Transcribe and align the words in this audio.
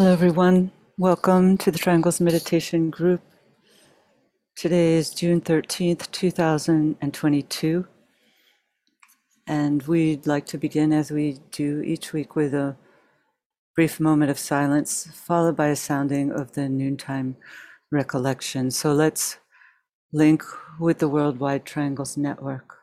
Hello, 0.00 0.12
everyone. 0.14 0.72
Welcome 0.96 1.58
to 1.58 1.70
the 1.70 1.76
Triangles 1.76 2.22
Meditation 2.22 2.88
Group. 2.88 3.20
Today 4.56 4.94
is 4.94 5.10
June 5.10 5.42
13th, 5.42 6.10
2022, 6.10 7.86
and 9.46 9.82
we'd 9.82 10.26
like 10.26 10.46
to 10.46 10.56
begin 10.56 10.94
as 10.94 11.10
we 11.10 11.40
do 11.50 11.82
each 11.82 12.14
week 12.14 12.34
with 12.34 12.54
a 12.54 12.78
brief 13.76 14.00
moment 14.00 14.30
of 14.30 14.38
silence, 14.38 15.06
followed 15.12 15.56
by 15.56 15.66
a 15.66 15.76
sounding 15.76 16.32
of 16.32 16.52
the 16.52 16.66
noontime 16.66 17.36
recollection. 17.92 18.70
So 18.70 18.94
let's 18.94 19.36
link 20.14 20.42
with 20.78 21.00
the 21.00 21.08
Worldwide 21.08 21.66
Triangles 21.66 22.16
Network. 22.16 22.79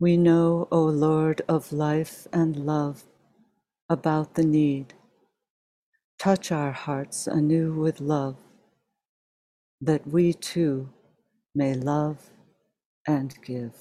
We 0.00 0.16
know, 0.16 0.66
O 0.72 0.82
Lord 0.84 1.42
of 1.48 1.72
life 1.72 2.26
and 2.32 2.56
love, 2.56 3.04
about 3.90 4.34
the 4.34 4.44
need. 4.44 4.94
Touch 6.18 6.52
our 6.52 6.72
hearts 6.72 7.26
anew 7.26 7.74
with 7.74 8.00
love, 8.00 8.36
that 9.80 10.06
we 10.06 10.32
too 10.32 10.90
may 11.54 11.74
love 11.74 12.30
and 13.06 13.34
give. 13.44 13.74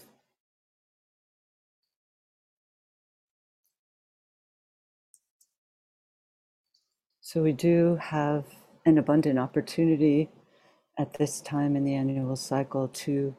So, 7.21 7.43
we 7.43 7.53
do 7.53 7.97
have 8.01 8.45
an 8.85 8.97
abundant 8.97 9.39
opportunity 9.39 10.29
at 10.99 11.13
this 11.19 11.41
time 11.41 11.75
in 11.75 11.85
the 11.85 11.95
annual 11.95 12.35
cycle 12.35 12.89
to 12.89 13.35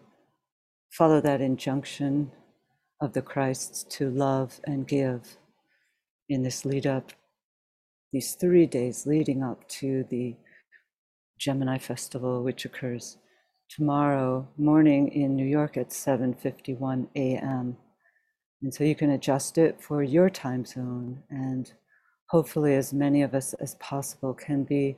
follow 0.91 1.21
that 1.21 1.41
injunction 1.43 2.33
of 3.01 3.13
the 3.13 3.23
Christ 3.23 3.91
to 3.93 4.11
love 4.11 4.61
and 4.65 4.87
give 4.87 5.37
in 6.29 6.43
this 6.43 6.65
lead 6.65 6.87
up, 6.87 7.13
these 8.13 8.35
three 8.35 8.67
days 8.67 9.07
leading 9.07 9.43
up 9.43 9.69
to 9.69 10.05
the 10.11 10.37
Gemini 11.39 11.79
Festival, 11.79 12.43
which 12.43 12.65
occurs 12.65 13.17
tomorrow 13.71 14.47
morning 14.59 15.09
in 15.09 15.37
New 15.37 15.47
York 15.47 15.77
at 15.77 15.91
7:51 15.91 17.09
a.m. 17.17 17.77
And 18.63 18.75
so 18.75 18.85
you 18.85 18.95
can 18.95 19.11
adjust 19.11 19.57
it 19.57 19.81
for 19.81 20.03
your 20.03 20.29
time 20.29 20.65
zone 20.67 21.23
and 21.31 21.73
hopefully 22.29 22.75
as 22.75 22.93
many 22.93 23.23
of 23.23 23.35
us 23.35 23.55
as 23.55 23.75
possible 23.77 24.35
can 24.35 24.65
be 24.65 24.97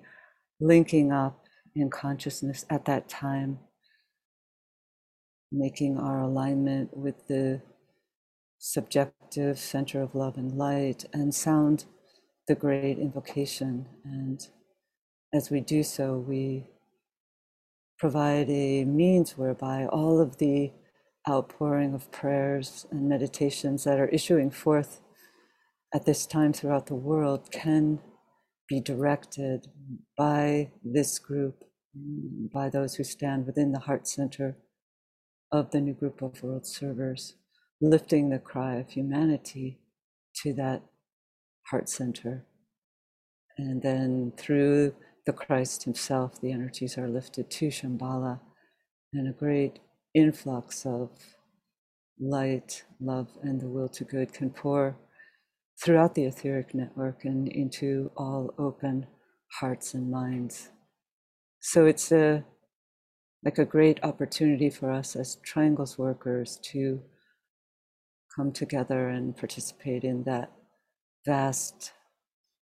linking 0.60 1.12
up 1.12 1.44
in 1.74 1.88
consciousness 1.90 2.64
at 2.70 2.84
that 2.86 3.08
time 3.08 3.58
making 5.52 5.98
our 5.98 6.20
alignment 6.20 6.96
with 6.96 7.26
the 7.28 7.60
subjective 8.64 9.58
center 9.58 10.00
of 10.00 10.14
love 10.14 10.36
and 10.36 10.56
light 10.56 11.04
and 11.12 11.34
sound 11.34 11.84
the 12.46 12.54
great 12.54 12.96
invocation. 12.96 13.84
And 14.04 14.40
as 15.34 15.50
we 15.50 15.60
do 15.60 15.82
so, 15.82 16.16
we 16.16 16.68
provide 17.98 18.48
a 18.48 18.84
means 18.84 19.36
whereby 19.36 19.86
all 19.86 20.20
of 20.20 20.38
the 20.38 20.70
outpouring 21.28 21.92
of 21.92 22.12
prayers 22.12 22.86
and 22.92 23.08
meditations 23.08 23.82
that 23.82 23.98
are 23.98 24.08
issuing 24.08 24.50
forth 24.50 25.00
at 25.92 26.06
this 26.06 26.24
time 26.24 26.52
throughout 26.52 26.86
the 26.86 26.94
world 26.94 27.50
can 27.50 27.98
be 28.68 28.80
directed 28.80 29.66
by 30.16 30.70
this 30.84 31.18
group, 31.18 31.64
by 32.54 32.68
those 32.68 32.94
who 32.94 33.02
stand 33.02 33.44
within 33.44 33.72
the 33.72 33.80
heart 33.80 34.06
center 34.06 34.56
of 35.50 35.72
the 35.72 35.80
new 35.80 35.94
group 35.94 36.22
of 36.22 36.40
world 36.44 36.64
servers 36.64 37.34
lifting 37.82 38.30
the 38.30 38.38
cry 38.38 38.76
of 38.76 38.90
humanity 38.90 39.80
to 40.36 40.54
that 40.54 40.82
heart 41.70 41.88
center. 41.88 42.46
And 43.58 43.82
then 43.82 44.32
through 44.38 44.94
the 45.26 45.32
Christ 45.32 45.82
Himself, 45.84 46.40
the 46.40 46.52
energies 46.52 46.96
are 46.96 47.08
lifted 47.08 47.50
to 47.50 47.68
Shambhala, 47.68 48.40
and 49.12 49.28
a 49.28 49.32
great 49.32 49.80
influx 50.14 50.86
of 50.86 51.10
light, 52.18 52.84
love, 53.00 53.28
and 53.42 53.60
the 53.60 53.68
will 53.68 53.88
to 53.88 54.04
good 54.04 54.32
can 54.32 54.50
pour 54.50 54.96
throughout 55.82 56.14
the 56.14 56.24
etheric 56.24 56.74
network 56.74 57.24
and 57.24 57.48
into 57.48 58.10
all 58.16 58.54
open 58.58 59.06
hearts 59.60 59.92
and 59.92 60.10
minds. 60.10 60.70
So 61.60 61.86
it's 61.86 62.12
a 62.12 62.44
like 63.44 63.58
a 63.58 63.64
great 63.64 63.98
opportunity 64.04 64.70
for 64.70 64.90
us 64.90 65.16
as 65.16 65.36
triangles 65.44 65.98
workers 65.98 66.60
to 66.62 67.02
come 68.34 68.52
together 68.52 69.08
and 69.08 69.36
participate 69.36 70.04
in 70.04 70.24
that 70.24 70.50
vast 71.26 71.92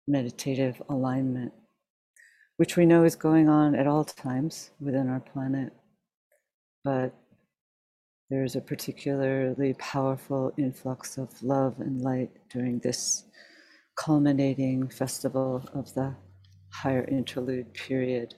meditative 0.09 0.83
alignment, 0.89 1.53
which 2.57 2.77
we 2.77 2.87
know 2.87 3.05
is 3.05 3.17
going 3.17 3.49
on 3.49 3.75
at 3.75 3.87
all 3.87 4.05
times 4.05 4.71
within 4.81 5.09
our 5.09 5.21
planet. 5.21 5.73
But 6.85 7.15
there's 8.31 8.57
a 8.57 8.61
particularly 8.61 9.75
powerful 9.75 10.53
influx 10.57 11.19
of 11.19 11.43
love 11.43 11.79
and 11.81 12.01
light 12.01 12.31
during 12.51 12.79
this 12.79 13.25
culminating 13.95 14.89
festival 14.89 15.69
of 15.75 15.93
the 15.95 16.15
higher 16.71 17.05
interlude 17.05 17.73
period. 17.75 18.35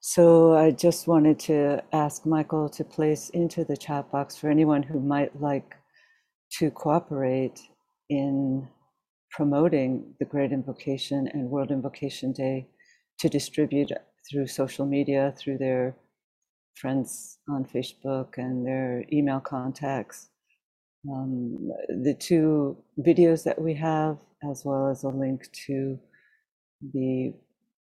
So 0.00 0.54
I 0.54 0.70
just 0.70 1.08
wanted 1.08 1.40
to 1.40 1.82
ask 1.92 2.24
Michael 2.24 2.68
to 2.70 2.84
place 2.84 3.30
into 3.30 3.64
the 3.64 3.76
chat 3.76 4.10
box 4.12 4.36
for 4.36 4.48
anyone 4.48 4.82
who 4.82 5.00
might 5.00 5.40
like 5.40 5.74
to 6.58 6.70
cooperate 6.70 7.60
in 8.08 8.68
promoting 9.32 10.14
the 10.20 10.24
Great 10.24 10.52
Invocation 10.52 11.28
and 11.32 11.50
World 11.50 11.72
Invocation 11.72 12.32
Day 12.32 12.68
to 13.18 13.28
distribute 13.28 13.90
through 14.30 14.46
social 14.46 14.86
media, 14.86 15.34
through 15.36 15.58
their 15.58 15.96
friends 16.76 17.38
on 17.48 17.64
Facebook 17.64 18.38
and 18.38 18.64
their 18.64 19.04
email 19.12 19.40
contacts. 19.40 20.28
Um, 21.10 21.70
the 21.88 22.14
two 22.14 22.76
videos 23.00 23.42
that 23.44 23.60
we 23.60 23.74
have, 23.74 24.18
as 24.48 24.64
well 24.64 24.88
as 24.88 25.02
a 25.02 25.08
link 25.08 25.50
to 25.66 25.98
the 26.94 27.34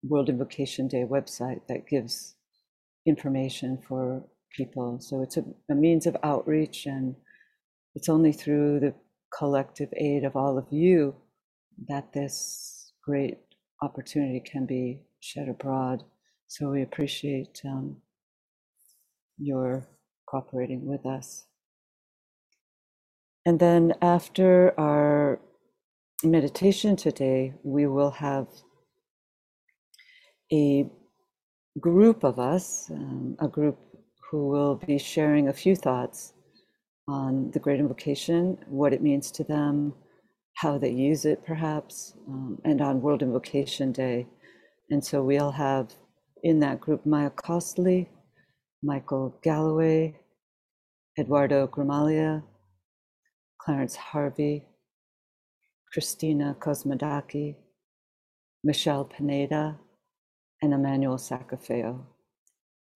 World 0.07 0.29
Invocation 0.29 0.87
Day 0.87 1.03
website 1.03 1.61
that 1.67 1.87
gives 1.87 2.35
information 3.05 3.79
for 3.87 4.23
people. 4.55 4.99
So 4.99 5.21
it's 5.21 5.37
a, 5.37 5.43
a, 5.69 5.75
means 5.75 6.05
of 6.05 6.17
outreach, 6.23 6.85
and 6.85 7.15
it's 7.93 8.09
only 8.09 8.31
through 8.31 8.79
the 8.79 8.93
collective 9.37 9.89
aid 9.97 10.23
of 10.23 10.35
all 10.35 10.57
of 10.57 10.65
you 10.71 11.15
that 11.87 12.13
this 12.13 12.93
great 13.03 13.37
opportunity 13.81 14.39
can 14.39 14.65
be 14.65 15.01
shed 15.19 15.49
abroad. 15.49 16.03
So 16.47 16.69
we 16.69 16.81
appreciate 16.81 17.61
um, 17.65 17.97
your 19.37 19.87
cooperating 20.27 20.85
with 20.85 21.05
us. 21.05 21.45
And 23.45 23.59
then 23.59 23.93
after 24.01 24.73
our 24.79 25.39
meditation 26.23 26.95
today, 26.95 27.53
we 27.63 27.85
will 27.85 28.11
have 28.11 28.47
a 30.51 30.89
group 31.79 32.23
of 32.23 32.39
us, 32.39 32.89
um, 32.91 33.35
a 33.39 33.47
group 33.47 33.77
who 34.29 34.47
will 34.47 34.75
be 34.75 34.97
sharing 34.97 35.47
a 35.47 35.53
few 35.53 35.75
thoughts 35.75 36.33
on 37.07 37.51
the 37.51 37.59
Great 37.59 37.79
Invocation, 37.79 38.57
what 38.67 38.93
it 38.93 39.01
means 39.01 39.31
to 39.31 39.43
them, 39.43 39.93
how 40.55 40.77
they 40.77 40.89
use 40.89 41.25
it, 41.25 41.45
perhaps, 41.45 42.13
um, 42.27 42.59
and 42.63 42.81
on 42.81 43.01
World 43.01 43.21
Invocation 43.21 43.91
Day. 43.91 44.27
And 44.89 45.03
so 45.03 45.21
we'll 45.21 45.51
have 45.51 45.93
in 46.43 46.59
that 46.59 46.79
group 46.79 47.05
Maya 47.05 47.29
Costley, 47.29 48.07
Michael 48.81 49.37
Galloway, 49.43 50.15
Eduardo 51.17 51.67
Gramaglia, 51.67 52.43
Clarence 53.61 53.95
Harvey, 53.95 54.67
Christina 55.91 56.55
Cosmodaki, 56.59 57.55
Michelle 58.63 59.05
Pineda, 59.05 59.79
and 60.65 60.73
Emmanuel 60.73 61.17
Sacafeo. 61.17 61.99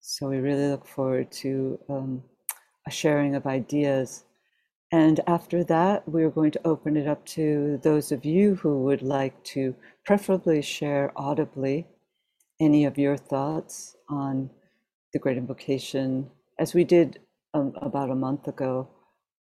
So 0.01 0.27
we 0.27 0.38
really 0.38 0.69
look 0.69 0.88
forward 0.88 1.31
to 1.44 1.80
um, 1.88 2.24
a 2.88 2.92
sharing 2.92 3.36
of 3.36 3.45
ideas. 3.45 4.25
And 4.92 5.19
after 5.27 5.63
that, 5.66 6.07
we're 6.10 6.31
going 6.31 6.50
to 6.51 6.68
open 6.68 6.98
it 6.98 7.07
up 7.07 7.24
to 7.38 7.80
those 7.83 8.12
of 8.12 8.25
you 8.25 8.56
who 8.56 8.81
would 8.86 9.04
like 9.04 9.42
to 9.56 9.75
preferably 10.04 10.63
share 10.63 11.12
audibly 11.16 11.86
any 12.60 12.86
of 12.86 12.98
your 12.98 13.16
thoughts 13.16 13.95
on 14.10 14.50
the 15.13 15.19
Great 15.19 15.38
Invocation, 15.38 16.27
as 16.57 16.74
we 16.74 16.83
did 16.83 17.19
um, 17.54 17.74
about 17.81 18.10
a 18.10 18.15
month 18.15 18.48
ago, 18.48 18.88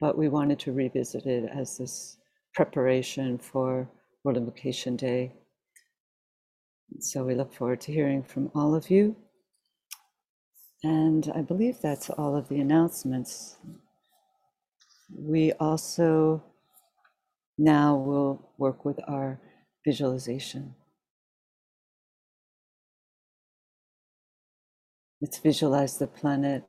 but 0.01 0.18
we 0.18 0.27
wanted 0.27 0.60
to 0.60 0.74
revisit 0.74 1.25
it 1.25 1.50
as 1.54 1.77
this 1.77 2.18
preparation 2.54 3.38
for 3.38 3.89
World 4.24 4.38
Invocation 4.38 4.98
Day 4.98 5.31
so 7.00 7.24
we 7.24 7.36
look 7.36 7.53
forward 7.53 7.81
to 7.81 7.91
hearing 7.91 8.24
from 8.24 8.51
all 8.56 8.75
of 8.75 8.89
you. 8.89 9.15
And 10.83 11.31
I 11.36 11.41
believe 11.41 11.80
that's 11.81 12.09
all 12.09 12.36
of 12.36 12.50
the 12.50 12.59
announcements. 12.59 13.57
We 15.13 15.51
also 15.53 16.44
now 17.57 17.95
will 17.95 18.51
work 18.57 18.86
with 18.86 19.00
our 19.07 19.39
visualization. 19.86 20.75
Let's 25.21 25.39
visualize 25.39 25.97
the 25.97 26.07
planet 26.07 26.63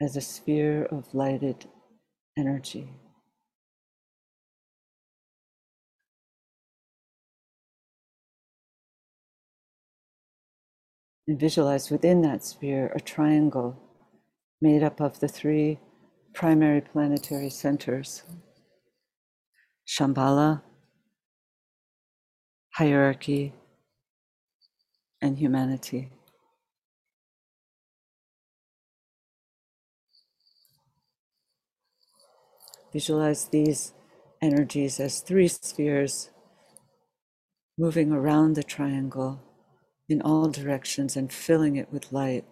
as 0.00 0.16
a 0.16 0.20
sphere 0.20 0.84
of 0.84 1.12
lighted 1.12 1.66
energy. 2.36 2.92
And 11.28 11.38
visualize 11.38 11.90
within 11.90 12.22
that 12.22 12.42
sphere 12.42 12.90
a 12.94 13.00
triangle 13.00 13.76
made 14.62 14.82
up 14.82 14.98
of 14.98 15.20
the 15.20 15.28
three 15.28 15.78
primary 16.32 16.80
planetary 16.80 17.50
centers 17.50 18.22
Shambhala, 19.86 20.62
hierarchy, 22.74 23.54
and 25.20 25.38
humanity. 25.38 26.10
Visualize 32.92 33.46
these 33.46 33.92
energies 34.40 34.98
as 34.98 35.20
three 35.20 35.48
spheres 35.48 36.30
moving 37.76 38.12
around 38.12 38.54
the 38.54 38.62
triangle 38.62 39.42
in 40.08 40.22
all 40.22 40.48
directions 40.48 41.16
and 41.16 41.32
filling 41.32 41.76
it 41.76 41.92
with 41.92 42.12
light. 42.12 42.44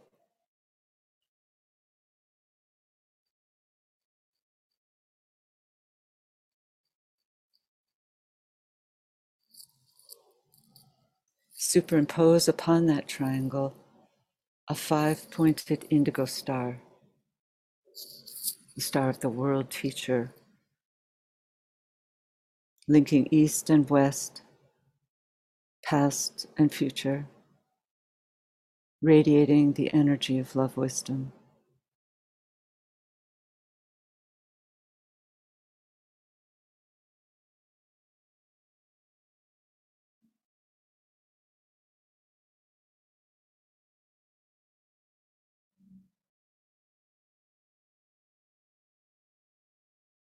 Superimpose 11.54 12.48
upon 12.48 12.86
that 12.86 13.08
triangle 13.08 13.74
a 14.68 14.74
five 14.74 15.30
pointed 15.30 15.86
indigo 15.90 16.24
star, 16.24 16.80
the 18.74 18.80
star 18.80 19.08
of 19.08 19.20
the 19.20 19.28
world 19.28 19.70
teacher, 19.70 20.32
linking 22.88 23.28
east 23.30 23.70
and 23.70 23.88
west, 23.88 24.42
past 25.84 26.46
and 26.58 26.72
future 26.72 27.26
radiating 29.02 29.74
the 29.74 29.92
energy 29.94 30.38
of 30.38 30.56
love 30.56 30.76
wisdom. 30.76 31.32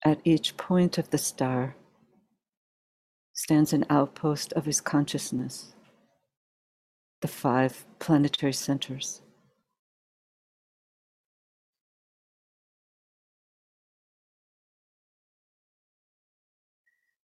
At 0.05 0.21
each 0.25 0.57
point 0.57 0.99
of 0.99 1.11
the 1.11 1.19
star 1.19 1.77
stands 3.35 3.73
an 3.73 3.85
outpost 3.91 4.53
of 4.55 4.65
his 4.65 4.81
consciousness 4.81 5.75
the 7.21 7.29
five 7.29 7.85
planetary 7.99 8.53
centers. 8.53 9.23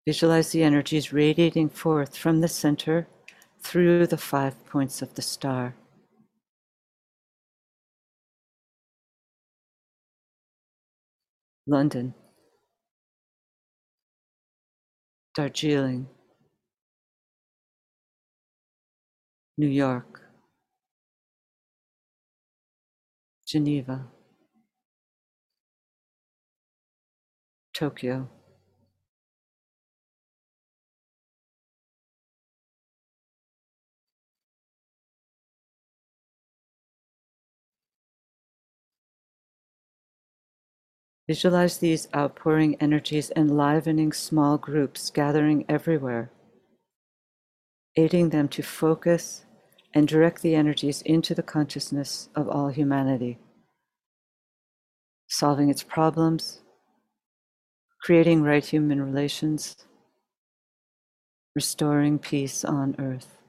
Visualize 0.08 0.52
the 0.52 0.64
energies 0.64 1.14
radiating 1.14 1.70
forth 1.70 2.18
from 2.18 2.42
the 2.42 2.48
center 2.48 3.08
through 3.62 4.08
the 4.08 4.18
five 4.18 4.66
points 4.66 5.02
of 5.02 5.14
the 5.14 5.22
star. 5.22 5.76
London, 11.68 12.14
Darjeeling, 15.36 16.10
New 19.62 19.68
York, 19.68 20.22
Geneva, 23.46 24.08
Tokyo. 27.72 28.28
Visualize 41.28 41.78
these 41.78 42.08
outpouring 42.16 42.78
energies 42.82 43.32
enlivening 43.36 44.12
small 44.12 44.58
groups 44.58 45.12
gathering 45.12 45.66
everywhere 45.70 46.32
aiding 47.98 48.30
them 48.30 48.48
to 48.48 48.64
focus 48.64 49.46
and 49.94 50.08
direct 50.08 50.42
the 50.42 50.56
energies 50.56 51.02
into 51.02 51.36
the 51.36 51.44
consciousness 51.44 52.30
of 52.36 52.48
all 52.48 52.70
humanity, 52.70 53.38
solving 55.28 55.70
its 55.70 55.84
problems, 55.84 56.62
creating 58.02 58.42
right 58.42 58.66
human 58.66 59.02
relations, 59.02 59.76
restoring 61.56 62.18
peace 62.18 62.64
on 62.64 62.96
earth. 63.00 63.41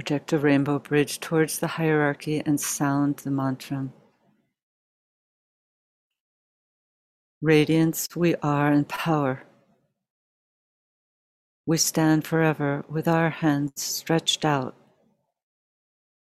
Project 0.00 0.32
a 0.32 0.38
rainbow 0.38 0.78
bridge 0.78 1.20
towards 1.20 1.58
the 1.58 1.66
hierarchy 1.66 2.42
and 2.46 2.58
sound 2.58 3.18
the 3.18 3.30
mantra. 3.30 3.90
Radiance, 7.42 8.08
we 8.16 8.34
are 8.36 8.72
in 8.72 8.86
power. 8.86 9.42
We 11.66 11.76
stand 11.76 12.26
forever 12.26 12.82
with 12.88 13.06
our 13.06 13.28
hands 13.28 13.82
stretched 13.82 14.42
out, 14.42 14.74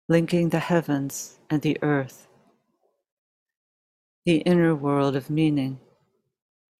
linking 0.08 0.50
the 0.50 0.60
heavens 0.60 1.40
and 1.50 1.60
the 1.62 1.76
earth, 1.82 2.28
the 4.24 4.36
inner 4.36 4.72
world 4.72 5.16
of 5.16 5.30
meaning 5.30 5.80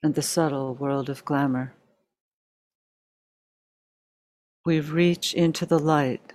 and 0.01 0.15
the 0.15 0.23
subtle 0.23 0.77
world 0.77 1.11
of 1.11 1.25
glamour. 1.25 1.75
We 4.65 4.79
reach 4.79 5.35
into 5.35 5.67
the 5.67 5.81
light 5.81 6.35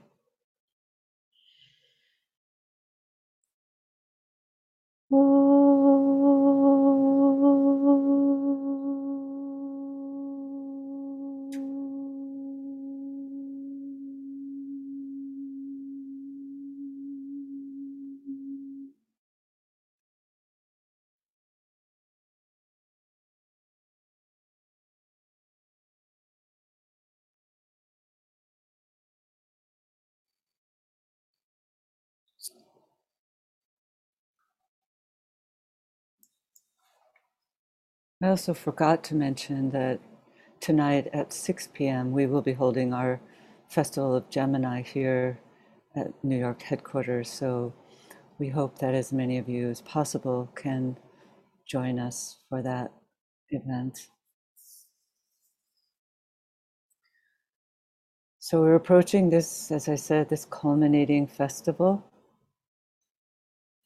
I 38.23 38.29
also 38.29 38.53
forgot 38.53 39.03
to 39.05 39.15
mention 39.15 39.71
that 39.71 39.99
tonight 40.59 41.07
at 41.11 41.33
6 41.33 41.69
p.m. 41.73 42.11
we 42.11 42.27
will 42.27 42.43
be 42.43 42.53
holding 42.53 42.93
our 42.93 43.19
Festival 43.67 44.15
of 44.15 44.29
Gemini 44.29 44.83
here 44.83 45.39
at 45.95 46.13
New 46.23 46.37
York 46.37 46.61
headquarters. 46.61 47.31
So 47.31 47.73
we 48.37 48.49
hope 48.49 48.77
that 48.77 48.93
as 48.93 49.11
many 49.11 49.39
of 49.39 49.49
you 49.49 49.69
as 49.69 49.81
possible 49.81 50.51
can 50.55 50.99
join 51.67 51.97
us 51.97 52.37
for 52.47 52.61
that 52.61 52.91
event. 53.49 53.97
So 58.37 58.61
we're 58.61 58.75
approaching 58.75 59.31
this, 59.31 59.71
as 59.71 59.89
I 59.89 59.95
said, 59.95 60.29
this 60.29 60.45
culminating 60.45 61.25
festival, 61.25 62.03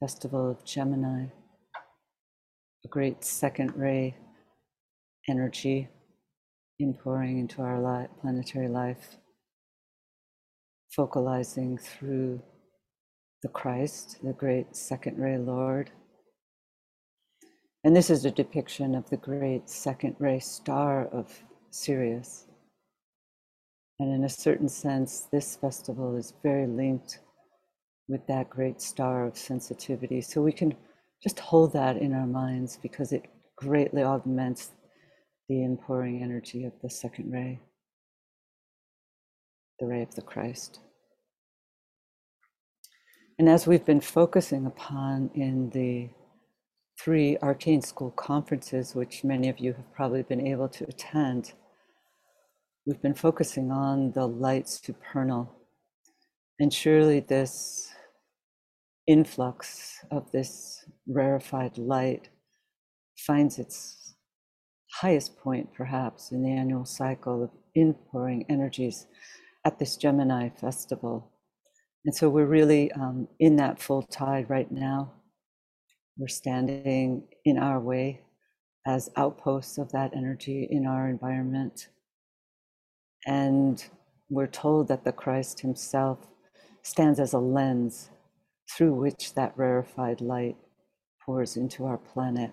Festival 0.01 0.51
of 0.51 0.65
Gemini, 0.65 1.27
a 2.83 2.87
great 2.89 3.23
second 3.23 3.73
ray 3.77 4.15
energy 5.29 5.89
inpouring 6.79 7.39
into 7.39 7.61
our 7.61 7.79
life, 7.79 8.09
planetary 8.21 8.67
life, 8.67 9.17
focalizing 10.91 11.77
through 11.77 12.41
the 13.43 13.49
Christ, 13.49 14.17
the 14.23 14.33
great 14.33 14.75
second 14.75 15.17
ray 15.19 15.37
Lord. 15.37 15.91
And 17.83 17.95
this 17.95 18.09
is 18.09 18.25
a 18.25 18.31
depiction 18.31 18.95
of 18.95 19.09
the 19.09 19.17
great 19.17 19.69
second 19.69 20.15
ray 20.19 20.39
star 20.39 21.07
of 21.07 21.43
Sirius. 21.69 22.47
And 23.99 24.13
in 24.13 24.23
a 24.23 24.29
certain 24.29 24.67
sense, 24.67 25.27
this 25.31 25.55
festival 25.55 26.15
is 26.17 26.33
very 26.43 26.67
linked 26.67 27.19
with 28.07 28.25
that 28.27 28.49
great 28.49 28.81
star 28.81 29.25
of 29.25 29.37
sensitivity. 29.37 30.21
So 30.21 30.41
we 30.41 30.51
can 30.51 30.75
just 31.23 31.39
hold 31.39 31.73
that 31.73 31.97
in 31.97 32.13
our 32.13 32.27
minds 32.27 32.77
because 32.81 33.11
it 33.11 33.25
greatly 33.55 34.03
augments 34.03 34.71
the 35.47 35.63
inpouring 35.63 36.21
energy 36.23 36.65
of 36.65 36.73
the 36.81 36.89
second 36.89 37.31
ray, 37.31 37.59
the 39.79 39.85
ray 39.85 40.01
of 40.01 40.15
the 40.15 40.21
Christ. 40.21 40.79
And 43.37 43.49
as 43.49 43.67
we've 43.67 43.85
been 43.85 44.01
focusing 44.01 44.65
upon 44.65 45.29
in 45.35 45.69
the 45.71 46.09
three 46.99 47.37
arcane 47.41 47.81
school 47.81 48.11
conferences, 48.11 48.95
which 48.95 49.23
many 49.23 49.49
of 49.49 49.59
you 49.59 49.73
have 49.73 49.93
probably 49.93 50.23
been 50.23 50.47
able 50.47 50.69
to 50.69 50.85
attend, 50.85 51.53
we've 52.85 53.01
been 53.01 53.13
focusing 53.13 53.71
on 53.71 54.13
the 54.13 54.25
light 54.25 54.69
supernal. 54.69 55.53
And 56.59 56.73
surely 56.73 57.19
this 57.19 57.91
influx 59.05 59.99
of 60.09 60.31
this 60.31 60.85
rarefied 61.07 61.77
light 61.77 62.29
finds 63.17 63.59
its 63.59 64.04
highest 65.01 65.37
point, 65.37 65.73
perhaps, 65.73 66.31
in 66.31 66.41
the 66.41 66.51
annual 66.51 66.85
cycle 66.85 67.43
of 67.43 67.49
inpouring 67.75 68.45
energies 68.49 69.07
at 69.65 69.77
this 69.77 69.97
Gemini 69.97 70.49
festival. 70.49 71.31
And 72.05 72.15
so 72.15 72.29
we're 72.29 72.45
really 72.45 72.91
um, 72.93 73.27
in 73.39 73.57
that 73.57 73.81
full 73.81 74.03
tide 74.03 74.49
right 74.49 74.71
now. 74.71 75.11
We're 76.17 76.27
standing 76.27 77.23
in 77.43 77.57
our 77.57 77.79
way 77.79 78.21
as 78.87 79.09
outposts 79.17 79.77
of 79.77 79.91
that 79.91 80.15
energy 80.15 80.67
in 80.69 80.85
our 80.85 81.09
environment. 81.09 81.89
And 83.25 83.83
we're 84.29 84.47
told 84.47 84.87
that 84.87 85.03
the 85.03 85.11
Christ 85.11 85.59
Himself 85.59 86.19
stands 86.83 87.19
as 87.19 87.33
a 87.33 87.39
lens 87.39 88.11
through 88.71 88.93
which 88.93 89.33
that 89.33 89.57
rarefied 89.57 90.21
light 90.21 90.55
pours 91.25 91.57
into 91.57 91.85
our 91.85 91.97
planet. 91.97 92.51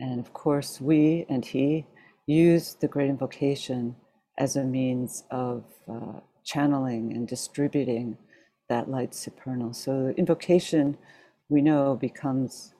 And 0.00 0.20
of 0.20 0.32
course, 0.32 0.80
we 0.80 1.26
and 1.28 1.44
He 1.44 1.86
use 2.26 2.76
the 2.80 2.88
great 2.88 3.10
invocation 3.10 3.96
as 4.38 4.56
a 4.56 4.64
means 4.64 5.24
of 5.30 5.64
uh, 5.88 6.20
channeling 6.44 7.12
and 7.14 7.28
distributing 7.28 8.18
that 8.68 8.88
light 8.88 9.14
supernal. 9.14 9.72
So 9.72 10.12
invocation, 10.16 10.96
we 11.48 11.60
know, 11.60 11.96
becomes 11.96 12.74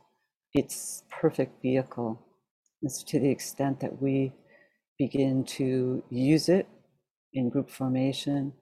its 0.52 1.04
perfect 1.10 1.62
vehicle. 1.62 2.20
It's 2.82 3.02
to 3.04 3.18
the 3.18 3.30
extent 3.30 3.80
that 3.80 4.00
we 4.00 4.32
begin 4.98 5.44
to 5.44 6.02
use 6.10 6.48
it 6.48 6.68
in 7.32 7.50
group 7.50 7.70
formation, 7.70 8.52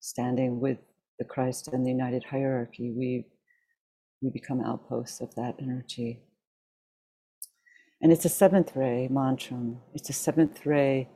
standing 0.00 0.60
with 0.60 0.78
the 1.18 1.24
Christ 1.24 1.68
and 1.72 1.84
the 1.84 1.90
united 1.90 2.24
hierarchy, 2.24 2.92
we, 2.96 3.26
we 4.22 4.30
become 4.30 4.60
outposts 4.60 5.20
of 5.20 5.34
that 5.36 5.56
energy. 5.60 6.22
And 8.04 8.12
it's 8.12 8.26
a 8.26 8.28
seventh 8.28 8.76
ray 8.76 9.08
mantra. 9.10 9.56
It's 9.94 10.10
a 10.10 10.12
seventh 10.12 10.66
ray 10.66 11.08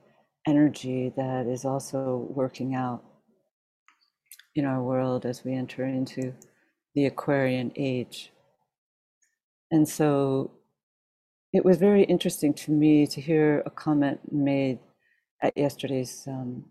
energy 0.46 1.12
that 1.18 1.46
is 1.46 1.66
also 1.66 2.26
working 2.30 2.74
out 2.74 3.04
in 4.54 4.64
our 4.64 4.82
world 4.82 5.26
as 5.26 5.44
we 5.44 5.54
enter 5.54 5.84
into 5.84 6.32
the 6.94 7.04
Aquarian 7.04 7.72
age. 7.76 8.32
And 9.70 9.86
so 9.86 10.50
it 11.52 11.62
was 11.62 11.76
very 11.76 12.04
interesting 12.04 12.54
to 12.54 12.70
me 12.70 13.06
to 13.08 13.20
hear 13.20 13.62
a 13.66 13.70
comment 13.70 14.20
made 14.32 14.78
at 15.42 15.58
yesterday's 15.58 16.24
um, 16.26 16.64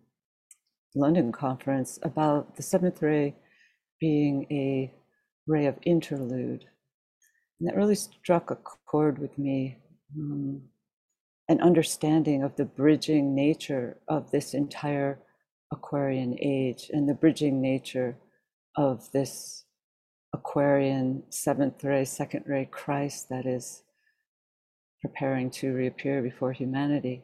London 0.95 1.31
conference 1.31 1.99
about 2.01 2.55
the 2.55 2.63
seventh 2.63 3.03
ray 3.03 3.35
being 3.99 4.47
a 4.49 4.91
ray 5.45 5.67
of 5.67 5.77
interlude. 5.83 6.65
And 7.59 7.69
that 7.69 7.75
really 7.75 7.93
struck 7.93 8.49
a 8.49 8.55
chord 8.55 9.19
with 9.19 9.37
me. 9.37 9.77
Um, 10.15 10.61
an 11.49 11.61
understanding 11.61 12.43
of 12.43 12.55
the 12.55 12.65
bridging 12.65 13.33
nature 13.33 13.97
of 14.07 14.31
this 14.31 14.53
entire 14.53 15.19
Aquarian 15.71 16.37
age 16.41 16.89
and 16.93 17.07
the 17.07 17.13
bridging 17.13 17.61
nature 17.61 18.17
of 18.75 19.11
this 19.11 19.65
Aquarian 20.33 21.23
seventh 21.29 21.83
ray, 21.83 22.05
second 22.05 22.43
ray 22.47 22.65
Christ 22.65 23.29
that 23.29 23.45
is 23.45 23.83
preparing 25.01 25.49
to 25.51 25.73
reappear 25.73 26.21
before 26.21 26.51
humanity. 26.51 27.23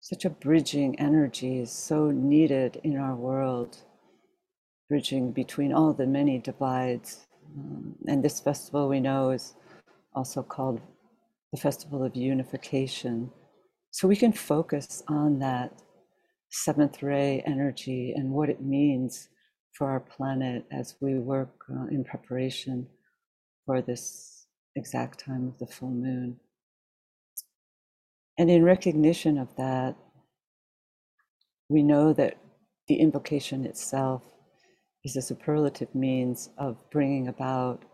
Such 0.00 0.24
a 0.24 0.30
bridging 0.30 0.98
energy 0.98 1.58
is 1.58 1.70
so 1.70 2.10
needed 2.10 2.80
in 2.82 2.96
our 2.96 3.14
world, 3.14 3.78
bridging 4.88 5.32
between 5.32 5.72
all 5.72 5.92
the 5.92 6.06
many 6.06 6.38
divides. 6.38 7.26
Um, 7.56 7.94
and 8.06 8.22
this 8.22 8.40
festival 8.40 8.88
we 8.88 9.00
know 9.00 9.30
is 9.30 9.54
also 10.14 10.42
called 10.42 10.80
the 11.52 11.58
Festival 11.58 12.04
of 12.04 12.16
Unification. 12.16 13.30
So 13.90 14.06
we 14.06 14.16
can 14.16 14.32
focus 14.32 15.02
on 15.08 15.38
that 15.38 15.82
seventh 16.50 17.02
ray 17.02 17.42
energy 17.46 18.12
and 18.16 18.30
what 18.30 18.48
it 18.48 18.62
means 18.62 19.28
for 19.72 19.90
our 19.90 20.00
planet 20.00 20.64
as 20.72 20.96
we 21.00 21.18
work 21.18 21.54
uh, 21.70 21.86
in 21.90 22.04
preparation 22.04 22.86
for 23.64 23.80
this 23.80 24.46
exact 24.76 25.24
time 25.24 25.46
of 25.48 25.58
the 25.58 25.66
full 25.66 25.90
moon. 25.90 26.36
And 28.38 28.50
in 28.50 28.62
recognition 28.62 29.36
of 29.38 29.54
that, 29.56 29.96
we 31.68 31.82
know 31.82 32.12
that 32.12 32.38
the 32.86 32.94
invocation 32.94 33.64
itself 33.64 34.22
is 35.04 35.16
a 35.16 35.22
superlative 35.22 35.94
means 35.94 36.50
of 36.56 36.78
bringing 36.90 37.28
about 37.28 37.84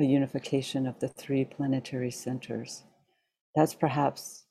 a 0.00 0.04
unification 0.04 0.86
of 0.86 0.98
the 1.00 1.08
three 1.08 1.44
planetary 1.44 2.10
centers. 2.10 2.84
That's 3.54 3.74
perhaps 3.74 4.44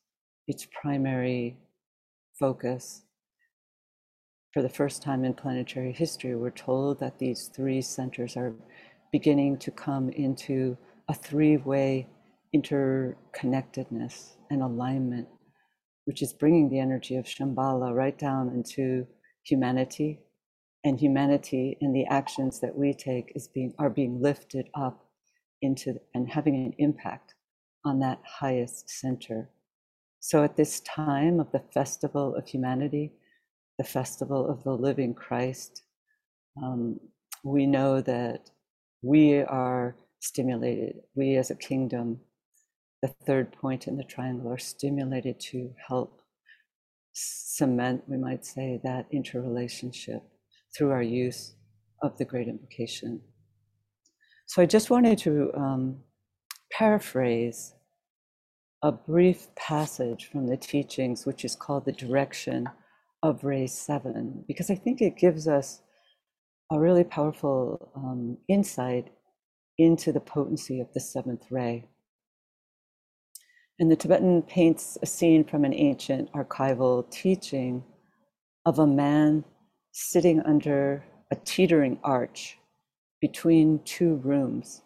its 0.47 0.67
primary 0.81 1.57
focus 2.39 3.05
for 4.55 4.61
the 4.61 4.69
first 4.69 5.01
time 5.03 5.25
in 5.25 5.33
planetary 5.33 5.91
history, 5.91 6.33
we're 6.33 6.49
told 6.49 7.01
that 7.01 7.19
these 7.19 7.49
three 7.53 7.81
centers 7.81 8.37
are 8.37 8.53
beginning 9.11 9.57
to 9.57 9.69
come 9.69 10.09
into 10.11 10.77
a 11.09 11.13
three 11.13 11.57
way 11.57 12.07
interconnectedness 12.55 14.35
and 14.49 14.61
alignment, 14.61 15.27
which 16.05 16.21
is 16.21 16.31
bringing 16.31 16.69
the 16.69 16.79
energy 16.79 17.17
of 17.17 17.25
Shambhala 17.25 17.93
right 17.93 18.17
down 18.17 18.47
into 18.47 19.05
humanity. 19.43 20.21
And 20.85 20.97
humanity 20.97 21.77
and 21.81 21.93
the 21.93 22.05
actions 22.05 22.61
that 22.61 22.77
we 22.77 22.93
take 22.93 23.33
is 23.35 23.49
being, 23.49 23.73
are 23.77 23.89
being 23.89 24.21
lifted 24.21 24.69
up 24.73 25.04
into 25.65 25.99
and 26.13 26.29
having 26.29 26.55
an 26.55 26.73
impact 26.77 27.33
on 27.83 27.99
that 27.99 28.21
highest 28.25 28.89
center. 28.89 29.49
So 30.19 30.43
at 30.43 30.57
this 30.57 30.79
time 30.81 31.39
of 31.39 31.51
the 31.51 31.63
festival 31.73 32.35
of 32.35 32.47
humanity, 32.47 33.13
the 33.77 33.83
festival 33.83 34.49
of 34.49 34.63
the 34.63 34.71
living 34.71 35.13
Christ, 35.13 35.83
um, 36.63 36.99
we 37.43 37.65
know 37.65 38.01
that 38.01 38.49
we 39.01 39.39
are 39.41 39.95
stimulated, 40.19 41.01
we 41.15 41.35
as 41.35 41.51
a 41.51 41.55
kingdom, 41.55 42.19
the 43.01 43.13
third 43.27 43.51
point 43.51 43.87
in 43.87 43.97
the 43.97 44.03
triangle, 44.03 44.51
are 44.51 44.57
stimulated 44.57 45.39
to 45.39 45.73
help 45.87 46.21
cement, 47.13 48.03
we 48.07 48.17
might 48.17 48.45
say, 48.45 48.79
that 48.83 49.05
interrelationship 49.11 50.23
through 50.75 50.91
our 50.91 51.03
use 51.03 51.55
of 52.01 52.17
the 52.17 52.25
great 52.25 52.47
invocation. 52.47 53.21
So 54.47 54.61
I 54.61 54.65
just 54.65 54.89
wanted 54.89 55.17
to 55.19 55.51
um, 55.55 55.97
paraphrase 56.71 57.73
a 58.83 58.91
brief 58.91 59.47
passage 59.55 60.29
from 60.31 60.47
the 60.47 60.57
teachings, 60.57 61.25
which 61.25 61.43
is 61.43 61.55
called 61.55 61.85
the 61.85 61.91
direction 61.91 62.69
of 63.23 63.43
Ray 63.43 63.65
7 63.65 64.45
because 64.47 64.69
I 64.69 64.75
think 64.75 65.01
it 65.01 65.17
gives 65.17 65.47
us 65.47 65.81
a 66.71 66.79
really 66.79 67.03
powerful 67.03 67.91
um, 67.95 68.37
insight 68.47 69.11
into 69.79 70.11
the 70.11 70.19
potency 70.19 70.79
of 70.79 70.93
the 70.93 70.99
seventh 70.99 71.45
ray. 71.49 71.85
And 73.79 73.91
the 73.91 73.95
Tibetan 73.95 74.43
paints 74.43 74.97
a 75.01 75.05
scene 75.05 75.43
from 75.43 75.65
an 75.65 75.73
ancient 75.73 76.31
archival 76.33 77.09
teaching 77.09 77.83
of 78.65 78.79
a 78.79 78.87
man 78.87 79.43
sitting 79.91 80.41
under 80.41 81.03
a 81.31 81.35
teetering 81.35 81.99
arch 82.03 82.57
between 83.27 83.79
two 83.85 84.17
rooms. 84.17 84.83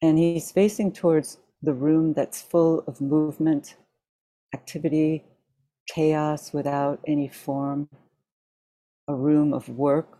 And 0.00 0.18
he's 0.18 0.50
facing 0.50 0.90
towards 0.90 1.36
the 1.60 1.74
room 1.74 2.14
that's 2.14 2.40
full 2.40 2.82
of 2.86 3.02
movement, 3.02 3.76
activity, 4.54 5.24
chaos 5.94 6.54
without 6.54 6.98
any 7.06 7.28
form, 7.28 7.90
a 9.06 9.14
room 9.14 9.52
of 9.52 9.68
work, 9.68 10.18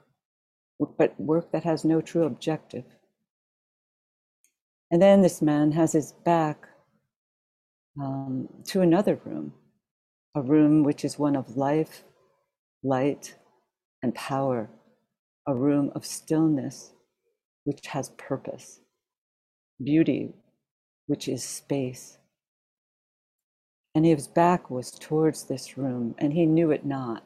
but 0.98 1.18
work 1.18 1.50
that 1.52 1.64
has 1.64 1.86
no 1.86 2.02
true 2.02 2.24
objective. 2.24 2.84
And 4.90 5.00
then 5.00 5.22
this 5.22 5.40
man 5.40 5.72
has 5.72 5.92
his 5.92 6.12
back 6.26 6.68
um, 7.98 8.46
to 8.66 8.82
another 8.82 9.18
room, 9.24 9.54
a 10.34 10.42
room 10.42 10.82
which 10.82 11.02
is 11.02 11.18
one 11.18 11.34
of 11.34 11.56
life, 11.56 12.04
light, 12.82 13.36
and 14.02 14.14
power, 14.14 14.68
a 15.48 15.54
room 15.54 15.90
of 15.94 16.06
stillness 16.06 16.92
which 17.64 17.86
has 17.88 18.10
purpose, 18.10 18.80
beauty 19.82 20.34
which 21.06 21.26
is 21.26 21.42
space. 21.42 22.18
And 23.94 24.04
his 24.04 24.28
back 24.28 24.70
was 24.70 24.90
towards 24.92 25.44
this 25.44 25.78
room, 25.78 26.14
and 26.18 26.34
he 26.34 26.46
knew 26.46 26.70
it 26.70 26.84
not. 26.84 27.24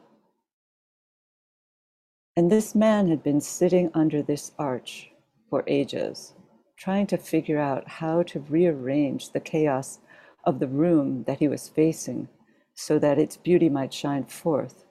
And 2.35 2.51
this 2.51 2.73
man 2.73 3.09
had 3.09 3.23
been 3.23 3.41
sitting 3.41 3.91
under 3.93 4.23
this 4.23 4.53
arch 4.57 5.11
for 5.49 5.63
ages, 5.67 6.33
trying 6.77 7.07
to 7.07 7.17
figure 7.17 7.59
out 7.59 7.87
how 7.87 8.23
to 8.23 8.39
rearrange 8.39 9.33
the 9.33 9.41
chaos 9.41 9.99
of 10.45 10.59
the 10.59 10.67
room 10.67 11.25
that 11.27 11.39
he 11.39 11.47
was 11.49 11.69
facing 11.69 12.29
so 12.73 12.97
that 12.99 13.19
its 13.19 13.37
beauty 13.37 13.69
might 13.69 13.93
shine 13.93 14.25
forth, 14.25 14.85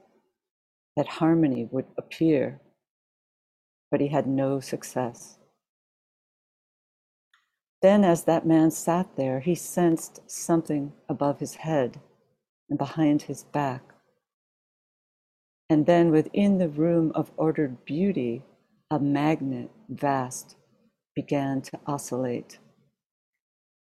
that 0.96 1.08
harmony 1.08 1.68
would 1.72 1.86
appear. 1.98 2.61
But 3.92 4.02
he 4.02 4.08
had 4.08 4.26
no 4.26 4.60
success. 4.60 5.38
Then, 7.82 8.04
as 8.04 8.24
that 8.24 8.46
man 8.46 8.72
sat 8.72 9.16
there, 9.16 9.40
he 9.40 9.54
sensed 9.54 10.22
something 10.30 10.94
above 11.08 11.40
his 11.40 11.56
head 11.56 12.00
and 12.70 12.78
behind 12.78 13.22
his 13.22 13.44
back. 13.44 13.82
And 15.70 15.86
then, 15.86 16.10
within 16.12 16.58
the 16.58 16.68
room 16.70 17.12
of 17.14 17.32
ordered 17.38 17.84
beauty, 17.86 18.44
a 18.90 19.00
magnet, 19.00 19.70
vast, 19.90 20.56
began 21.16 21.62
to 21.62 21.80
oscillate. 21.86 22.58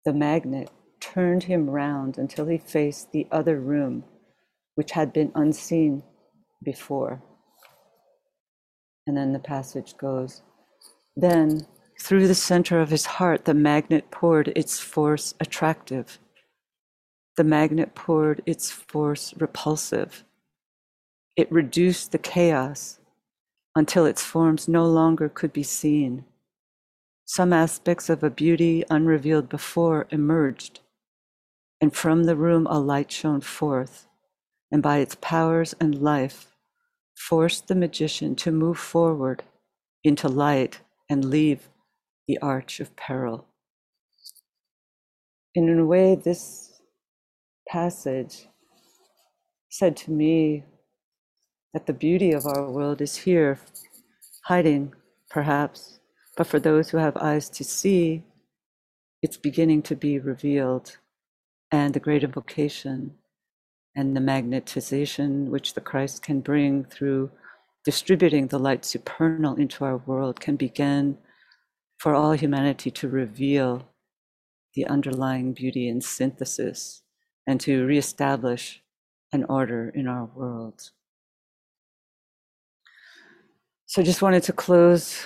The 0.05 0.15
magnet 0.15 0.71
turned 1.01 1.45
him 1.45 1.71
round 1.71 2.19
until 2.19 2.47
he 2.47 2.59
faced 2.59 3.13
the 3.13 3.29
other 3.33 3.61
room, 3.61 4.05
which 4.77 4.93
had 4.93 5.13
been 5.13 5.33
unseen 5.35 6.05
before. 6.65 7.23
And 9.07 9.17
then 9.17 9.33
the 9.33 9.39
passage 9.39 9.97
goes 9.97 10.43
Then 11.17 11.67
through 12.01 12.29
the 12.29 12.35
center 12.35 12.81
of 12.81 12.91
his 12.91 13.07
heart, 13.07 13.45
the 13.45 13.55
magnet 13.55 14.11
poured 14.11 14.49
its 14.57 14.79
force 14.79 15.35
attractive. 15.41 16.19
The 17.37 17.45
magnet 17.45 17.95
poured 17.95 18.43
its 18.47 18.71
force 18.71 19.35
repulsive. 19.37 20.25
It 21.37 21.53
reduced 21.53 22.13
the 22.13 22.19
chaos 22.19 22.99
until 23.75 24.07
its 24.07 24.23
forms 24.23 24.69
no 24.69 24.87
longer 24.87 25.29
could 25.29 25.53
be 25.53 25.63
seen. 25.63 26.25
Some 27.27 27.53
aspects 27.53 28.09
of 28.09 28.23
a 28.23 28.31
beauty 28.31 28.85
unrevealed 28.89 29.49
before 29.49 30.07
emerged, 30.11 30.81
and 31.81 31.95
from 31.95 32.25
the 32.25 32.37
room 32.37 32.67
a 32.71 32.79
light 32.79 33.13
shone 33.13 33.43
forth, 33.43 34.07
and 34.71 34.83
by 34.83 34.99
its 34.99 35.17
powers 35.21 35.75
and 35.79 36.01
life, 36.01 36.56
forced 37.17 37.67
the 37.67 37.75
magician 37.75 38.37
to 38.37 38.53
move 38.53 38.79
forward 38.79 39.43
into 40.05 40.29
light 40.29 40.81
and 41.09 41.25
leave 41.25 41.69
the 42.29 42.39
arch 42.39 42.81
of 42.81 42.95
peril. 42.97 43.47
And 45.55 45.69
in 45.71 45.79
a 45.79 45.87
way, 45.87 46.15
this 46.15 46.81
passage 47.69 48.49
said 49.71 49.97
to 49.97 50.11
me 50.11 50.65
that 51.73 51.87
the 51.87 51.93
beauty 51.93 52.33
of 52.33 52.47
our 52.47 52.71
world 52.71 53.01
is 53.01 53.17
here, 53.17 53.59
hiding 54.45 54.95
perhaps, 55.31 55.99
but 56.37 56.47
for 56.47 56.61
those 56.61 56.91
who 56.91 56.99
have 56.99 57.17
eyes 57.17 57.49
to 57.51 57.65
see, 57.65 58.23
it's 59.23 59.37
beginning 59.37 59.83
to 59.83 59.97
be 59.97 60.19
revealed. 60.19 60.99
And 61.73 61.95
the 61.95 62.01
great 62.01 62.23
invocation 62.23 63.15
and 63.97 64.15
the 64.15 64.21
magnetization 64.21 65.49
which 65.49 65.73
the 65.73 65.81
Christ 65.81 66.23
can 66.23 66.41
bring 66.41 66.85
through 66.85 67.31
distributing 67.85 68.49
the 68.49 68.59
light 68.59 68.85
supernal 68.85 69.55
into 69.57 69.85
our 69.85 69.97
world 69.97 70.39
can 70.39 70.57
begin 70.57 71.17
for 71.99 72.15
all 72.15 72.33
humanity 72.33 72.91
to 72.91 73.09
reveal 73.09 73.89
the 74.75 74.87
underlying 74.87 75.55
beauty 75.55 75.89
and 75.89 76.05
synthesis 76.05 77.03
and 77.47 77.59
to 77.61 77.87
reestablish 77.87 78.83
an 79.33 79.45
order 79.45 79.91
in 79.95 80.07
our 80.07 80.27
world. 80.27 80.91
So, 83.87 84.03
just 84.03 84.21
wanted 84.21 84.43
to 84.45 84.53
close 84.53 85.25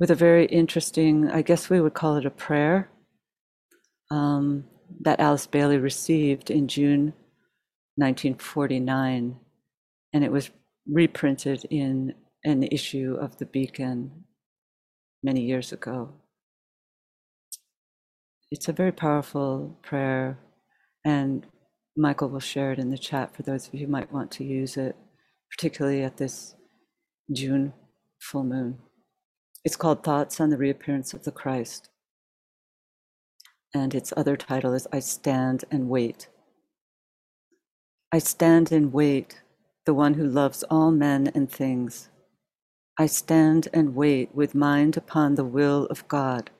with 0.00 0.10
a 0.10 0.14
very 0.14 0.46
interesting, 0.46 1.30
I 1.30 1.42
guess 1.42 1.70
we 1.70 1.80
would 1.80 1.94
call 1.94 2.16
it 2.16 2.26
a 2.26 2.30
prayer 2.30 2.90
um, 4.10 4.64
that 5.00 5.20
Alice 5.20 5.46
Bailey 5.46 5.78
received 5.78 6.50
in 6.50 6.68
June 6.68 7.12
1949. 7.98 9.36
And 10.12 10.24
it 10.24 10.32
was 10.32 10.50
reprinted 10.86 11.66
in 11.70 12.14
an 12.44 12.62
issue 12.62 13.16
of 13.20 13.36
The 13.36 13.46
Beacon 13.46 14.24
many 15.22 15.42
years 15.42 15.72
ago. 15.72 16.14
It's 18.50 18.68
a 18.68 18.72
very 18.72 18.92
powerful 18.92 19.78
prayer, 19.82 20.38
and 21.04 21.46
Michael 21.96 22.30
will 22.30 22.40
share 22.40 22.72
it 22.72 22.78
in 22.78 22.90
the 22.90 22.96
chat 22.96 23.34
for 23.34 23.42
those 23.42 23.68
of 23.68 23.74
you 23.74 23.84
who 23.84 23.92
might 23.92 24.12
want 24.12 24.30
to 24.32 24.44
use 24.44 24.78
it, 24.78 24.96
particularly 25.50 26.02
at 26.02 26.16
this 26.16 26.54
June 27.30 27.74
full 28.18 28.44
moon. 28.44 28.78
It's 29.64 29.76
called 29.76 30.02
Thoughts 30.02 30.40
on 30.40 30.48
the 30.48 30.56
Reappearance 30.56 31.12
of 31.12 31.24
the 31.24 31.32
Christ. 31.32 31.90
And 33.74 33.94
its 33.94 34.14
other 34.16 34.36
title 34.36 34.72
is 34.72 34.86
I 34.92 35.00
Stand 35.00 35.66
and 35.70 35.90
Wait. 35.90 36.28
I 38.12 38.20
stand 38.20 38.72
and 38.72 38.92
wait, 38.92 39.42
the 39.86 39.94
one 39.94 40.14
who 40.14 40.24
loves 40.26 40.64
all 40.70 40.90
men 40.90 41.28
and 41.34 41.50
things 41.50 42.08
I 42.98 43.06
stand 43.06 43.68
and 43.72 43.94
wait 43.94 44.34
with 44.34 44.54
mind 44.56 44.96
upon 44.96 45.36
the 45.36 45.44
will 45.44 45.86
of 45.86 46.08
God 46.08 46.50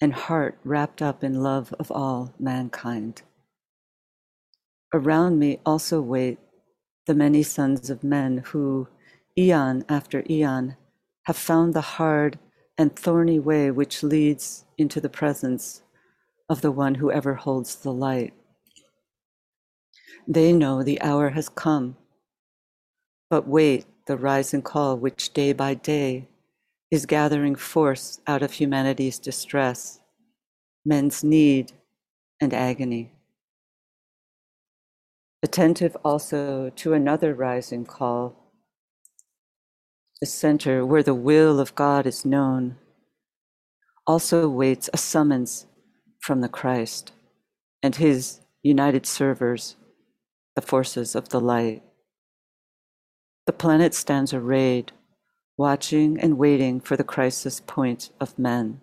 and 0.00 0.12
heart 0.14 0.58
wrapped 0.64 1.02
up 1.02 1.24
in 1.24 1.42
love 1.42 1.74
of 1.80 1.90
all 1.90 2.32
mankind. 2.38 3.22
Around 4.94 5.38
me 5.40 5.60
also 5.66 6.00
wait 6.00 6.38
the 7.06 7.14
many 7.14 7.42
sons 7.42 7.90
of 7.90 8.04
men 8.04 8.44
who, 8.48 8.88
eon 9.38 9.84
after 9.88 10.24
eon, 10.30 10.76
have 11.24 11.36
found 11.36 11.74
the 11.74 11.80
hard 11.98 12.38
and 12.78 12.94
thorny 12.94 13.40
way 13.40 13.70
which 13.70 14.02
leads 14.04 14.64
into 14.78 15.00
the 15.00 15.08
presence 15.08 15.82
of 16.48 16.60
the 16.60 16.72
one 16.72 16.96
who 16.96 17.10
ever 17.10 17.34
holds 17.34 17.76
the 17.76 17.92
light. 17.92 18.34
They 20.26 20.52
know 20.52 20.82
the 20.82 21.00
hour 21.00 21.30
has 21.30 21.48
come, 21.48 21.96
but 23.30 23.46
wait 23.46 23.86
the 24.06 24.16
rising 24.16 24.62
call 24.62 24.96
which 24.96 25.32
day 25.32 25.52
by 25.52 25.74
day 25.74 26.28
is 26.90 27.06
gathering 27.06 27.54
force 27.54 28.20
out 28.26 28.42
of 28.42 28.52
humanity's 28.52 29.18
distress, 29.18 30.00
men's 30.84 31.22
need 31.22 31.72
and 32.40 32.54
agony. 32.54 33.12
Attentive 35.42 35.96
also 36.04 36.70
to 36.70 36.94
another 36.94 37.34
rising 37.34 37.84
call, 37.84 38.34
the 40.20 40.26
center 40.26 40.84
where 40.84 41.02
the 41.02 41.14
will 41.14 41.60
of 41.60 41.74
God 41.74 42.06
is 42.06 42.24
known, 42.24 42.76
also 44.06 44.48
waits 44.48 44.90
a 44.92 44.96
summons 44.96 45.66
from 46.20 46.40
the 46.40 46.48
Christ 46.48 47.12
and 47.82 47.94
his 47.94 48.40
united 48.62 49.06
servers, 49.06 49.76
the 50.58 50.66
forces 50.66 51.14
of 51.14 51.28
the 51.28 51.38
light. 51.38 51.84
The 53.46 53.52
planet 53.52 53.94
stands 53.94 54.34
arrayed, 54.34 54.90
watching 55.56 56.18
and 56.18 56.36
waiting 56.36 56.80
for 56.80 56.96
the 56.96 57.04
crisis 57.04 57.60
point 57.64 58.10
of 58.18 58.36
men. 58.36 58.80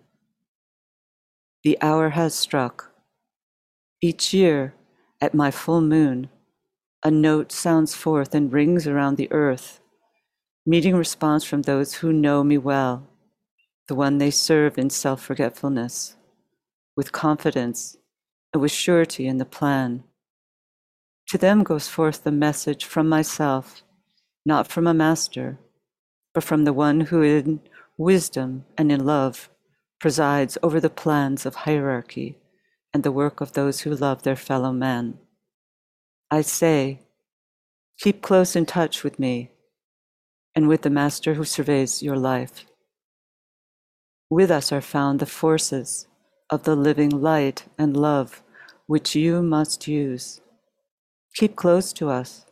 The 1.64 1.76
hour 1.82 2.08
has 2.20 2.34
struck. 2.34 2.92
Each 4.00 4.32
year, 4.32 4.72
at 5.20 5.34
my 5.34 5.50
full 5.50 5.82
moon, 5.82 6.30
a 7.04 7.10
note 7.10 7.52
sounds 7.52 7.94
forth 7.94 8.34
and 8.34 8.50
rings 8.50 8.86
around 8.86 9.18
the 9.18 9.30
earth, 9.30 9.80
meeting 10.64 10.96
response 10.96 11.44
from 11.44 11.60
those 11.60 11.96
who 11.96 12.10
know 12.10 12.42
me 12.42 12.56
well, 12.56 13.06
the 13.86 13.94
one 13.94 14.16
they 14.16 14.30
serve 14.30 14.78
in 14.78 14.88
self 14.88 15.20
forgetfulness, 15.20 16.16
with 16.96 17.12
confidence 17.12 17.98
and 18.54 18.62
with 18.62 18.72
surety 18.72 19.26
in 19.26 19.36
the 19.36 19.44
plan. 19.44 20.04
To 21.28 21.38
them 21.38 21.64
goes 21.64 21.88
forth 21.88 22.22
the 22.22 22.32
message 22.32 22.84
from 22.84 23.08
myself, 23.08 23.82
not 24.44 24.68
from 24.68 24.86
a 24.86 24.94
master, 24.94 25.58
but 26.32 26.44
from 26.44 26.64
the 26.64 26.72
one 26.72 27.00
who 27.00 27.22
in 27.22 27.60
wisdom 27.98 28.64
and 28.78 28.92
in 28.92 29.04
love 29.04 29.48
presides 29.98 30.56
over 30.62 30.80
the 30.80 30.90
plans 30.90 31.44
of 31.44 31.54
hierarchy 31.54 32.38
and 32.94 33.02
the 33.02 33.12
work 33.12 33.40
of 33.40 33.54
those 33.54 33.80
who 33.80 33.94
love 33.94 34.22
their 34.22 34.36
fellow 34.36 34.72
man. 34.72 35.18
I 36.30 36.42
say, 36.42 37.00
keep 37.98 38.22
close 38.22 38.54
in 38.54 38.66
touch 38.66 39.02
with 39.02 39.18
me 39.18 39.50
and 40.54 40.68
with 40.68 40.82
the 40.82 40.90
Master 40.90 41.34
who 41.34 41.44
surveys 41.44 42.02
your 42.02 42.16
life. 42.16 42.66
With 44.30 44.50
us 44.50 44.72
are 44.72 44.80
found 44.80 45.20
the 45.20 45.26
forces 45.26 46.06
of 46.50 46.64
the 46.64 46.76
living 46.76 47.10
light 47.10 47.64
and 47.78 47.96
love 47.96 48.42
which 48.86 49.14
you 49.14 49.42
must 49.42 49.86
use. 49.88 50.40
Keep 51.36 51.54
close 51.54 51.92
to 51.92 52.08
us, 52.08 52.46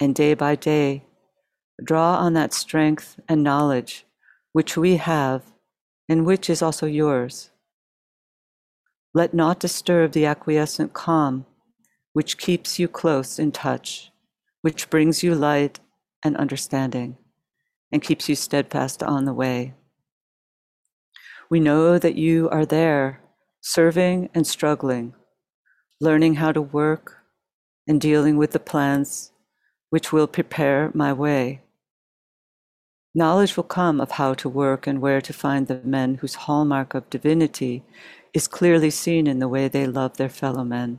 and 0.00 0.16
day 0.16 0.34
by 0.34 0.56
day, 0.56 1.04
draw 1.84 2.16
on 2.16 2.32
that 2.32 2.52
strength 2.52 3.20
and 3.28 3.44
knowledge 3.44 4.04
which 4.52 4.76
we 4.76 4.96
have 4.96 5.42
and 6.08 6.26
which 6.26 6.50
is 6.50 6.60
also 6.60 6.86
yours. 6.86 7.50
Let 9.14 9.32
not 9.32 9.60
disturb 9.60 10.10
the 10.10 10.26
acquiescent 10.26 10.92
calm 10.92 11.46
which 12.14 12.36
keeps 12.36 12.80
you 12.80 12.88
close 12.88 13.38
in 13.38 13.52
touch, 13.52 14.10
which 14.62 14.90
brings 14.90 15.22
you 15.22 15.36
light 15.36 15.78
and 16.24 16.36
understanding, 16.36 17.16
and 17.92 18.02
keeps 18.02 18.28
you 18.28 18.34
steadfast 18.34 19.04
on 19.04 19.24
the 19.24 19.32
way. 19.32 19.74
We 21.48 21.60
know 21.60 21.98
that 22.00 22.16
you 22.16 22.48
are 22.50 22.66
there, 22.66 23.20
serving 23.60 24.30
and 24.34 24.44
struggling, 24.44 25.14
learning 26.00 26.34
how 26.34 26.50
to 26.50 26.60
work 26.60 27.23
and 27.86 28.00
dealing 28.00 28.36
with 28.36 28.52
the 28.52 28.58
plans 28.58 29.32
which 29.90 30.12
will 30.12 30.26
prepare 30.26 30.90
my 30.94 31.12
way. 31.12 31.60
Knowledge 33.14 33.56
will 33.56 33.64
come 33.64 34.00
of 34.00 34.12
how 34.12 34.34
to 34.34 34.48
work 34.48 34.86
and 34.86 35.00
where 35.00 35.20
to 35.20 35.32
find 35.32 35.66
the 35.66 35.80
men 35.84 36.16
whose 36.16 36.34
hallmark 36.34 36.94
of 36.94 37.08
divinity 37.10 37.84
is 38.32 38.48
clearly 38.48 38.90
seen 38.90 39.28
in 39.28 39.38
the 39.38 39.48
way 39.48 39.68
they 39.68 39.86
love 39.86 40.16
their 40.16 40.28
fellow 40.28 40.64
men. 40.64 40.98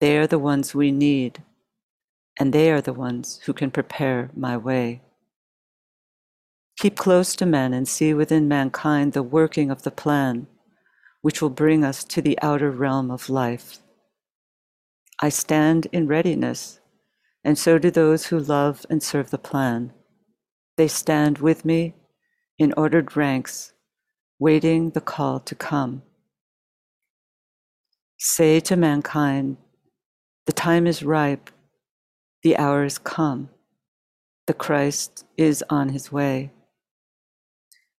They 0.00 0.18
are 0.18 0.26
the 0.26 0.40
ones 0.40 0.74
we 0.74 0.90
need, 0.90 1.44
and 2.36 2.52
they 2.52 2.72
are 2.72 2.80
the 2.80 2.92
ones 2.92 3.40
who 3.44 3.52
can 3.52 3.70
prepare 3.70 4.30
my 4.34 4.56
way. 4.56 5.02
Keep 6.78 6.96
close 6.96 7.36
to 7.36 7.46
men 7.46 7.72
and 7.72 7.86
see 7.86 8.12
within 8.12 8.48
mankind 8.48 9.12
the 9.12 9.22
working 9.22 9.70
of 9.70 9.82
the 9.82 9.92
plan, 9.92 10.48
which 11.20 11.40
will 11.40 11.50
bring 11.50 11.84
us 11.84 12.02
to 12.02 12.20
the 12.20 12.36
outer 12.42 12.72
realm 12.72 13.12
of 13.12 13.30
life. 13.30 13.78
I 15.20 15.28
stand 15.28 15.86
in 15.92 16.06
readiness, 16.06 16.80
and 17.44 17.58
so 17.58 17.78
do 17.78 17.90
those 17.90 18.26
who 18.26 18.38
love 18.38 18.86
and 18.88 19.02
serve 19.02 19.30
the 19.30 19.38
plan. 19.38 19.92
They 20.76 20.88
stand 20.88 21.38
with 21.38 21.64
me 21.64 21.94
in 22.58 22.72
ordered 22.76 23.16
ranks, 23.16 23.72
waiting 24.38 24.90
the 24.90 25.00
call 25.00 25.40
to 25.40 25.54
come. 25.54 26.02
Say 28.18 28.60
to 28.60 28.76
mankind, 28.76 29.56
the 30.46 30.52
time 30.52 30.86
is 30.86 31.02
ripe, 31.02 31.50
the 32.42 32.56
hour 32.56 32.84
is 32.84 32.98
come, 32.98 33.50
the 34.46 34.54
Christ 34.54 35.24
is 35.36 35.64
on 35.68 35.90
his 35.90 36.10
way. 36.10 36.52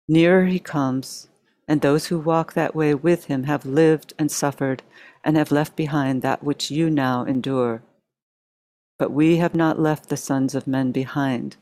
Nearer 0.08 0.46
he 0.46 0.60
comes, 0.60 1.30
and 1.68 1.80
those 1.82 2.08
who 2.08 2.20
walk 2.20 2.54
that 2.54 2.76
way 2.76 2.94
with 2.94 3.26
him 3.26 3.44
have 3.44 3.66
lived 3.66 4.14
and 4.20 4.30
suffered 4.32 4.84
and 5.24 5.38
have 5.38 5.52
left 5.52 5.76
behind 5.76 6.22
that 6.22 6.44
which 6.44 6.70
you 6.70 6.90
now 6.90 7.24
endure. 7.24 7.84
But 9.00 9.12
we 9.12 9.38
have 9.38 9.56
not 9.56 9.80
left 9.80 10.10
the 10.10 10.18
sons 10.18 10.56
of 10.56 10.68
men 10.68 10.92
behind. 10.92 11.58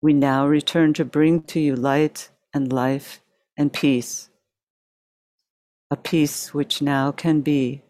We 0.00 0.12
now 0.12 0.46
return 0.46 0.94
to 0.94 1.04
bring 1.04 1.42
to 1.44 1.60
you 1.60 1.76
light 1.76 2.30
and 2.52 2.72
life 2.72 3.20
and 3.56 3.72
peace, 3.72 4.28
a 5.90 5.96
peace 5.96 6.52
which 6.52 6.82
now 6.82 7.12
can 7.12 7.40
be 7.40 7.82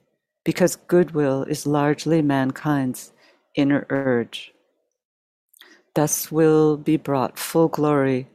because 0.45 0.77
goodwill 0.77 1.43
is 1.45 1.67
largely 1.67 2.21
mankind's 2.23 3.13
inner 3.55 3.87
urge. 3.91 4.53
Thus 5.95 6.31
will 6.31 6.77
be 6.77 6.97
brought 6.97 7.39
full 7.39 7.69
glory 7.69 8.29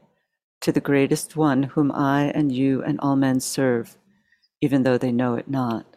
to 0.62 0.72
the 0.72 0.82
greatest 0.82 1.36
one 1.36 1.64
whom 1.64 1.92
I 1.92 2.32
and 2.36 2.52
you 2.52 2.84
and 2.84 3.00
all 3.00 3.16
men 3.16 3.40
serve, 3.40 3.98
even 4.62 4.84
though 4.84 4.98
they 4.98 5.12
know 5.12 5.36
it 5.36 5.50
not. 5.50 5.89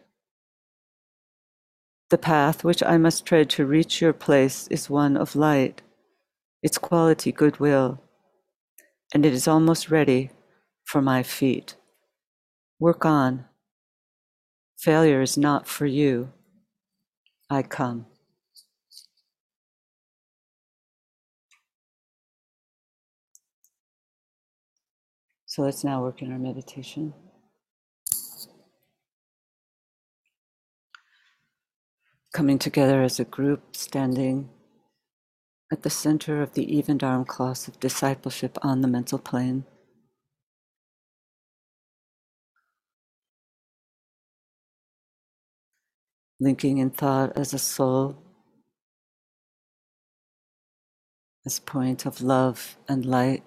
The 2.09 2.17
path 2.17 2.63
which 2.63 2.83
I 2.83 2.97
must 2.97 3.25
tread 3.25 3.49
to 3.51 3.65
reach 3.65 4.01
your 4.01 4.13
place 4.13 4.67
is 4.67 4.89
one 4.89 5.17
of 5.17 5.35
light, 5.35 5.81
its 6.61 6.77
quality 6.77 7.31
goodwill, 7.31 8.01
and 9.13 9.25
it 9.25 9.33
is 9.33 9.47
almost 9.47 9.89
ready 9.89 10.29
for 10.85 11.01
my 11.01 11.23
feet. 11.23 11.75
Work 12.79 13.05
on 13.05 13.45
Failure 14.83 15.21
is 15.21 15.37
not 15.37 15.65
for 15.65 15.85
you. 15.85 16.33
I 17.49 17.63
come. 17.63 18.05
So 25.45 25.61
let's 25.61 25.85
now 25.85 26.01
work 26.01 26.21
in 26.21 26.33
our 26.33 26.37
meditation. 26.39 27.13
Coming 32.33 32.59
together 32.59 33.03
as 33.03 33.19
a 33.19 33.25
group, 33.25 33.75
standing 33.75 34.49
at 35.71 35.83
the 35.83 35.89
center 35.89 36.41
of 36.41 36.53
the 36.53 36.75
even 36.75 36.99
armed 37.03 37.27
cross 37.27 37.67
of 37.67 37.79
discipleship 37.79 38.57
on 38.63 38.81
the 38.81 38.87
mental 38.87 39.19
plane. 39.19 39.65
linking 46.43 46.77
in 46.77 46.89
thought 46.89 47.31
as 47.37 47.53
a 47.53 47.59
soul, 47.59 48.17
as 51.45 51.59
point 51.59 52.05
of 52.05 52.21
love 52.21 52.77
and 52.87 53.05
light. 53.05 53.43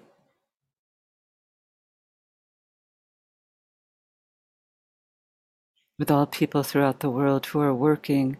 With 5.99 6.09
all 6.09 6.25
people 6.25 6.63
throughout 6.63 6.99
the 6.99 7.09
world 7.09 7.45
who 7.47 7.59
are 7.59 7.73
working 7.73 8.37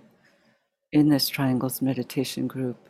in 0.91 1.09
this 1.09 1.27
Triangles 1.27 1.81
Meditation 1.81 2.47
group. 2.47 2.87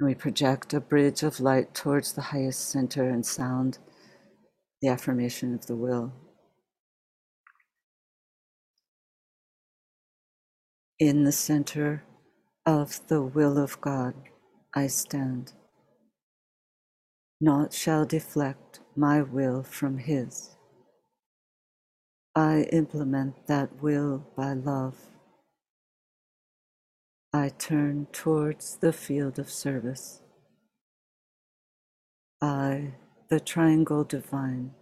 we 0.00 0.14
project 0.14 0.72
a 0.72 0.80
bridge 0.80 1.24
of 1.24 1.40
light 1.40 1.74
towards 1.74 2.12
the 2.12 2.22
highest 2.22 2.68
center 2.68 3.08
and 3.08 3.26
sound 3.26 3.78
the 4.80 4.88
affirmation 4.88 5.52
of 5.54 5.66
the 5.66 5.74
will. 5.74 6.12
In 10.98 11.22
the 11.22 11.30
center 11.32 12.02
of 12.66 13.06
the 13.06 13.22
will 13.22 13.56
of 13.56 13.80
God, 13.80 14.14
I 14.74 14.88
stand. 14.88 15.52
Naught 17.40 17.72
shall 17.72 18.04
deflect 18.04 18.80
my 18.96 19.22
will 19.22 19.62
from 19.62 19.98
His. 19.98 20.56
I 22.34 22.62
implement 22.72 23.46
that 23.46 23.80
will 23.80 24.26
by 24.36 24.54
love. 24.54 24.96
I 27.32 27.50
turn 27.50 28.08
towards 28.10 28.78
the 28.78 28.92
field 28.92 29.38
of 29.38 29.50
service. 29.50 30.22
I, 32.42 32.94
the 33.28 33.38
triangle 33.38 34.02
divine, 34.02 34.72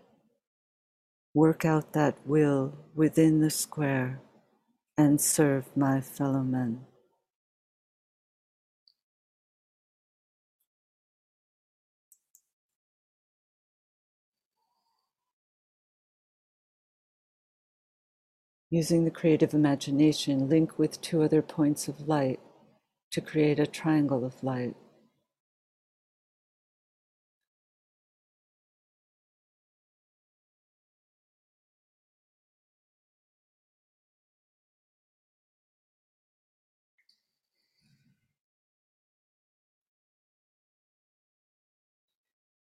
work 1.35 1.67
out 1.67 1.93
that 1.93 2.17
will 2.27 2.75
within 2.95 3.41
the 3.41 3.51
square 3.51 4.23
and 4.99 5.21
serve 5.21 5.77
my 5.77 6.01
fellow 6.01 6.43
men. 6.43 6.81
Using 18.71 19.05
the 19.05 19.11
creative 19.13 19.55
imagination, 19.55 20.49
link 20.49 20.79
with 20.79 21.01
two 21.01 21.23
other 21.23 21.41
points 21.41 21.89
of 21.89 22.09
light 22.09 22.41
to 23.13 23.21
create 23.21 23.61
a 23.61 23.67
triangle 23.67 24.25
of 24.25 24.43
light. 24.43 24.75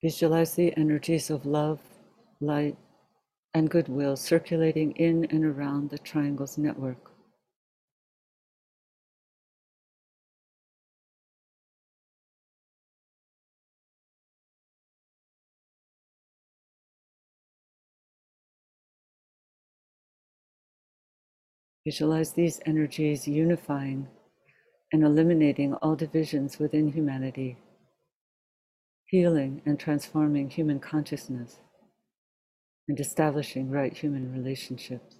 Visualize 0.00 0.54
the 0.54 0.76
energies 0.76 1.28
of 1.28 1.44
love, 1.44 1.80
light, 2.40 2.76
and 3.52 3.68
goodwill 3.68 4.14
circulating 4.14 4.92
in 4.92 5.24
and 5.24 5.44
around 5.44 5.90
the 5.90 5.98
triangle's 5.98 6.56
network. 6.56 7.10
Visualize 21.84 22.34
these 22.34 22.60
energies 22.66 23.26
unifying 23.26 24.06
and 24.92 25.02
eliminating 25.02 25.74
all 25.74 25.96
divisions 25.96 26.60
within 26.60 26.92
humanity 26.92 27.56
healing 29.08 29.62
and 29.66 29.80
transforming 29.80 30.50
human 30.50 30.80
consciousness, 30.80 31.56
and 32.88 33.00
establishing 33.00 33.70
right 33.70 33.96
human 33.96 34.32
relationships. 34.32 35.17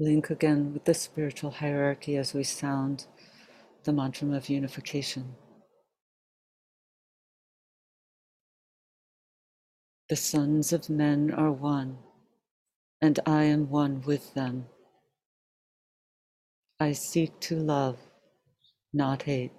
Link 0.00 0.30
again 0.30 0.72
with 0.72 0.84
the 0.84 0.94
spiritual 0.94 1.50
hierarchy 1.50 2.16
as 2.16 2.32
we 2.32 2.44
sound 2.44 3.06
the 3.82 3.92
mantra 3.92 4.30
of 4.32 4.48
unification. 4.48 5.34
The 10.08 10.14
sons 10.14 10.72
of 10.72 10.88
men 10.88 11.32
are 11.32 11.50
one, 11.50 11.98
and 13.02 13.18
I 13.26 13.44
am 13.44 13.70
one 13.70 14.00
with 14.02 14.34
them. 14.34 14.66
I 16.78 16.92
seek 16.92 17.40
to 17.40 17.56
love, 17.56 17.98
not 18.92 19.22
hate. 19.22 19.52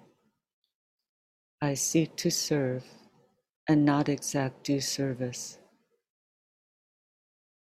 I 1.60 1.74
seek 1.74 2.16
to 2.16 2.30
serve 2.30 2.84
and 3.68 3.84
not 3.84 4.08
exact 4.08 4.64
due 4.64 4.80
service. 4.80 5.58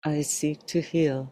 I 0.04 0.22
seek 0.24 0.66
to 0.68 0.82
heal 0.82 1.32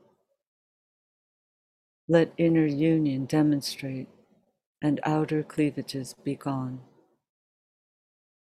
Let 2.07 2.33
inner 2.37 2.65
union 2.65 3.25
demonstrate 3.25 4.09
and 4.81 4.99
outer 5.03 5.43
cleavages 5.43 6.15
be 6.23 6.35
gone. 6.35 6.81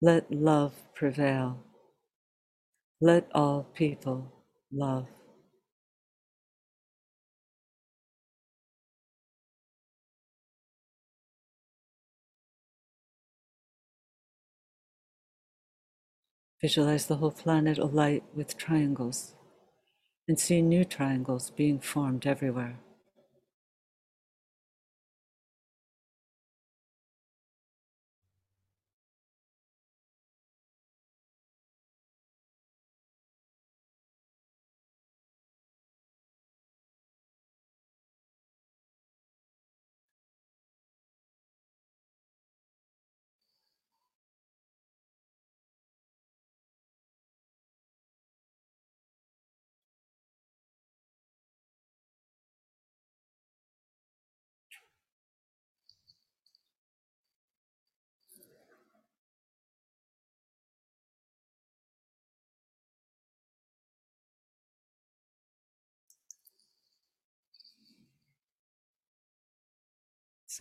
Let 0.01 0.33
love 0.33 0.73
prevail. 0.95 1.63
Let 3.01 3.29
all 3.35 3.65
people 3.75 4.33
love. 4.73 5.07
Visualize 16.61 17.07
the 17.07 17.17
whole 17.17 17.33
planet 17.33 17.77
alight 17.79 18.23
with 18.37 18.57
triangles 18.57 19.35
and 20.29 20.39
see 20.39 20.63
new 20.63 20.85
triangles 20.85 21.51
being 21.51 21.81
formed 21.81 22.25
everywhere. 22.25 22.79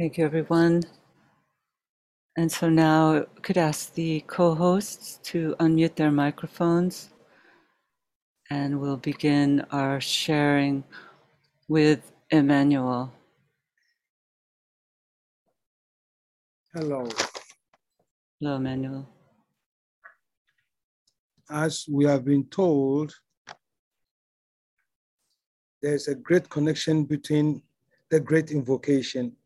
Thank 0.00 0.16
you, 0.16 0.24
everyone. 0.24 0.82
And 2.34 2.50
so 2.50 2.70
now 2.70 3.16
I 3.16 3.40
could 3.42 3.58
ask 3.58 3.92
the 3.92 4.24
co-hosts 4.26 5.20
to 5.24 5.54
unmute 5.60 5.96
their 5.96 6.10
microphones 6.10 7.10
and 8.48 8.80
we'll 8.80 8.96
begin 8.96 9.60
our 9.70 10.00
sharing 10.00 10.84
with 11.68 12.12
Emmanuel. 12.30 13.12
Hello. 16.74 17.06
Hello, 18.40 18.56
Emmanuel. 18.56 19.06
As 21.50 21.84
we 21.86 22.06
have 22.06 22.24
been 22.24 22.46
told, 22.46 23.14
there's 25.82 26.08
a 26.08 26.14
great 26.14 26.48
connection 26.48 27.04
between 27.04 27.62
the 28.08 28.18
great 28.18 28.50
invocation 28.50 29.36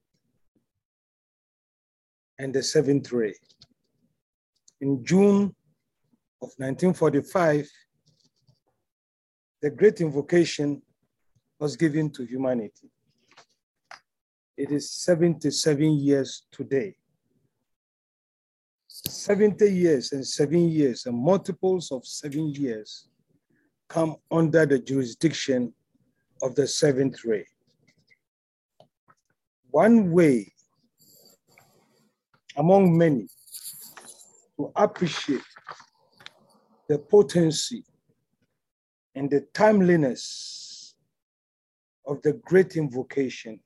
and 2.38 2.54
the 2.54 2.62
seventh 2.62 3.12
ray. 3.12 3.34
In 4.80 5.04
June 5.04 5.54
of 6.42 6.50
1945, 6.58 7.68
the 9.62 9.70
great 9.70 10.00
invocation 10.00 10.82
was 11.58 11.76
given 11.76 12.10
to 12.10 12.24
humanity. 12.24 12.90
It 14.56 14.70
is 14.70 14.90
77 14.90 15.92
years 15.92 16.46
today. 16.52 16.96
70 18.88 19.72
years 19.72 20.12
and 20.12 20.26
seven 20.26 20.68
years 20.68 21.06
and 21.06 21.16
multiples 21.16 21.90
of 21.90 22.06
seven 22.06 22.48
years 22.48 23.08
come 23.88 24.16
under 24.30 24.64
the 24.66 24.78
jurisdiction 24.78 25.72
of 26.42 26.54
the 26.54 26.66
seventh 26.66 27.24
ray. 27.24 27.46
One 29.70 30.12
way 30.12 30.53
among 32.56 32.96
many 32.96 33.28
to 34.56 34.70
appreciate 34.76 35.40
the 36.88 36.98
potency 36.98 37.84
and 39.14 39.30
the 39.30 39.40
timeliness 39.52 40.94
of 42.06 42.20
the 42.22 42.34
great 42.44 42.76
invocation 42.76 43.58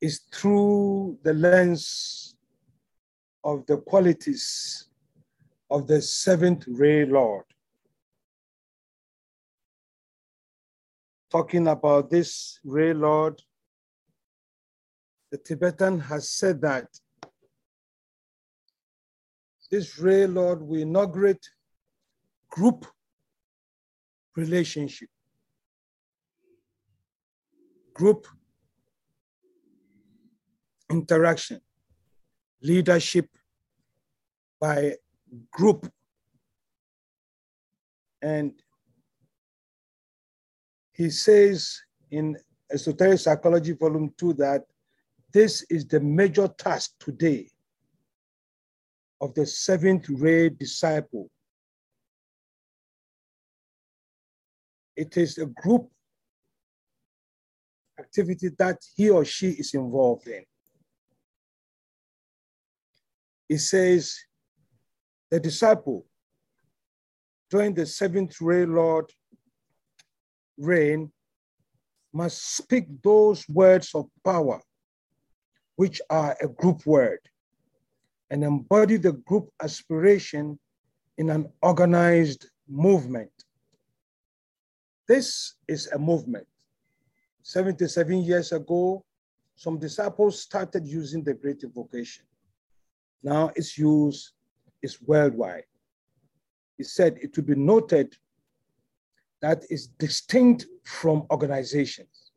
is 0.00 0.20
through 0.32 1.18
the 1.22 1.32
lens 1.32 2.36
of 3.42 3.64
the 3.66 3.76
qualities 3.76 4.88
of 5.70 5.86
the 5.86 6.00
seventh 6.00 6.64
ray 6.68 7.04
Lord. 7.04 7.44
Talking 11.30 11.68
about 11.68 12.10
this 12.10 12.60
ray 12.64 12.94
Lord, 12.94 13.40
the 15.30 15.38
Tibetan 15.38 15.98
has 16.00 16.30
said 16.30 16.60
that 16.60 16.86
this 19.74 19.98
ray 19.98 20.24
Lord 20.28 20.62
will 20.62 20.82
inaugurate 20.82 21.44
group 22.48 22.86
relationship, 24.36 25.08
group 27.92 28.28
interaction, 30.88 31.60
leadership 32.62 33.28
by 34.60 34.94
group. 35.50 35.90
And 38.22 38.52
he 40.92 41.10
says 41.10 41.80
in 42.12 42.36
Esoteric 42.70 43.18
Psychology, 43.18 43.72
Volume 43.72 44.14
2, 44.16 44.34
that 44.34 44.66
this 45.32 45.66
is 45.68 45.84
the 45.84 45.98
major 45.98 46.46
task 46.46 46.92
today 47.00 47.48
of 49.20 49.34
the 49.34 49.46
seventh 49.46 50.08
ray 50.08 50.48
disciple. 50.48 51.30
It 54.96 55.16
is 55.16 55.38
a 55.38 55.46
group 55.46 55.90
activity 57.98 58.50
that 58.58 58.78
he 58.96 59.10
or 59.10 59.24
she 59.24 59.50
is 59.50 59.74
involved 59.74 60.26
in. 60.28 60.44
He 63.48 63.58
says, 63.58 64.18
the 65.30 65.40
disciple 65.40 66.06
during 67.50 67.74
the 67.74 67.86
seventh 67.86 68.40
ray 68.40 68.66
Lord 68.66 69.12
reign 70.58 71.12
must 72.12 72.56
speak 72.56 72.86
those 73.02 73.48
words 73.48 73.94
of 73.94 74.08
power, 74.24 74.60
which 75.76 76.00
are 76.08 76.36
a 76.40 76.48
group 76.48 76.86
word, 76.86 77.18
and 78.34 78.42
embody 78.42 78.96
the 78.96 79.12
group 79.12 79.48
aspiration 79.62 80.58
in 81.18 81.30
an 81.30 81.48
organized 81.62 82.48
movement. 82.68 83.30
This 85.06 85.54
is 85.68 85.86
a 85.92 85.98
movement. 86.00 86.48
77 87.42 88.24
years 88.24 88.50
ago, 88.50 89.04
some 89.54 89.78
disciples 89.78 90.42
started 90.42 90.84
using 90.84 91.22
the 91.22 91.34
great 91.34 91.62
invocation. 91.62 92.24
Now 93.22 93.52
its 93.54 93.78
use 93.78 94.32
is 94.82 95.00
worldwide. 95.00 95.70
He 96.76 96.82
said 96.82 97.18
it 97.22 97.34
to 97.34 97.42
be 97.42 97.54
noted 97.54 98.16
that 99.42 99.62
is 99.70 99.86
distinct 99.86 100.66
from 100.82 101.24
organizations. 101.30 102.32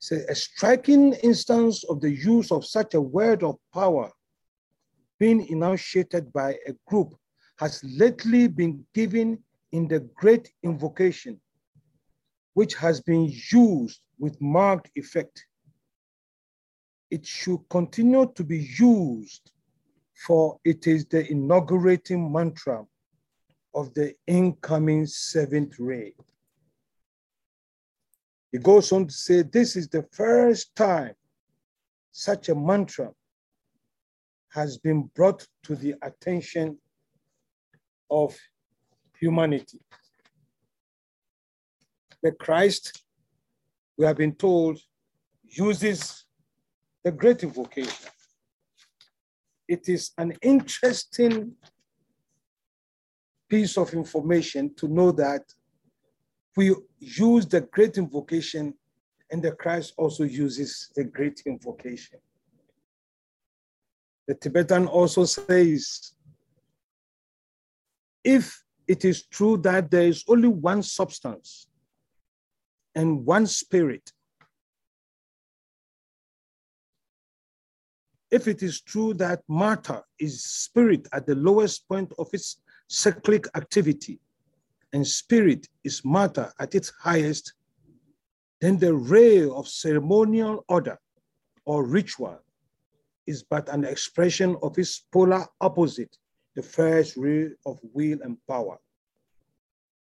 So 0.00 0.16
a 0.28 0.34
striking 0.34 1.14
instance 1.22 1.82
of 1.84 2.02
the 2.02 2.10
use 2.10 2.52
of 2.52 2.66
such 2.66 2.92
a 2.92 3.00
word 3.00 3.42
of 3.42 3.56
power 3.72 4.10
being 5.18 5.46
enunciated 5.48 6.32
by 6.32 6.56
a 6.66 6.72
group 6.86 7.14
has 7.58 7.82
lately 7.84 8.48
been 8.48 8.84
given 8.94 9.38
in 9.72 9.88
the 9.88 10.00
great 10.14 10.52
invocation, 10.62 11.40
which 12.54 12.74
has 12.74 13.00
been 13.00 13.32
used 13.50 14.00
with 14.18 14.40
marked 14.40 14.90
effect 14.94 15.46
it 17.14 17.24
should 17.24 17.60
continue 17.70 18.26
to 18.34 18.42
be 18.42 18.68
used 18.76 19.52
for 20.26 20.58
it 20.64 20.88
is 20.88 21.06
the 21.06 21.30
inaugurating 21.30 22.32
mantra 22.32 22.84
of 23.72 23.94
the 23.94 24.14
incoming 24.26 25.06
seventh 25.06 25.78
ray. 25.78 26.12
He 28.50 28.58
goes 28.58 28.90
on 28.90 29.06
to 29.06 29.12
say, 29.12 29.42
this 29.42 29.76
is 29.76 29.86
the 29.88 30.02
first 30.10 30.74
time 30.74 31.14
such 32.10 32.48
a 32.48 32.54
mantra 32.54 33.12
has 34.54 34.78
been 34.78 35.10
brought 35.16 35.46
to 35.64 35.74
the 35.74 35.94
attention 36.02 36.78
of 38.08 38.36
humanity. 39.18 39.80
The 42.22 42.32
Christ, 42.32 43.02
we 43.98 44.06
have 44.06 44.16
been 44.16 44.34
told, 44.34 44.78
uses 45.42 46.24
the 47.02 47.10
great 47.10 47.42
invocation. 47.42 48.10
It 49.66 49.88
is 49.88 50.12
an 50.18 50.34
interesting 50.40 51.52
piece 53.48 53.76
of 53.76 53.92
information 53.92 54.72
to 54.76 54.86
know 54.86 55.10
that 55.12 55.42
we 56.56 56.74
use 57.00 57.46
the 57.46 57.62
great 57.62 57.98
invocation 57.98 58.74
and 59.30 59.42
the 59.42 59.52
Christ 59.52 59.94
also 59.96 60.22
uses 60.22 60.90
the 60.94 61.04
great 61.04 61.42
invocation. 61.44 62.20
The 64.26 64.34
Tibetan 64.34 64.86
also 64.86 65.24
says, 65.24 66.12
if 68.22 68.64
it 68.88 69.04
is 69.04 69.26
true 69.26 69.58
that 69.58 69.90
there 69.90 70.08
is 70.08 70.24
only 70.28 70.48
one 70.48 70.82
substance 70.82 71.68
and 72.94 73.24
one 73.26 73.46
spirit, 73.46 74.12
if 78.30 78.48
it 78.48 78.62
is 78.62 78.80
true 78.80 79.12
that 79.14 79.42
matter 79.48 80.00
is 80.18 80.42
spirit 80.42 81.06
at 81.12 81.26
the 81.26 81.34
lowest 81.34 81.86
point 81.88 82.12
of 82.18 82.28
its 82.32 82.62
cyclic 82.88 83.46
activity, 83.54 84.20
and 84.92 85.06
spirit 85.06 85.68
is 85.82 86.04
matter 86.04 86.52
at 86.58 86.74
its 86.74 86.90
highest, 87.00 87.52
then 88.60 88.78
the 88.78 88.94
ray 88.94 89.46
of 89.46 89.68
ceremonial 89.68 90.64
order 90.68 90.98
or 91.66 91.84
ritual 91.84 92.43
is 93.26 93.42
but 93.42 93.68
an 93.68 93.84
expression 93.84 94.56
of 94.62 94.78
its 94.78 95.04
polar 95.12 95.46
opposite, 95.60 96.16
the 96.54 96.62
first 96.62 97.16
ray 97.16 97.50
of 97.66 97.78
will 97.92 98.18
and 98.22 98.36
power. 98.48 98.78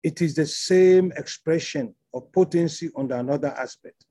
It 0.03 0.23
is 0.23 0.35
the 0.35 0.47
same 0.47 1.13
expression 1.17 1.95
of 2.15 2.33
potency 2.33 2.91
under 2.97 3.17
another 3.17 3.49
aspect. 3.49 4.07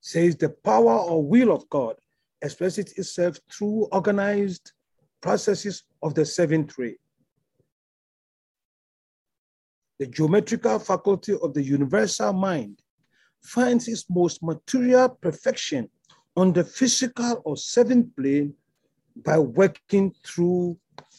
Says 0.00 0.36
the 0.36 0.50
power 0.50 0.98
or 0.98 1.24
will 1.24 1.52
of 1.52 1.68
God 1.68 1.96
expresses 2.42 2.92
itself 2.98 3.38
through 3.50 3.88
organized 3.92 4.72
processes 5.20 5.84
of 6.02 6.14
the 6.14 6.24
seventh 6.24 6.78
ray. 6.78 6.96
The 9.98 10.06
geometrical 10.06 10.78
faculty 10.78 11.34
of 11.40 11.54
the 11.54 11.62
universal 11.62 12.32
mind 12.32 12.82
finds 13.40 13.88
its 13.88 14.06
most 14.10 14.42
material 14.42 15.08
perfection 15.08 15.88
on 16.36 16.52
the 16.52 16.64
physical 16.64 17.40
or 17.44 17.56
seventh 17.56 18.14
plane 18.16 18.54
by 19.16 19.38
working 19.38 20.12
through 20.26 20.76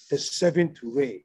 the 0.09 0.18
seventh 0.18 0.78
ray. 0.84 1.24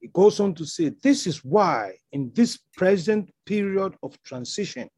He 0.00 0.08
goes 0.08 0.40
on 0.40 0.54
to 0.54 0.64
say, 0.64 0.92
this 1.02 1.26
is 1.26 1.44
why 1.44 1.94
in 2.12 2.32
this 2.34 2.58
present 2.74 3.30
period 3.44 3.94
of 4.02 4.20
transition, 4.22 4.88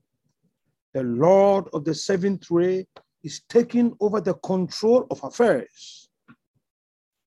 the 0.92 1.02
Lord 1.02 1.68
of 1.72 1.84
the 1.84 1.94
seventh 1.94 2.50
ray 2.50 2.86
is 3.22 3.42
taking 3.48 3.96
over 4.00 4.20
the 4.20 4.34
control 4.34 5.06
of 5.10 5.22
affairs 5.24 6.08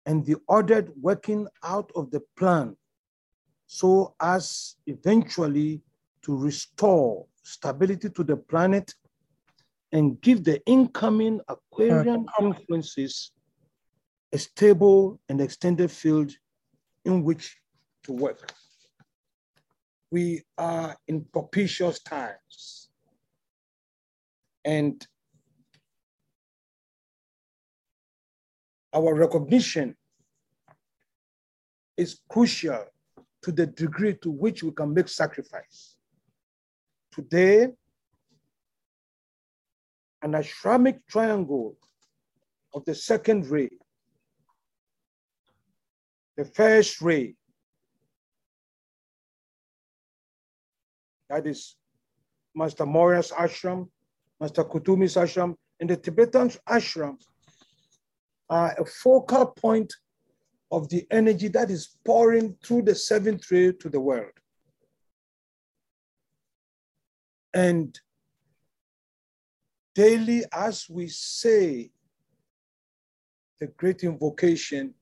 and 0.05 0.25
the 0.25 0.35
ordered 0.47 0.91
working 1.01 1.47
out 1.63 1.91
of 1.95 2.09
the 2.11 2.21
plan 2.37 2.75
so 3.67 4.15
as 4.19 4.75
eventually 4.87 5.81
to 6.21 6.35
restore 6.35 7.25
stability 7.43 8.09
to 8.09 8.23
the 8.23 8.37
planet 8.37 8.93
and 9.91 10.19
give 10.21 10.43
the 10.43 10.61
incoming 10.65 11.41
Aquarian 11.47 12.25
influences 12.39 13.31
a 14.31 14.37
stable 14.37 15.19
and 15.27 15.41
extended 15.41 15.91
field 15.91 16.31
in 17.03 17.23
which 17.23 17.57
to 18.03 18.13
work. 18.13 18.53
We 20.11 20.43
are 20.57 20.95
in 21.07 21.25
propitious 21.25 21.99
times. 22.01 22.89
And 24.63 25.05
our 28.93 29.13
recognition 29.15 29.95
is 31.97 32.19
crucial 32.29 32.85
to 33.41 33.51
the 33.51 33.65
degree 33.65 34.15
to 34.21 34.29
which 34.29 34.63
we 34.63 34.71
can 34.71 34.93
make 34.93 35.07
sacrifice. 35.07 35.90
Today, 37.11 37.67
an 40.21 40.31
ashramic 40.31 40.99
triangle 41.09 41.75
of 42.73 42.85
the 42.85 42.95
second 42.95 43.47
ray, 43.47 43.69
the 46.37 46.45
first 46.45 47.01
ray, 47.01 47.35
that 51.29 51.45
is 51.45 51.75
Master 52.55 52.85
Morya's 52.85 53.31
ashram, 53.31 53.89
Master 54.39 54.63
Kutumi's 54.63 55.15
ashram, 55.15 55.55
and 55.79 55.89
the 55.89 55.97
Tibetan 55.97 56.49
ashram 56.69 57.17
are 58.49 58.73
a 58.79 58.85
focal 58.85 59.47
point 59.47 59.91
of 60.71 60.87
the 60.89 61.05
energy 61.11 61.49
that 61.49 61.69
is 61.69 61.97
pouring 62.05 62.55
through 62.63 62.83
the 62.83 62.95
seventh 62.95 63.51
ray 63.51 63.73
to 63.73 63.89
the 63.89 63.99
world. 63.99 64.31
And 67.53 67.99
daily, 69.93 70.45
as 70.51 70.87
we 70.89 71.07
say 71.07 71.91
the 73.59 73.67
great 73.67 74.03
invocation, 74.03 74.93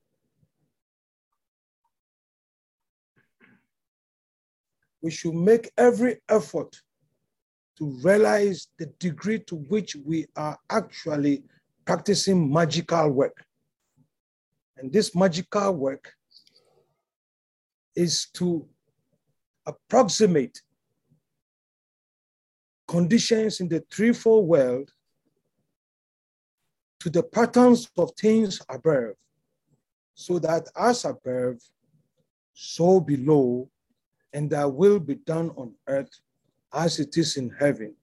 we 5.00 5.10
should 5.10 5.34
make 5.34 5.70
every 5.78 6.20
effort 6.28 6.80
to 7.78 7.86
realize 8.02 8.68
the 8.78 8.86
degree 8.98 9.38
to 9.38 9.56
which 9.56 9.96
we 10.04 10.26
are 10.36 10.58
actually 10.68 11.42
practicing 11.86 12.52
magical 12.52 13.08
work. 13.08 13.44
And 14.76 14.92
this 14.92 15.14
magical 15.14 15.72
work 15.72 16.12
is 17.96 18.26
to 18.34 18.66
approximate 19.66 20.60
conditions 22.90 23.60
in 23.60 23.68
the 23.68 23.84
threefold 23.92 24.48
world 24.48 24.90
to 26.98 27.08
the 27.08 27.22
patterns 27.22 27.88
of 27.96 28.10
things 28.18 28.60
above, 28.68 29.14
so 30.14 30.40
that 30.40 30.66
as 30.76 31.04
above, 31.04 31.56
so 32.52 32.98
below, 32.98 33.70
and 34.32 34.50
that 34.50 34.70
will 34.70 34.98
be 34.98 35.14
done 35.14 35.50
on 35.56 35.72
earth 35.86 36.10
as 36.74 36.98
it 36.98 37.16
is 37.16 37.36
in 37.36 37.48
heaven. 37.60 37.94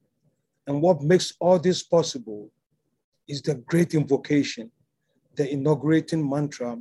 And 0.66 0.82
what 0.82 1.02
makes 1.02 1.34
all 1.40 1.60
this 1.60 1.84
possible 1.84 2.50
is 3.28 3.42
the 3.42 3.56
great 3.56 3.94
invocation 3.94 4.72
the 5.36 5.48
inaugurating 5.52 6.28
mantra 6.28 6.76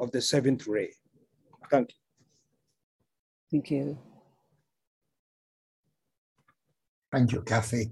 of 0.00 0.10
the 0.10 0.20
seventh 0.20 0.66
ray. 0.66 0.90
Thank 1.70 1.90
you. 1.90 1.96
Thank 3.50 3.70
you. 3.70 4.11
Thank 7.12 7.32
you, 7.32 7.42
Kathy, 7.42 7.90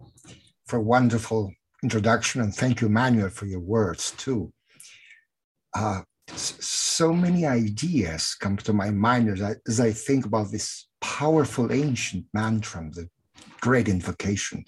for 0.67 0.79
a 0.79 0.83
wonderful 0.83 1.53
introduction. 1.83 2.41
And 2.41 2.55
thank 2.55 2.81
you, 2.81 2.89
Manuel, 2.89 3.29
for 3.29 3.45
your 3.45 3.61
words 3.61 4.13
too. 4.13 4.51
Uh, 5.77 6.01
so 6.35 7.13
many 7.13 7.45
ideas 7.45 8.35
come 8.41 8.57
to 8.59 8.73
my 8.73 8.91
mind 8.91 9.29
as 9.29 9.43
I, 9.43 9.55
as 9.69 9.79
I 9.79 9.93
think 9.93 10.25
about 10.25 10.51
this 10.51 10.89
powerful 11.03 11.71
ancient 11.71 12.25
mantra, 12.33 12.89
the 12.93 13.11
great 13.61 13.89
invocation. 13.89 14.65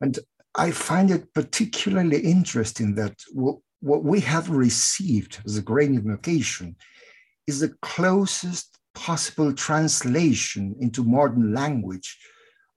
And 0.00 0.16
I 0.54 0.70
find 0.70 1.10
it 1.10 1.34
particularly 1.34 2.20
interesting 2.20 2.94
that 2.94 3.20
what 3.32 3.58
we 3.82 4.20
have 4.20 4.48
received 4.48 5.40
as 5.44 5.56
a 5.56 5.62
great 5.62 5.90
invocation 5.90 6.76
is 7.48 7.58
the 7.58 7.74
closest 7.82 8.78
possible 8.94 9.52
translation 9.52 10.76
into 10.78 11.02
modern 11.02 11.52
language 11.52 12.16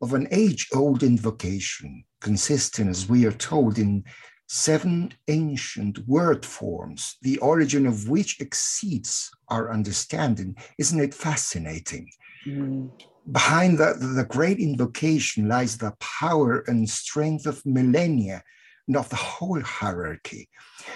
of 0.02 0.14
an 0.14 0.28
age 0.32 0.68
old 0.74 1.04
invocation, 1.04 2.04
consisting, 2.22 2.88
as 2.88 3.10
we 3.10 3.26
are 3.26 3.32
told, 3.32 3.78
in 3.78 4.04
seven 4.48 5.14
ancient 5.28 6.00
word 6.08 6.46
forms, 6.46 7.18
the 7.22 7.38
origin 7.40 7.86
of 7.86 8.10
which 8.10 8.40
exceeds 8.40 9.32
our 9.50 9.72
understanding. 9.72 10.56
Isn't 10.78 11.00
it 11.00 11.14
fascinating? 11.14 12.10
Mm. 12.46 12.92
Behind 13.32 13.78
the, 13.80 13.96
the 14.16 14.26
great 14.26 14.60
invocation 14.60 15.48
lies 15.48 15.78
the 15.78 15.94
power 16.00 16.64
and 16.68 16.88
strength 16.88 17.48
of 17.48 17.66
millennia 17.66 18.44
and 18.88 18.96
of 18.96 19.10
the 19.10 19.16
whole 19.16 19.62
hierarchy. 19.62 20.48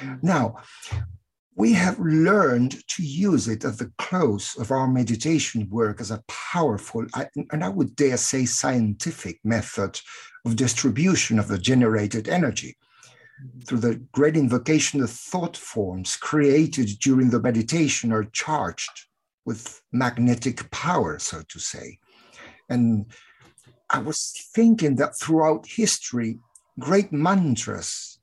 Mm. 0.01 0.21
Now, 0.21 0.57
we 1.59 1.73
have 1.73 1.99
learned 1.99 2.87
to 2.87 3.03
use 3.03 3.49
it 3.49 3.65
at 3.65 3.77
the 3.77 3.91
close 3.97 4.55
of 4.55 4.71
our 4.71 4.87
meditation 4.87 5.67
work 5.69 5.99
as 5.99 6.09
a 6.09 6.23
powerful, 6.29 7.05
and 7.51 7.65
I 7.65 7.67
would 7.67 7.97
dare 7.97 8.15
say 8.15 8.45
scientific 8.45 9.41
method 9.43 9.99
of 10.45 10.55
distribution 10.55 11.37
of 11.37 11.49
the 11.49 11.57
generated 11.57 12.29
energy. 12.29 12.77
Mm. 13.43 13.67
Through 13.67 13.79
the 13.79 13.95
great 14.13 14.37
invocation, 14.37 15.01
the 15.01 15.07
thought 15.09 15.57
forms 15.57 16.15
created 16.15 16.97
during 17.01 17.29
the 17.29 17.41
meditation 17.41 18.13
are 18.13 18.23
charged 18.31 19.07
with 19.43 19.81
magnetic 19.91 20.71
power, 20.71 21.19
so 21.19 21.41
to 21.49 21.59
say. 21.59 21.99
And 22.69 23.05
I 23.89 23.99
was 23.99 24.31
thinking 24.55 24.95
that 24.95 25.19
throughout 25.19 25.65
history, 25.67 26.39
great 26.79 27.11
mantras 27.11 28.19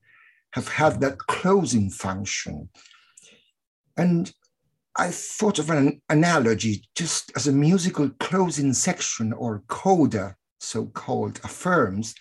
have 0.53 0.68
had 0.68 1.03
that 1.03 1.18
closing 1.18 1.91
function. 1.91 2.70
And 3.97 4.32
I 4.97 5.11
thought 5.11 5.59
of 5.59 5.70
an 5.70 6.01
analogy 6.09 6.84
just 6.94 7.32
as 7.36 7.47
a 7.47 7.53
musical 7.53 8.11
closing 8.18 8.72
section 8.72 9.32
or 9.32 9.62
coda, 9.68 10.36
so 10.59 10.86
called, 10.86 11.40
affirms, 11.44 12.14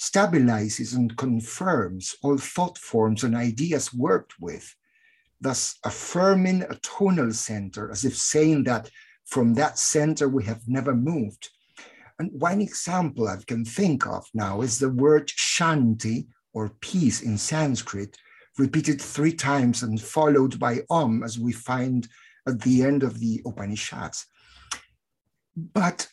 stabilizes, 0.00 0.94
and 0.94 1.16
confirms 1.16 2.14
all 2.22 2.38
thought 2.38 2.78
forms 2.78 3.24
and 3.24 3.34
ideas 3.36 3.92
worked 3.92 4.34
with, 4.40 4.74
thus 5.40 5.76
affirming 5.84 6.62
a 6.62 6.78
tonal 6.82 7.32
center, 7.32 7.90
as 7.90 8.04
if 8.04 8.16
saying 8.16 8.64
that 8.64 8.90
from 9.26 9.54
that 9.54 9.78
center 9.78 10.28
we 10.28 10.44
have 10.44 10.62
never 10.66 10.94
moved, 10.94 11.50
and 12.18 12.30
one 12.32 12.60
example 12.60 13.28
I 13.28 13.36
can 13.46 13.64
think 13.64 14.06
of 14.06 14.26
now 14.34 14.60
is 14.62 14.78
the 14.78 14.88
word 14.88 15.28
shanti 15.28 16.26
or 16.52 16.68
peace 16.80 17.22
in 17.22 17.36
Sanskrit, 17.36 18.16
repeated 18.58 19.00
three 19.00 19.32
times 19.32 19.82
and 19.82 20.00
followed 20.00 20.58
by 20.58 20.80
om, 20.90 21.22
as 21.22 21.38
we 21.38 21.52
find 21.52 22.08
at 22.46 22.60
the 22.60 22.82
end 22.82 23.02
of 23.02 23.20
the 23.20 23.40
Upanishads. 23.44 24.26
But 25.56 26.08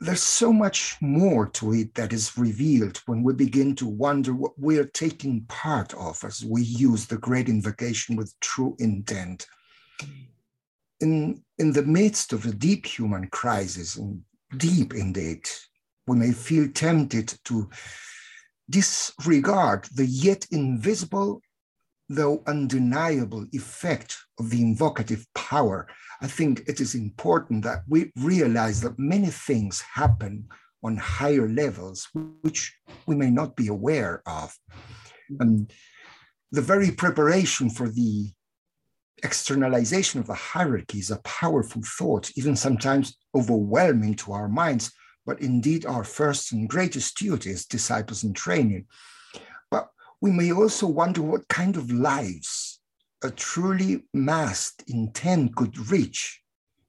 there's 0.00 0.22
so 0.22 0.52
much 0.52 0.96
more 1.00 1.48
to 1.48 1.72
it 1.72 1.94
that 1.94 2.12
is 2.12 2.36
revealed 2.36 3.00
when 3.06 3.22
we 3.22 3.32
begin 3.32 3.74
to 3.76 3.86
wonder 3.86 4.34
what 4.34 4.58
we 4.58 4.78
are 4.78 4.84
taking 4.84 5.42
part 5.42 5.94
of 5.94 6.22
as 6.24 6.44
we 6.44 6.62
use 6.62 7.06
the 7.06 7.18
great 7.18 7.48
invocation 7.48 8.16
with 8.16 8.34
true 8.40 8.76
intent. 8.78 9.46
In, 11.00 11.42
in 11.58 11.72
the 11.72 11.82
midst 11.82 12.32
of 12.32 12.44
a 12.46 12.52
deep 12.52 12.86
human 12.86 13.28
crisis, 13.28 13.96
and 13.96 14.22
deep 14.56 14.94
indeed. 14.94 15.48
We 16.06 16.16
may 16.16 16.32
feel 16.32 16.68
tempted 16.70 17.34
to 17.44 17.68
disregard 18.68 19.86
the 19.94 20.06
yet 20.06 20.46
invisible, 20.50 21.40
though 22.08 22.42
undeniable 22.46 23.46
effect 23.52 24.16
of 24.38 24.50
the 24.50 24.60
invocative 24.60 25.26
power. 25.34 25.86
I 26.20 26.26
think 26.26 26.64
it 26.66 26.80
is 26.80 26.94
important 26.94 27.64
that 27.64 27.82
we 27.88 28.12
realize 28.16 28.80
that 28.82 28.98
many 28.98 29.28
things 29.28 29.80
happen 29.80 30.48
on 30.82 30.96
higher 30.96 31.48
levels, 31.48 32.08
which 32.42 32.76
we 33.06 33.14
may 33.16 33.30
not 33.30 33.56
be 33.56 33.68
aware 33.68 34.22
of. 34.26 34.54
And 35.40 35.72
the 36.52 36.60
very 36.60 36.90
preparation 36.90 37.70
for 37.70 37.88
the 37.88 38.30
externalization 39.22 40.20
of 40.20 40.26
the 40.26 40.34
hierarchy 40.34 40.98
is 40.98 41.10
a 41.10 41.20
powerful 41.22 41.82
thought, 41.98 42.30
even 42.36 42.54
sometimes 42.54 43.16
overwhelming 43.34 44.14
to 44.14 44.32
our 44.32 44.48
minds, 44.48 44.92
but 45.26 45.40
indeed 45.40 45.86
our 45.86 46.04
first 46.04 46.52
and 46.52 46.68
greatest 46.68 47.16
duty 47.16 47.50
as 47.50 47.64
disciples 47.64 48.24
in 48.24 48.32
training. 48.32 48.86
But 49.70 49.88
we 50.20 50.30
may 50.30 50.52
also 50.52 50.86
wonder 50.86 51.22
what 51.22 51.48
kind 51.48 51.76
of 51.76 51.90
lives 51.90 52.80
a 53.22 53.30
truly 53.30 54.04
massed 54.12 54.84
intent 54.86 55.56
could 55.56 55.90
reach 55.90 56.42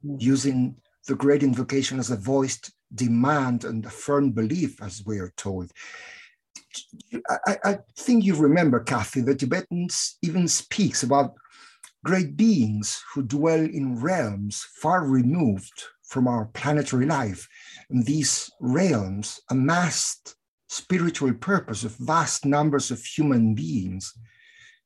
mm. 0.05 0.21
using 0.21 0.75
the 1.07 1.15
great 1.15 1.43
invocation 1.43 1.97
as 1.97 2.11
a 2.11 2.17
voiced 2.17 2.71
demand 2.93 3.63
and 3.63 3.85
a 3.85 3.89
firm 3.89 4.31
belief, 4.31 4.81
as 4.81 5.03
we 5.05 5.19
are 5.19 5.33
told. 5.37 5.71
I, 7.47 7.57
I, 7.63 7.79
think 7.97 8.25
you 8.25 8.35
remember, 8.35 8.81
Kathy, 8.81 9.21
the 9.21 9.35
Tibetans 9.35 10.17
even 10.21 10.47
speaks 10.47 11.03
about 11.03 11.35
great 12.03 12.35
beings 12.35 13.01
who 13.13 13.23
dwell 13.23 13.59
in 13.59 14.01
realms 14.01 14.67
far 14.81 15.05
removed 15.05 15.85
from 16.07 16.27
our 16.27 16.45
planetary 16.45 17.05
life. 17.05 17.47
And 17.89 18.05
these 18.05 18.49
realms 18.59 19.41
amassed 19.49 20.35
spiritual 20.69 21.33
purpose 21.33 21.83
of 21.83 21.95
vast 21.97 22.45
numbers 22.45 22.91
of 22.91 23.03
human 23.03 23.55
beings 23.55 24.13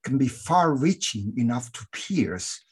can 0.04 0.18
be 0.18 0.28
far 0.28 0.76
reaching 0.76 1.34
enough 1.38 1.72
to 1.74 1.86
pierce. 1.92 2.64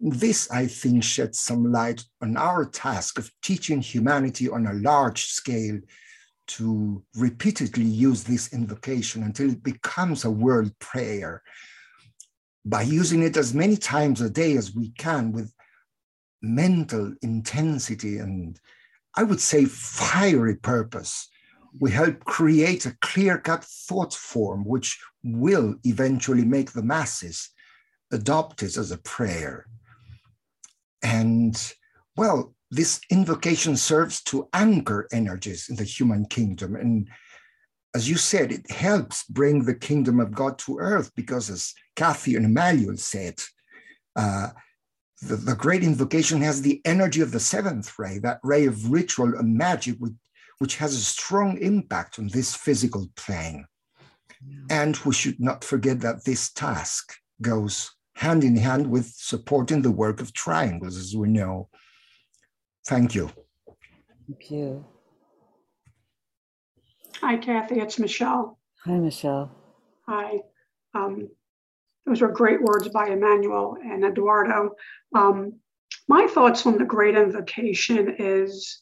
This, 0.00 0.50
I 0.50 0.66
think, 0.66 1.02
sheds 1.02 1.40
some 1.40 1.72
light 1.72 2.04
on 2.22 2.36
our 2.36 2.64
task 2.64 3.18
of 3.18 3.30
teaching 3.42 3.80
humanity 3.80 4.48
on 4.48 4.66
a 4.66 4.74
large 4.74 5.24
scale 5.24 5.80
to 6.48 7.02
repeatedly 7.14 7.84
use 7.84 8.24
this 8.24 8.52
invocation 8.52 9.22
until 9.22 9.50
it 9.50 9.62
becomes 9.62 10.24
a 10.24 10.30
world 10.30 10.76
prayer. 10.80 11.42
By 12.64 12.82
using 12.82 13.22
it 13.22 13.36
as 13.36 13.54
many 13.54 13.76
times 13.76 14.20
a 14.20 14.28
day 14.28 14.56
as 14.56 14.74
we 14.74 14.90
can 14.90 15.32
with 15.32 15.52
mental 16.42 17.14
intensity 17.22 18.18
and 18.18 18.58
I 19.16 19.22
would 19.24 19.40
say 19.40 19.64
fiery 19.64 20.56
purpose, 20.56 21.28
we 21.78 21.90
help 21.90 22.24
create 22.24 22.86
a 22.86 22.96
clear 23.00 23.38
cut 23.38 23.64
thought 23.64 24.14
form 24.14 24.64
which 24.64 24.98
will 25.22 25.76
eventually 25.84 26.44
make 26.44 26.72
the 26.72 26.82
masses 26.82 27.50
adopt 28.12 28.62
it 28.62 28.76
as 28.76 28.90
a 28.90 28.98
prayer. 28.98 29.66
And 31.02 31.56
well, 32.16 32.54
this 32.70 33.00
invocation 33.10 33.76
serves 33.76 34.22
to 34.24 34.48
anchor 34.52 35.08
energies 35.12 35.68
in 35.68 35.76
the 35.76 35.84
human 35.84 36.26
kingdom. 36.26 36.76
And 36.76 37.08
as 37.94 38.08
you 38.08 38.16
said, 38.16 38.52
it 38.52 38.70
helps 38.70 39.24
bring 39.24 39.64
the 39.64 39.74
kingdom 39.74 40.20
of 40.20 40.32
God 40.32 40.58
to 40.60 40.78
earth 40.78 41.10
because, 41.16 41.50
as 41.50 41.72
Kathy 41.96 42.36
and 42.36 42.44
Emmanuel 42.44 42.96
said, 42.96 43.40
uh, 44.14 44.50
the, 45.22 45.36
the, 45.36 45.54
great 45.54 45.82
invocation 45.82 46.40
has 46.40 46.62
the 46.62 46.80
energy 46.84 47.20
of 47.20 47.32
the 47.32 47.40
seventh 47.40 47.98
ray, 47.98 48.18
that 48.18 48.40
ray 48.42 48.66
of 48.66 48.90
ritual 48.90 49.34
and 49.36 49.54
magic, 49.54 49.96
which, 49.98 50.14
which 50.58 50.76
has 50.76 50.94
a 50.94 51.00
strong 51.00 51.58
impact 51.58 52.18
on 52.18 52.28
this 52.28 52.54
physical 52.54 53.06
plane. 53.16 53.66
Yeah. 54.46 54.56
And 54.70 54.96
we 55.04 55.12
should 55.12 55.38
not 55.38 55.62
forget 55.62 56.00
that 56.00 56.24
this 56.24 56.50
task 56.52 57.14
goes 57.42 57.90
hand 58.16 58.44
in 58.44 58.56
hand 58.56 58.90
with 58.90 59.12
supporting 59.16 59.82
the 59.82 59.90
work 59.90 60.20
of 60.20 60.32
triangles, 60.32 60.96
as 60.96 61.14
we 61.16 61.28
know. 61.28 61.68
Thank 62.86 63.14
you. 63.14 63.30
Thank 64.26 64.50
you. 64.50 64.84
Hi, 67.20 67.36
Kathy. 67.36 67.80
It's 67.80 67.98
Michelle. 67.98 68.58
Hi, 68.84 68.98
Michelle. 68.98 69.50
Hi. 70.06 70.40
Um, 70.94 71.28
those 72.06 72.20
were 72.20 72.32
great 72.32 72.60
words 72.62 72.88
by 72.88 73.08
Emmanuel 73.08 73.76
and 73.82 74.04
Eduardo. 74.04 74.70
Um, 75.14 75.60
my 76.08 76.26
thoughts 76.26 76.66
on 76.66 76.78
the 76.78 76.84
great 76.84 77.16
invocation 77.16 78.16
is, 78.18 78.80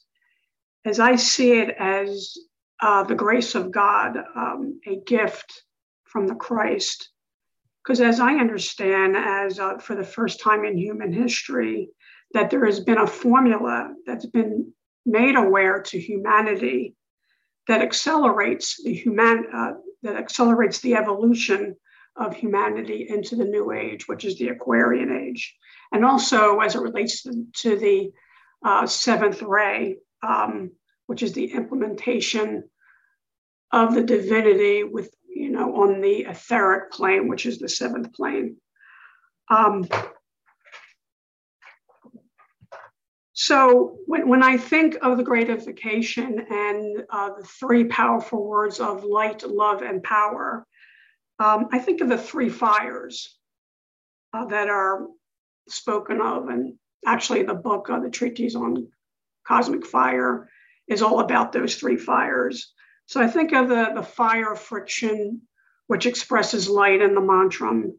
as 0.85 1.01
I 1.01 1.17
see 1.17 1.59
it 1.59 1.75
as 1.79 2.35
uh, 2.81 3.03
the 3.03 3.15
grace 3.15 3.55
of 3.55 3.71
God, 3.71 4.17
um, 4.37 4.81
a 4.87 4.97
gift 5.07 5.63
from 6.05 6.27
the 6.27 6.35
Christ. 6.35 7.11
Because 7.83 8.01
as 8.01 8.21
I 8.21 8.35
understand, 8.35 9.17
as 9.17 9.59
uh, 9.59 9.79
for 9.79 9.95
the 9.95 10.05
first 10.05 10.41
time 10.41 10.65
in 10.65 10.77
human 10.77 11.13
history, 11.13 11.91
that 12.35 12.51
there 12.51 12.65
has 12.67 12.81
been 12.81 12.99
a 12.99 13.07
formula 13.07 13.93
that's 14.07 14.27
been 14.27 14.73
made 15.07 15.37
aware 15.37 15.81
to 15.81 15.99
humanity 15.99 16.95
that 17.67 17.83
accelerates 17.83 18.83
the 18.83 18.93
human 18.93 19.47
uh, 19.53 19.73
that 20.03 20.17
accelerates 20.17 20.81
the 20.81 20.95
evolution 20.95 21.75
of 22.19 22.35
humanity 22.35 23.07
into 23.09 23.37
the 23.37 23.45
new 23.45 23.73
age, 23.73 24.09
which 24.09 24.25
is 24.25 24.37
the 24.39 24.49
Aquarian 24.49 25.17
age, 25.17 25.57
and 25.93 26.05
also 26.05 26.59
as 26.59 26.75
it 26.75 26.81
relates 26.81 27.23
to, 27.23 27.47
to 27.55 27.77
the 27.77 28.11
uh, 28.65 28.87
seventh 28.87 29.43
ray, 29.43 29.97
um, 30.23 30.73
which 31.07 31.23
is 31.23 31.33
the 31.33 31.53
implementation 31.53 32.69
of 33.73 33.95
the 33.95 34.03
divinity 34.03 34.83
with 34.83 35.15
you 35.29 35.51
know 35.51 35.83
on 35.83 36.01
the 36.01 36.25
etheric 36.25 36.91
plane, 36.91 37.29
which 37.29 37.47
is 37.47 37.59
the 37.59 37.69
seventh 37.69 38.13
plane. 38.13 38.57
Um, 39.51 39.87
So 43.41 43.99
when, 44.07 44.29
when 44.29 44.43
I 44.43 44.57
think 44.57 44.97
of 45.01 45.17
the 45.17 45.23
great 45.23 45.49
invocation 45.49 46.45
and 46.51 47.05
uh, 47.09 47.31
the 47.39 47.45
three 47.45 47.85
powerful 47.85 48.45
words 48.45 48.81
of 48.81 49.05
light, 49.05 49.49
love, 49.49 49.81
and 49.81 50.03
power, 50.03 50.67
um, 51.39 51.69
I 51.73 51.79
think 51.79 52.01
of 52.01 52.09
the 52.09 52.19
three 52.19 52.49
fires 52.49 53.39
uh, 54.33 54.47
that 54.47 54.69
are 54.69 55.07
spoken 55.69 56.21
of. 56.21 56.49
And 56.49 56.75
actually, 57.07 57.43
the 57.43 57.55
book, 57.55 57.89
uh, 57.91 58.01
the 58.01 58.11
treatise 58.11 58.55
on 58.55 58.89
cosmic 59.47 59.87
fire, 59.87 60.49
is 60.89 61.03
all 61.03 61.21
about 61.21 61.53
those 61.53 61.77
three 61.77 61.97
fires. 61.97 62.73
So 63.07 63.21
I 63.23 63.29
think 63.29 63.53
of 63.53 63.69
the, 63.69 63.93
the 63.95 64.03
fire 64.03 64.55
friction, 64.55 65.43
which 65.87 66.07
expresses 66.07 66.69
light 66.69 67.01
in 67.01 67.15
the 67.15 67.21
mantram, 67.21 67.93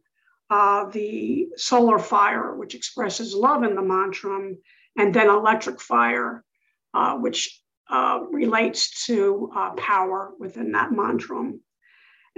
uh, 0.50 0.86
the 0.90 1.48
solar 1.56 2.00
fire, 2.00 2.56
which 2.56 2.76
expresses 2.76 3.34
love 3.34 3.64
in 3.64 3.76
the 3.76 3.82
mantram, 3.82 4.58
and 4.98 5.14
then 5.14 5.30
electric 5.30 5.80
fire, 5.80 6.44
uh, 6.94 7.16
which 7.16 7.62
uh, 7.90 8.20
relates 8.32 9.06
to 9.06 9.52
uh, 9.56 9.72
power 9.72 10.32
within 10.40 10.72
that 10.74 10.92
mantram. 10.92 11.60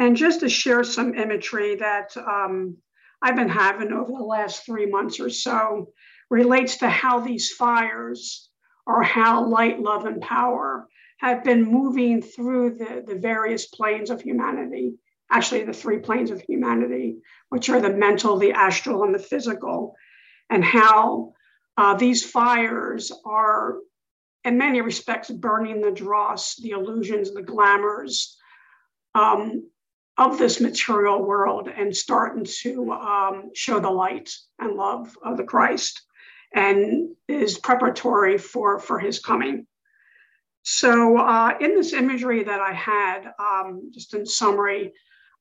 And 0.02 0.18
just 0.18 0.40
to 0.40 0.50
share 0.50 0.84
some 0.84 1.14
imagery 1.14 1.76
that 1.76 2.18
um, 2.18 2.78
I've 3.22 3.36
been 3.36 3.48
having 3.48 3.94
over 3.94 4.12
the 4.12 4.24
last 4.24 4.66
three 4.66 4.88
months 4.88 5.20
or 5.20 5.30
so 5.30 5.94
relates 6.32 6.78
to 6.78 6.90
how 6.90 7.20
these 7.20 7.52
fires 7.52 8.50
or 8.88 9.04
how 9.04 9.46
light, 9.46 9.80
love, 9.80 10.06
and 10.06 10.20
power 10.20 10.88
have 11.20 11.44
been 11.44 11.64
moving 11.64 12.20
through 12.20 12.80
the, 12.80 13.04
the 13.06 13.20
various 13.20 13.68
planes 13.68 14.10
of 14.10 14.20
humanity, 14.20 14.96
actually, 15.30 15.66
the 15.66 15.72
three 15.72 16.00
planes 16.00 16.32
of 16.32 16.42
humanity, 16.42 17.18
which 17.50 17.70
are 17.70 17.80
the 17.80 17.94
mental, 17.94 18.38
the 18.38 18.54
astral, 18.54 19.04
and 19.04 19.14
the 19.14 19.20
physical, 19.20 19.94
and 20.50 20.66
how 20.66 21.34
uh, 21.78 21.94
these 21.94 22.26
fires 22.26 23.12
are, 23.24 23.76
in 24.46 24.58
many 24.58 24.82
respects, 24.82 25.30
burning 25.30 25.80
the 25.80 25.92
dross, 25.92 26.56
the 26.56 26.72
illusions, 26.72 27.32
the 27.36 27.44
glamours 27.44 28.36
um, 29.14 29.70
of 30.22 30.38
this 30.38 30.62
material 30.62 31.24
world 31.24 31.68
and 31.68 31.96
starting 31.96 32.46
to 32.46 32.92
um, 32.92 33.50
show 33.56 33.80
the 33.80 33.90
light 33.90 34.32
and 34.60 34.76
love 34.76 35.18
of 35.24 35.36
the 35.36 35.44
Christ 35.44 36.00
and 36.54 37.16
is 37.28 37.58
preparatory 37.58 38.38
for, 38.38 38.78
for 38.78 39.00
his 39.00 39.18
coming. 39.20 39.66
So, 40.62 41.18
uh, 41.18 41.58
in 41.60 41.74
this 41.74 41.94
imagery 41.94 42.44
that 42.44 42.62
I 42.62 42.72
had, 42.72 43.32
um, 43.40 43.90
just 43.92 44.14
in 44.14 44.28
summary, 44.28 44.94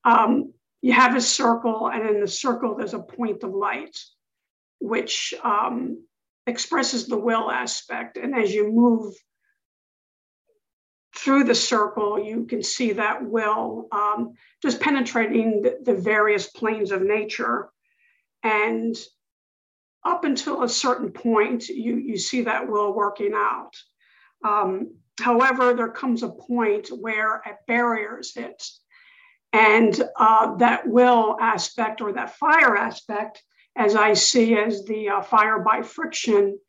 um, 0.03 0.51
you 0.81 0.93
have 0.93 1.15
a 1.15 1.21
circle, 1.21 1.91
and 1.93 2.09
in 2.09 2.19
the 2.19 2.27
circle, 2.27 2.75
there's 2.75 2.95
a 2.95 2.99
point 2.99 3.43
of 3.43 3.53
light, 3.53 3.95
which 4.79 5.35
um, 5.43 6.03
expresses 6.47 7.05
the 7.05 7.19
will 7.19 7.51
aspect. 7.51 8.17
And 8.17 8.33
as 8.33 8.51
you 8.51 8.71
move 8.71 9.13
through 11.15 11.43
the 11.43 11.55
circle, 11.55 12.19
you 12.19 12.45
can 12.45 12.63
see 12.63 12.93
that 12.93 13.23
will 13.23 13.87
um, 13.91 14.33
just 14.61 14.79
penetrating 14.79 15.61
the, 15.61 15.79
the, 15.83 15.93
various 15.93 16.47
planes 16.47 16.91
of 16.91 17.01
nature. 17.01 17.69
And 18.43 18.95
up 20.03 20.23
until 20.23 20.63
a 20.63 20.69
certain 20.69 21.11
point, 21.11 21.67
you, 21.67 21.97
you 21.97 22.17
see 22.17 22.43
that 22.43 22.69
will 22.69 22.93
working 22.93 23.33
out. 23.35 23.75
Um, 24.43 24.95
however, 25.19 25.73
there 25.73 25.89
comes 25.89 26.23
a 26.23 26.29
point 26.29 26.87
where 26.87 27.35
a 27.35 27.57
barrier 27.67 28.19
is 28.19 28.33
hit. 28.33 28.63
And 29.53 30.01
uh, 30.17 30.55
that 30.55 30.87
will 30.87 31.37
aspect 31.39 32.01
or 32.01 32.13
that 32.13 32.37
fire 32.37 32.77
aspect 32.77 33.43
as 33.75 33.95
I 33.95 34.13
see 34.13 34.55
as 34.55 34.85
the 34.85 35.09
uh, 35.09 35.21
fire 35.21 35.59
by 35.59 35.81
friction, 35.81 36.59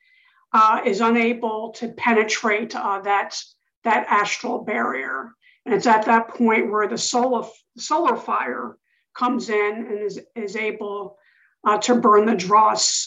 uh, 0.53 0.81
is 0.85 1.01
unable 1.01 1.71
to 1.73 1.89
penetrate 1.89 2.77
uh, 2.77 3.01
that, 3.01 3.41
that 3.85 4.07
astral 4.09 4.65
barrier. 4.65 5.33
And 5.65 5.75
it's 5.75 5.87
at 5.87 6.07
that 6.07 6.29
point 6.29 6.71
where 6.71 6.89
the 6.89 6.99
solar, 6.99 7.47
solar 7.77 8.17
fire 8.17 8.77
comes 9.15 9.49
in 9.49 9.87
and 9.89 9.99
is, 10.01 10.21
is 10.35 10.57
able 10.57 11.17
uh, 11.65 11.79
to 11.79 11.95
burn 11.97 12.27
the 12.27 12.35
dross 12.35 13.07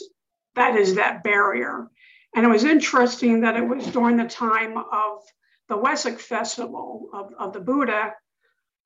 that 0.55 0.75
is 0.75 0.95
that 0.95 1.23
barrier. 1.23 1.89
And 2.35 2.45
it 2.45 2.49
was 2.49 2.63
interesting 2.63 3.41
that 3.41 3.55
it 3.55 3.67
was 3.67 3.85
during 3.87 4.17
the 4.17 4.25
time 4.25 4.77
of 4.77 5.21
the 5.69 5.77
Wesak 5.77 6.19
festival 6.19 7.09
of, 7.13 7.31
of 7.37 7.53
the 7.53 7.59
Buddha 7.59 8.13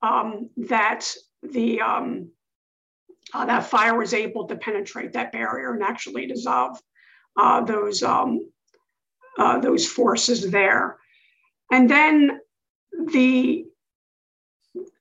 um, 0.01 0.49
that 0.57 1.11
the 1.41 1.81
um, 1.81 2.31
uh, 3.33 3.45
that 3.45 3.65
fire 3.65 3.97
was 3.97 4.13
able 4.13 4.47
to 4.47 4.55
penetrate 4.55 5.13
that 5.13 5.31
barrier 5.31 5.73
and 5.73 5.83
actually 5.83 6.25
dissolve 6.25 6.79
uh, 7.37 7.61
those 7.61 8.03
um, 8.03 8.49
uh, 9.37 9.59
those 9.59 9.87
forces 9.87 10.49
there. 10.49 10.97
And 11.71 11.89
then 11.89 12.39
the 13.11 13.65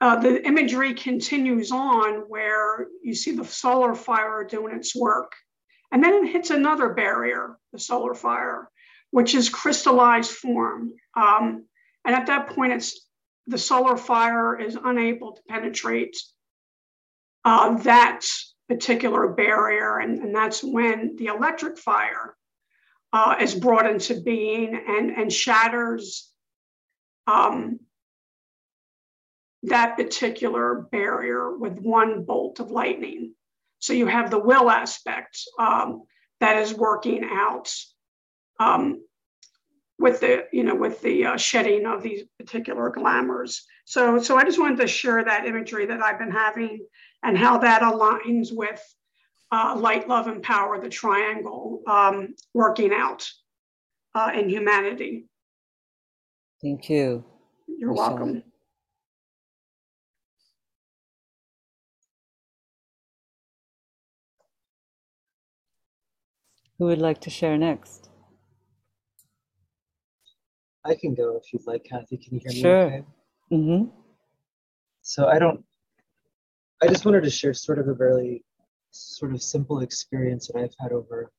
uh, 0.00 0.16
the 0.16 0.46
imagery 0.46 0.94
continues 0.94 1.70
on 1.72 2.24
where 2.28 2.86
you 3.02 3.14
see 3.14 3.32
the 3.32 3.44
solar 3.44 3.94
fire 3.94 4.44
doing 4.44 4.74
its 4.74 4.94
work, 4.96 5.32
and 5.92 6.02
then 6.02 6.14
it 6.14 6.32
hits 6.32 6.50
another 6.50 6.90
barrier, 6.90 7.58
the 7.72 7.78
solar 7.78 8.14
fire, 8.14 8.70
which 9.10 9.34
is 9.34 9.48
crystallized 9.48 10.30
form. 10.30 10.92
Um, 11.14 11.66
and 12.04 12.14
at 12.14 12.26
that 12.26 12.48
point, 12.50 12.72
it's 12.72 13.06
the 13.46 13.58
solar 13.58 13.96
fire 13.96 14.58
is 14.58 14.78
unable 14.82 15.32
to 15.32 15.42
penetrate 15.48 16.16
uh, 17.44 17.76
that 17.78 18.26
particular 18.68 19.28
barrier. 19.28 19.98
And, 19.98 20.18
and 20.18 20.34
that's 20.34 20.62
when 20.62 21.16
the 21.16 21.26
electric 21.26 21.78
fire 21.78 22.36
uh, 23.12 23.36
is 23.40 23.54
brought 23.54 23.90
into 23.90 24.20
being 24.20 24.78
and, 24.86 25.10
and 25.10 25.32
shatters 25.32 26.30
um, 27.28 27.78
that 29.64 29.96
particular 29.96 30.86
barrier 30.90 31.56
with 31.56 31.78
one 31.78 32.24
bolt 32.24 32.58
of 32.58 32.70
lightning. 32.70 33.34
So 33.80 33.92
you 33.92 34.06
have 34.06 34.30
the 34.30 34.38
will 34.38 34.70
aspect 34.70 35.40
um, 35.58 36.04
that 36.40 36.58
is 36.58 36.74
working 36.74 37.28
out 37.30 37.72
um, 38.58 39.04
with 39.98 40.20
the 40.20 40.46
you 40.52 40.64
know 40.64 40.74
with 40.74 41.00
the 41.02 41.26
uh, 41.26 41.36
shedding 41.36 41.86
of 41.86 42.02
these 42.02 42.22
particular 42.38 42.90
glamours. 42.90 43.64
So 43.84 44.20
so 44.20 44.36
I 44.36 44.44
just 44.44 44.58
wanted 44.58 44.78
to 44.78 44.88
share 44.88 45.24
that 45.24 45.46
imagery 45.46 45.86
that 45.86 46.02
I've 46.02 46.18
been 46.18 46.30
having 46.30 46.86
and 47.22 47.36
how 47.36 47.58
that 47.58 47.82
aligns 47.82 48.48
with 48.52 48.82
uh, 49.50 49.76
light, 49.76 50.08
love, 50.08 50.28
and 50.28 50.42
power, 50.42 50.80
the 50.80 50.88
triangle 50.88 51.82
um, 51.86 52.34
working 52.54 52.92
out 52.92 53.28
uh, 54.14 54.30
in 54.34 54.48
humanity. 54.48 55.26
Thank 56.60 56.90
you. 56.90 57.24
You're 57.66 57.92
welcome. 57.92 58.42
Who 66.78 66.86
would 66.86 66.98
like 66.98 67.20
to 67.22 67.30
share 67.30 67.56
next? 67.58 68.08
I 70.84 70.94
can 70.94 71.14
go 71.14 71.36
if 71.36 71.52
you'd 71.52 71.66
like, 71.66 71.84
Kathy. 71.84 72.16
Can 72.16 72.34
you 72.34 72.40
hear 72.40 72.52
me? 72.52 72.60
Sure. 72.60 72.86
Okay? 72.86 73.04
Mm-hmm. 73.52 73.90
So 75.02 75.26
I 75.26 75.38
don't. 75.38 75.64
I 76.80 76.86
just 76.86 77.04
wanted 77.04 77.24
to 77.24 77.30
share 77.30 77.52
sort 77.54 77.78
of 77.78 77.88
a 77.88 77.94
very 77.94 78.44
sort 78.90 79.32
of 79.32 79.42
simple 79.42 79.80
experience 79.80 80.46
that 80.48 80.58
I've 80.58 80.74
had 80.78 80.92
over 80.92 81.30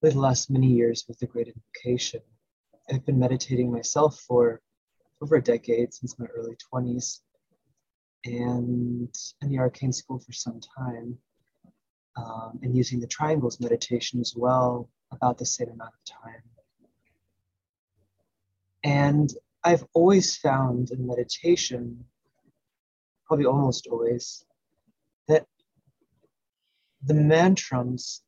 the 0.00 0.18
last 0.18 0.50
many 0.50 0.66
years 0.66 1.04
with 1.06 1.18
the 1.18 1.26
Great 1.26 1.48
Invocation. 1.48 2.20
I've 2.90 3.06
been 3.06 3.18
meditating 3.18 3.70
myself 3.70 4.18
for 4.20 4.60
over 5.20 5.36
a 5.36 5.42
decade 5.42 5.94
since 5.94 6.18
my 6.18 6.26
early 6.26 6.56
20s 6.72 7.20
and 8.24 9.14
in 9.40 9.48
the 9.48 9.58
arcane 9.58 9.92
school 9.92 10.18
for 10.18 10.32
some 10.32 10.60
time 10.76 11.18
um, 12.16 12.58
and 12.62 12.76
using 12.76 13.00
the 13.00 13.06
triangles 13.06 13.60
meditation 13.60 14.20
as 14.20 14.34
well 14.36 14.88
about 15.12 15.38
the 15.38 15.46
same 15.46 15.68
amount 15.68 15.92
of 15.94 16.22
time. 16.22 16.42
And 18.84 19.32
i've 19.64 19.84
always 19.94 20.36
found 20.36 20.90
in 20.90 21.06
meditation 21.06 22.04
probably 23.26 23.46
almost 23.46 23.86
always 23.86 24.44
that 25.28 25.46
the 27.04 27.14
mantrams 27.14 28.20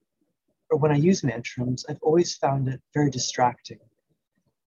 or 0.71 0.79
when 0.79 0.93
i 0.93 0.97
use 0.97 1.23
mantrams 1.23 1.85
i've 1.89 2.03
always 2.03 2.37
found 2.37 2.69
it 2.69 2.81
very 2.95 3.11
distracting 3.11 3.81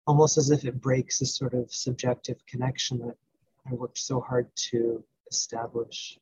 almost 0.08 0.38
as 0.38 0.52
if 0.52 0.66
it 0.66 0.82
breaks 0.82 1.20
this 1.20 1.36
sort 1.36 1.54
of 1.54 1.74
subjective 1.74 2.38
connection 2.46 3.00
that 3.00 3.16
I 3.70 3.74
worked 3.74 3.98
so 3.98 4.20
hard 4.20 4.48
to 4.72 5.04
establish. 5.30 6.20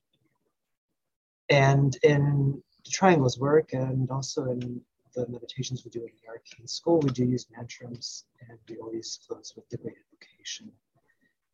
And 1.49 1.95
in 2.03 2.63
the 2.85 2.91
triangles 2.91 3.37
work 3.37 3.73
and 3.73 4.09
also 4.09 4.45
in 4.45 4.81
the 5.13 5.27
meditations 5.27 5.83
we 5.83 5.91
do 5.91 5.99
in 5.99 6.11
the 6.21 6.29
arcane 6.29 6.67
school, 6.67 6.99
we 6.99 7.09
do 7.09 7.25
use 7.25 7.47
mantrams 7.57 8.23
and 8.47 8.57
we 8.69 8.77
always 8.77 9.19
close 9.27 9.53
with 9.55 9.67
the 9.69 9.77
great 9.77 9.97
invocation. 10.11 10.71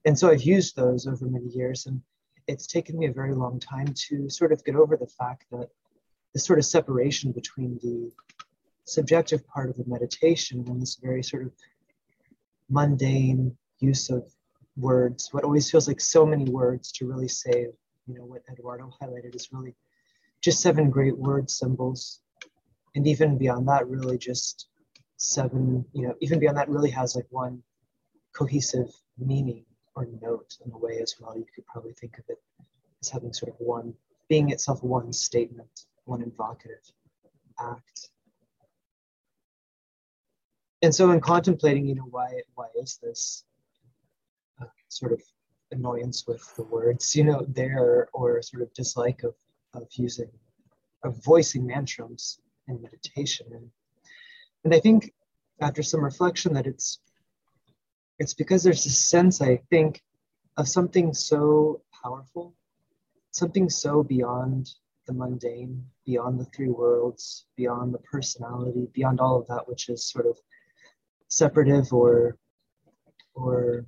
And 0.05 0.17
so 0.17 0.29
I've 0.29 0.43
used 0.43 0.75
those 0.75 1.07
over 1.07 1.25
many 1.25 1.47
years 1.47 1.87
and 1.87 2.01
it's 2.47 2.67
taken 2.67 2.97
me 2.97 3.07
a 3.07 3.11
very 3.11 3.33
long 3.33 3.59
time 3.59 3.93
to 4.07 4.29
sort 4.29 4.51
of 4.51 4.63
get 4.63 4.75
over 4.75 4.95
the 4.95 5.07
fact 5.07 5.45
that 5.51 5.69
this 6.33 6.45
sort 6.45 6.59
of 6.59 6.65
separation 6.65 7.31
between 7.31 7.79
the 7.81 8.11
subjective 8.85 9.45
part 9.47 9.69
of 9.69 9.77
the 9.77 9.85
meditation 9.85 10.63
and 10.67 10.81
this 10.81 10.95
very 10.95 11.23
sort 11.23 11.43
of 11.43 11.51
mundane 12.69 13.57
use 13.79 14.09
of 14.09 14.23
words, 14.77 15.29
what 15.33 15.43
always 15.43 15.69
feels 15.69 15.87
like 15.87 15.99
so 15.99 16.25
many 16.25 16.45
words 16.45 16.91
to 16.93 17.07
really 17.07 17.27
say, 17.27 17.67
you 18.07 18.13
know, 18.15 18.25
what 18.25 18.43
Eduardo 18.51 18.91
highlighted 19.01 19.35
is 19.35 19.49
really 19.51 19.75
just 20.41 20.61
seven 20.61 20.89
great 20.89 21.17
word 21.17 21.49
symbols. 21.49 22.21
And 22.95 23.05
even 23.07 23.37
beyond 23.37 23.67
that, 23.67 23.87
really 23.87 24.17
just 24.17 24.67
seven, 25.17 25.85
you 25.93 26.07
know, 26.07 26.15
even 26.21 26.39
beyond 26.39 26.57
that, 26.57 26.69
really 26.69 26.89
has 26.91 27.15
like 27.15 27.27
one 27.29 27.61
cohesive 28.33 28.89
meaning 29.17 29.65
or 29.95 30.07
note 30.21 30.55
in 30.65 30.71
a 30.71 30.77
way 30.77 30.99
as 31.01 31.15
well. 31.19 31.37
You 31.37 31.45
could 31.53 31.65
probably 31.65 31.93
think 31.93 32.17
of 32.17 32.25
it 32.29 32.39
as 33.01 33.09
having 33.09 33.33
sort 33.33 33.51
of 33.51 33.55
one, 33.59 33.93
being 34.27 34.49
itself 34.49 34.81
one 34.81 35.11
statement, 35.11 35.85
one 36.05 36.21
invocative 36.21 36.81
act 37.59 38.09
and 40.81 40.93
so 40.93 41.11
in 41.11 41.19
contemplating 41.19 41.85
you 41.85 41.95
know 41.95 42.07
why 42.09 42.41
why 42.55 42.67
is 42.75 42.99
this 43.01 43.43
uh, 44.61 44.65
sort 44.87 45.11
of 45.11 45.21
annoyance 45.71 46.25
with 46.27 46.43
the 46.55 46.63
words 46.63 47.15
you 47.15 47.23
know 47.23 47.45
there 47.49 48.09
or 48.13 48.41
sort 48.41 48.63
of 48.63 48.73
dislike 48.73 49.23
of 49.23 49.35
of 49.73 49.87
using 49.93 50.29
of 51.03 51.23
voicing 51.23 51.65
mantrams 51.65 52.39
in 52.67 52.81
meditation. 52.81 53.47
And 53.51 53.69
and 54.63 54.73
i 54.73 54.79
think 54.79 55.13
after 55.61 55.83
some 55.83 56.03
reflection 56.03 56.53
that 56.53 56.67
it's 56.67 56.99
it's 58.17 58.33
because 58.33 58.63
there's 58.63 58.85
a 58.85 58.89
sense 58.89 59.41
i 59.41 59.57
think 59.69 60.01
of 60.57 60.67
something 60.67 61.13
so 61.13 61.81
powerful 62.03 62.53
something 63.31 63.69
so 63.69 64.03
beyond 64.03 64.69
the 65.07 65.13
mundane 65.13 65.85
beyond 66.05 66.39
the 66.39 66.45
three 66.45 66.69
worlds 66.69 67.45
beyond 67.55 67.93
the 67.93 67.99
personality 67.99 68.87
beyond 68.93 69.19
all 69.19 69.39
of 69.39 69.47
that 69.47 69.67
which 69.67 69.89
is 69.89 70.03
sort 70.03 70.25
of 70.25 70.37
separative 71.29 71.91
or 71.93 72.37
or 73.33 73.85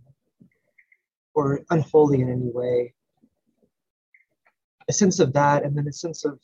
or 1.34 1.62
unholy 1.70 2.22
in 2.22 2.30
any 2.30 2.50
way. 2.52 2.94
A 4.90 4.94
sense 4.94 5.20
of 5.20 5.34
that 5.34 5.64
and 5.64 5.78
then 5.78 5.88
a 5.88 5.94
sense 5.94 6.26
of 6.26 6.40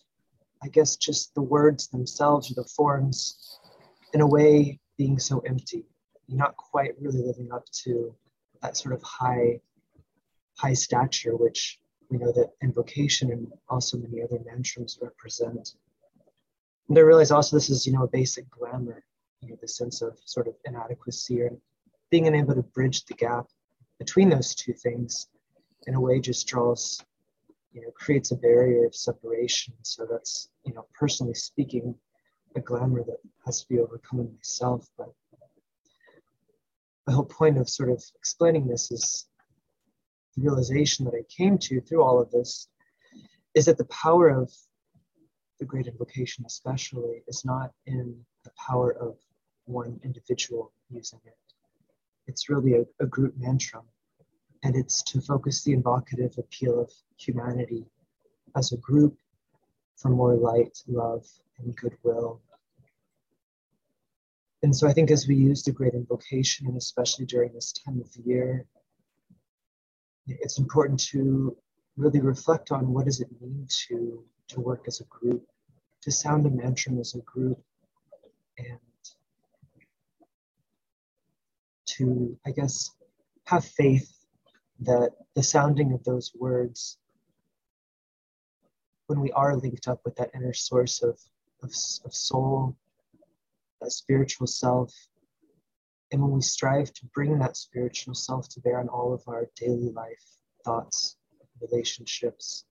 i 0.63 0.67
guess 0.67 0.95
just 0.95 1.33
the 1.35 1.41
words 1.41 1.87
themselves 1.87 2.51
or 2.51 2.55
the 2.55 2.69
forms 2.75 3.59
in 4.13 4.21
a 4.21 4.27
way 4.27 4.79
being 4.97 5.19
so 5.19 5.39
empty 5.39 5.85
not 6.27 6.55
quite 6.57 6.91
really 6.99 7.21
living 7.21 7.49
up 7.51 7.65
to 7.71 8.13
that 8.61 8.75
sort 8.75 8.93
of 8.93 9.01
high 9.03 9.59
high 10.57 10.73
stature 10.73 11.35
which 11.35 11.79
we 12.09 12.17
know 12.17 12.31
that 12.31 12.51
invocation 12.61 13.31
and 13.31 13.47
also 13.69 13.97
many 13.97 14.21
other 14.21 14.39
mantrams 14.39 15.01
represent. 15.01 15.75
And 16.89 16.97
i 16.97 17.01
realize 17.01 17.31
also 17.31 17.55
this 17.55 17.69
is 17.69 17.85
you 17.85 17.93
know 17.93 18.03
a 18.03 18.07
basic 18.07 18.49
glamour 18.49 19.03
you 19.41 19.49
know, 19.49 19.57
the 19.61 19.67
sense 19.67 20.01
of 20.01 20.17
sort 20.25 20.47
of 20.47 20.55
inadequacy 20.65 21.41
or 21.41 21.51
being 22.09 22.27
unable 22.27 22.55
to 22.55 22.63
bridge 22.63 23.05
the 23.05 23.13
gap 23.13 23.47
between 23.99 24.29
those 24.29 24.55
two 24.55 24.73
things 24.73 25.27
in 25.87 25.95
a 25.95 26.01
way 26.01 26.19
just 26.19 26.47
draws, 26.47 27.03
you 27.71 27.81
know, 27.81 27.91
creates 27.91 28.31
a 28.31 28.35
barrier 28.35 28.85
of 28.85 28.95
separation. 28.95 29.73
So 29.83 30.07
that's, 30.09 30.49
you 30.65 30.73
know, 30.73 30.85
personally 30.97 31.33
speaking, 31.33 31.95
a 32.55 32.61
glamour 32.61 33.03
that 33.03 33.17
has 33.45 33.61
to 33.61 33.67
be 33.67 33.79
overcome 33.79 34.19
in 34.21 34.33
myself. 34.35 34.87
But 34.97 35.13
the 37.05 37.13
whole 37.13 37.25
point 37.25 37.57
of 37.57 37.69
sort 37.69 37.89
of 37.89 38.03
explaining 38.15 38.67
this 38.67 38.91
is 38.91 39.27
the 40.35 40.43
realization 40.43 41.05
that 41.05 41.13
I 41.15 41.23
came 41.35 41.57
to 41.59 41.81
through 41.81 42.03
all 42.03 42.21
of 42.21 42.31
this 42.31 42.67
is 43.55 43.65
that 43.65 43.77
the 43.77 43.85
power 43.85 44.29
of 44.29 44.51
the 45.59 45.65
great 45.65 45.87
invocation, 45.87 46.45
especially, 46.45 47.23
is 47.27 47.43
not 47.43 47.71
in 47.85 48.15
the 48.43 48.51
power 48.67 48.91
of 48.91 49.17
one 49.67 49.99
individual 50.03 50.71
using 50.89 51.19
it. 51.25 51.37
It's 52.27 52.49
really 52.49 52.73
a, 52.75 52.85
a 52.99 53.05
group 53.05 53.35
mantra, 53.37 53.81
and 54.63 54.75
it's 54.75 55.03
to 55.03 55.21
focus 55.21 55.63
the 55.63 55.73
invocative 55.73 56.35
appeal 56.37 56.79
of 56.79 56.91
humanity 57.17 57.85
as 58.55 58.71
a 58.71 58.77
group 58.77 59.17
for 59.95 60.09
more 60.09 60.35
light, 60.35 60.77
love, 60.87 61.25
and 61.59 61.75
goodwill. 61.75 62.41
And 64.63 64.75
so 64.75 64.87
I 64.87 64.93
think 64.93 65.11
as 65.11 65.27
we 65.27 65.35
use 65.35 65.63
the 65.63 65.71
great 65.71 65.93
invocation, 65.93 66.67
and 66.67 66.77
especially 66.77 67.25
during 67.25 67.53
this 67.53 67.71
time 67.71 68.01
of 68.01 68.11
the 68.13 68.23
year, 68.23 68.65
it's 70.27 70.57
important 70.57 70.99
to 71.11 71.55
really 71.95 72.19
reflect 72.19 72.71
on 72.71 72.93
what 72.93 73.05
does 73.05 73.21
it 73.21 73.29
mean 73.41 73.67
to, 73.87 74.23
to 74.49 74.59
work 74.59 74.85
as 74.87 74.99
a 74.99 75.05
group, 75.05 75.45
to 76.01 76.11
sound 76.11 76.45
a 76.45 76.49
mantra 76.49 76.93
as 76.93 77.15
a 77.15 77.19
group, 77.19 77.59
and 78.57 78.79
to, 81.87 82.37
I 82.45 82.51
guess, 82.51 82.91
have 83.45 83.65
faith 83.65 84.13
that 84.81 85.11
the 85.35 85.43
sounding 85.43 85.93
of 85.93 86.03
those 86.03 86.31
words, 86.35 86.97
when 89.07 89.19
we 89.21 89.31
are 89.31 89.55
linked 89.55 89.87
up 89.87 90.01
with 90.05 90.15
that 90.17 90.31
inner 90.35 90.53
source 90.53 91.01
of, 91.01 91.19
of, 91.63 91.71
of 92.05 92.13
soul, 92.13 92.75
that 93.81 93.91
spiritual 93.91 94.47
self, 94.47 94.93
and 96.11 96.21
when 96.21 96.31
we 96.31 96.41
strive 96.41 96.93
to 96.93 97.05
bring 97.07 97.39
that 97.39 97.57
spiritual 97.57 98.13
self 98.13 98.47
to 98.49 98.61
bear 98.61 98.79
on 98.79 98.87
all 98.89 99.13
of 99.13 99.21
our 99.27 99.49
daily 99.55 99.91
life 99.91 100.23
thoughts, 100.63 101.17
relationships, 101.61 102.65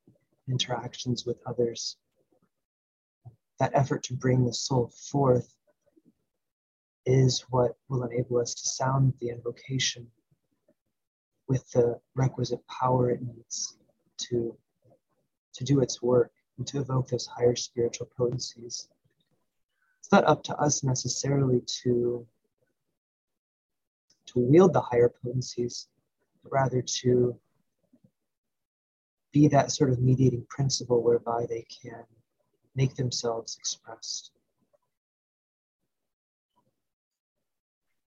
interactions 0.49 1.27
with 1.27 1.39
others, 1.47 1.97
that 3.59 3.73
effort 3.75 4.03
to 4.05 4.15
bring 4.15 4.45
the 4.45 4.53
soul 4.53 4.93
forth 5.11 5.56
is 7.07 7.45
what 7.51 7.77
will 7.89 8.03
enable 8.03 8.39
us 8.39 8.53
to 8.55 8.69
sound 8.69 9.15
the 9.21 9.31
invocation 9.31 10.11
with 11.49 11.71
the 11.71 11.99
requisite 12.17 12.67
power 12.67 13.11
it 13.11 13.23
needs 13.23 13.79
to, 14.19 14.57
to 15.55 15.65
do 15.65 15.81
its 15.81 16.03
work 16.03 16.33
and 16.59 16.67
to 16.67 16.81
evoke 16.81 17.09
those 17.09 17.27
higher 17.27 17.55
spiritual 17.55 18.09
potencies. 18.17 18.89
It's 20.01 20.11
not 20.11 20.25
up 20.25 20.43
to 20.45 20.57
us 20.57 20.83
necessarily 20.83 21.63
to, 21.83 22.27
to 24.27 24.39
wield 24.39 24.73
the 24.73 24.81
higher 24.81 25.13
potencies, 25.23 25.87
but 26.43 26.53
rather 26.53 26.83
to 26.83 27.39
be 29.33 29.49
that 29.49 29.71
sort 29.71 29.91
of 29.91 30.01
mediating 30.01 30.47
principle 30.49 31.03
whereby 31.03 31.47
they 31.49 31.67
can 31.83 32.05
make 32.75 32.95
themselves 32.95 33.57
expressed. 33.59 34.33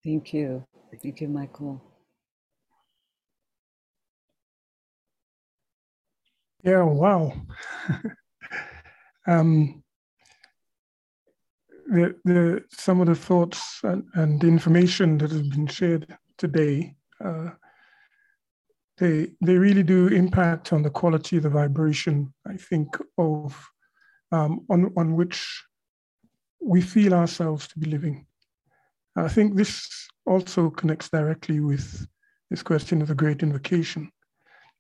Thank 0.04 0.34
you. 0.34 0.66
Thank 1.02 1.22
you, 1.22 1.28
Michael. 1.28 1.82
Yeah, 6.64 6.84
wow. 6.84 7.34
um, 9.28 9.84
the, 11.88 12.16
the, 12.26 12.64
some 12.72 13.02
of 13.02 13.08
the 13.08 13.16
thoughts 13.16 13.80
and, 13.84 14.04
and 14.14 14.44
information 14.44 15.18
that 15.20 15.32
has 15.32 15.42
been 15.42 15.68
shared 15.68 16.18
today, 16.38 16.96
uh, 17.24 17.52
they, 18.98 19.32
they 19.42 19.58
really 19.58 19.84
do 19.84 20.08
impact 20.08 20.74
on 20.74 20.84
the 20.84 20.90
quality 20.90 21.38
of 21.38 21.44
the 21.44 21.50
vibration, 21.50 22.34
I 22.48 22.58
think, 22.58 22.90
of 23.18 23.70
um, 24.32 24.66
on, 24.70 24.94
on 24.98 25.16
which 25.16 25.64
we 26.62 26.82
feel 26.82 27.14
ourselves 27.14 27.68
to 27.70 27.80
be 27.80 27.90
living. 27.90 28.26
I 29.16 29.28
think 29.28 29.56
this 29.56 30.08
also 30.26 30.70
connects 30.70 31.10
directly 31.10 31.60
with 31.60 32.08
this 32.50 32.64
question 32.64 33.02
of 33.02 33.08
the 33.08 33.16
great 33.16 33.44
invocation. 33.44 34.12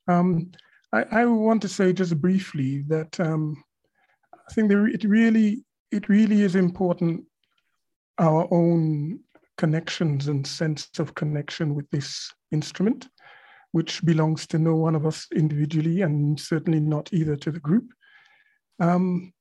Um, 0.07 0.51
I, 0.93 1.03
I, 1.11 1.25
want 1.25 1.61
to 1.61 1.67
say 1.67 1.93
just 1.93 2.19
briefly 2.19 2.83
that 2.87 3.19
um, 3.19 3.63
I 4.33 4.53
think 4.53 4.69
there, 4.69 4.87
it 4.87 5.03
really 5.03 5.63
it 5.91 6.09
really 6.09 6.41
is 6.41 6.55
important 6.55 7.25
our 8.17 8.47
own 8.51 9.19
connections 9.57 10.27
and 10.27 10.45
sense 10.45 10.89
of 10.99 11.15
connection 11.15 11.75
with 11.75 11.89
this 11.91 12.31
instrument, 12.51 13.07
which 13.71 14.03
belongs 14.03 14.47
to 14.47 14.57
no 14.57 14.75
one 14.75 14.95
of 14.95 15.05
us 15.05 15.27
individually 15.35 16.01
and 16.01 16.39
certainly 16.39 16.79
not 16.79 17.09
either 17.13 17.35
to 17.35 17.51
the 17.51 17.59
group. 17.59 17.85
Um, 18.79 19.33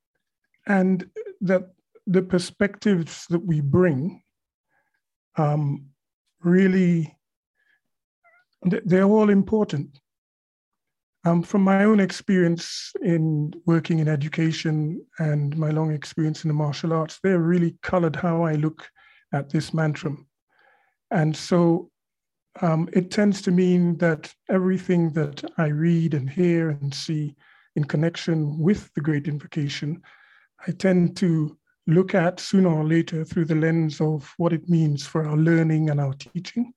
and 0.67 1.09
that 1.41 1.71
the 2.07 2.23
perspectives 2.23 3.27
that 3.31 3.45
we 3.45 3.61
bring 3.61 4.23
um, 5.37 5.87
really, 6.43 7.17
they're 8.63 9.05
all 9.05 9.31
important. 9.31 9.99
Um, 11.25 11.43
from 11.43 11.63
my 11.63 11.85
own 11.85 12.01
experience 12.01 12.93
in 13.03 13.53
working 13.67 13.99
in 13.99 14.09
education 14.09 15.05
and 15.19 15.57
my 15.59 15.71
long 15.71 15.93
experience 15.93 16.45
in 16.45 16.49
the 16.49 16.55
martial 16.55 16.93
arts, 16.93 17.19
they're 17.23 17.41
really 17.41 17.77
colored 17.83 18.17
how 18.17 18.43
I 18.43 18.55
look 18.55 18.89
at 19.33 19.51
this 19.51 19.75
mantra. 19.75 20.17
And 21.11 21.37
so 21.37 21.91
um, 22.61 22.89
it 22.93 23.11
tends 23.11 23.43
to 23.43 23.51
mean 23.51 23.99
that 23.99 24.33
everything 24.49 25.11
that 25.11 25.45
I 25.59 25.67
read 25.67 26.15
and 26.15 26.31
hear 26.31 26.71
and 26.71 26.95
see 26.95 27.35
in 27.77 27.85
connection 27.85 28.59
with 28.59 28.91
the 28.95 29.01
Great 29.01 29.29
Invocation, 29.29 30.03
I 30.67 30.73
tend 30.73 31.17
to 31.19 31.57
look 31.89 32.15
at 32.15 32.39
sooner 32.39 32.69
or 32.69 32.85
later 32.85 33.25
through 33.25 33.47
the 33.47 33.55
lens 33.55 34.01
of 34.01 34.33
what 34.37 34.53
it 34.53 34.69
means 34.69 35.07
for 35.07 35.27
our 35.27 35.37
learning 35.37 35.89
and 35.91 35.99
our 35.99 36.13
teaching, 36.13 36.73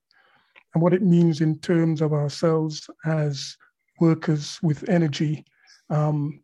and 0.74 0.82
what 0.82 0.94
it 0.94 1.02
means 1.02 1.42
in 1.42 1.60
terms 1.60 2.02
of 2.02 2.14
ourselves 2.14 2.90
as 3.06 3.58
workers 4.00 4.58
with 4.64 4.90
energy, 4.90 5.46
um, 5.90 6.42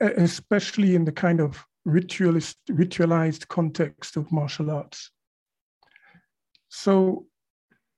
especially 0.00 0.94
in 0.94 1.04
the 1.04 1.12
kind 1.12 1.38
of 1.38 1.64
ritualist, 1.84 2.56
ritualized 2.70 3.46
context 3.48 4.16
of 4.16 4.32
martial 4.32 4.70
arts. 4.70 5.10
So 6.70 7.26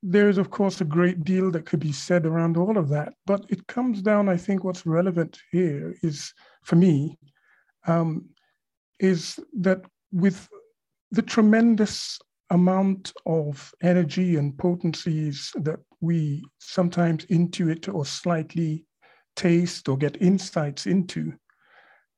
there 0.03 0.29
is, 0.29 0.39
of 0.39 0.51
course, 0.51 0.81
a 0.81 0.85
great 0.85 1.23
deal 1.23 1.53
that 1.53 1.67
could 1.67 1.81
be 1.81 1.93
said 1.93 2.27
around 2.27 2.57
all 2.57 2.77
of 2.77 2.89
that, 2.89 3.15
but 3.27 3.47
it 3.49 3.67
comes 3.69 4.03
down, 4.03 4.29
I 4.29 4.37
think, 4.37 4.65
what's 4.65 4.85
relevant 4.85 5.39
here 5.53 5.95
is, 6.03 6.35
for 6.65 6.75
me, 6.75 7.17
um, 7.87 8.29
is 9.01 9.39
that 9.61 9.85
with 10.13 10.49
the 11.11 11.23
tremendous 11.23 12.19
amount 12.51 13.13
of 13.27 13.73
energy 13.83 14.37
and 14.37 14.57
potencies 14.59 15.53
that 15.57 15.81
we 16.01 16.45
sometimes 16.59 17.25
intuit 17.27 17.93
or 17.93 18.05
slightly 18.05 18.85
taste 19.37 19.89
or 19.89 19.97
get 19.97 20.21
insights 20.21 20.87
into 20.87 21.33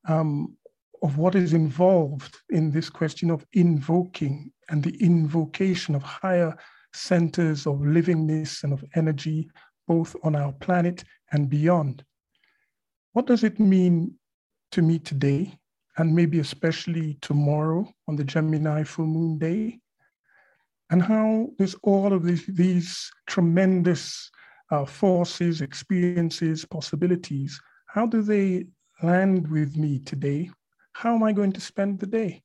um, 0.08 0.56
of 1.02 1.18
what 1.18 1.34
is 1.34 1.52
involved 1.52 2.36
in 2.50 2.70
this 2.70 2.90
question 2.90 3.30
of 3.30 3.46
invoking 3.52 4.50
and 4.68 4.82
the 4.82 4.96
invocation 5.00 5.94
of 5.94 6.02
higher 6.02 6.56
centers 6.94 7.66
of 7.66 7.76
livingness 7.76 8.64
and 8.64 8.72
of 8.72 8.84
energy, 8.94 9.48
both 9.86 10.16
on 10.22 10.34
our 10.34 10.52
planet 10.52 11.04
and 11.32 11.48
beyond. 11.48 12.04
What 13.12 13.26
does 13.26 13.44
it 13.44 13.60
mean 13.60 14.14
to 14.72 14.82
me 14.82 14.98
today 14.98 15.58
and 15.98 16.14
maybe 16.14 16.38
especially 16.38 17.18
tomorrow 17.22 17.88
on 18.08 18.16
the 18.16 18.24
Gemini 18.24 18.84
full 18.84 19.06
moon 19.06 19.38
day? 19.38 19.78
And 20.90 21.02
how 21.02 21.48
does 21.58 21.74
all 21.82 22.12
of 22.12 22.22
these, 22.24 22.46
these 22.46 23.10
tremendous 23.26 24.30
uh, 24.70 24.84
forces, 24.84 25.60
experiences, 25.60 26.64
possibilities, 26.64 27.60
how 27.86 28.06
do 28.06 28.22
they 28.22 28.66
land 29.02 29.48
with 29.48 29.76
me 29.76 29.98
today? 29.98 30.50
How 30.92 31.14
am 31.14 31.22
I 31.22 31.32
going 31.32 31.52
to 31.52 31.60
spend 31.60 31.98
the 31.98 32.06
day? 32.06 32.42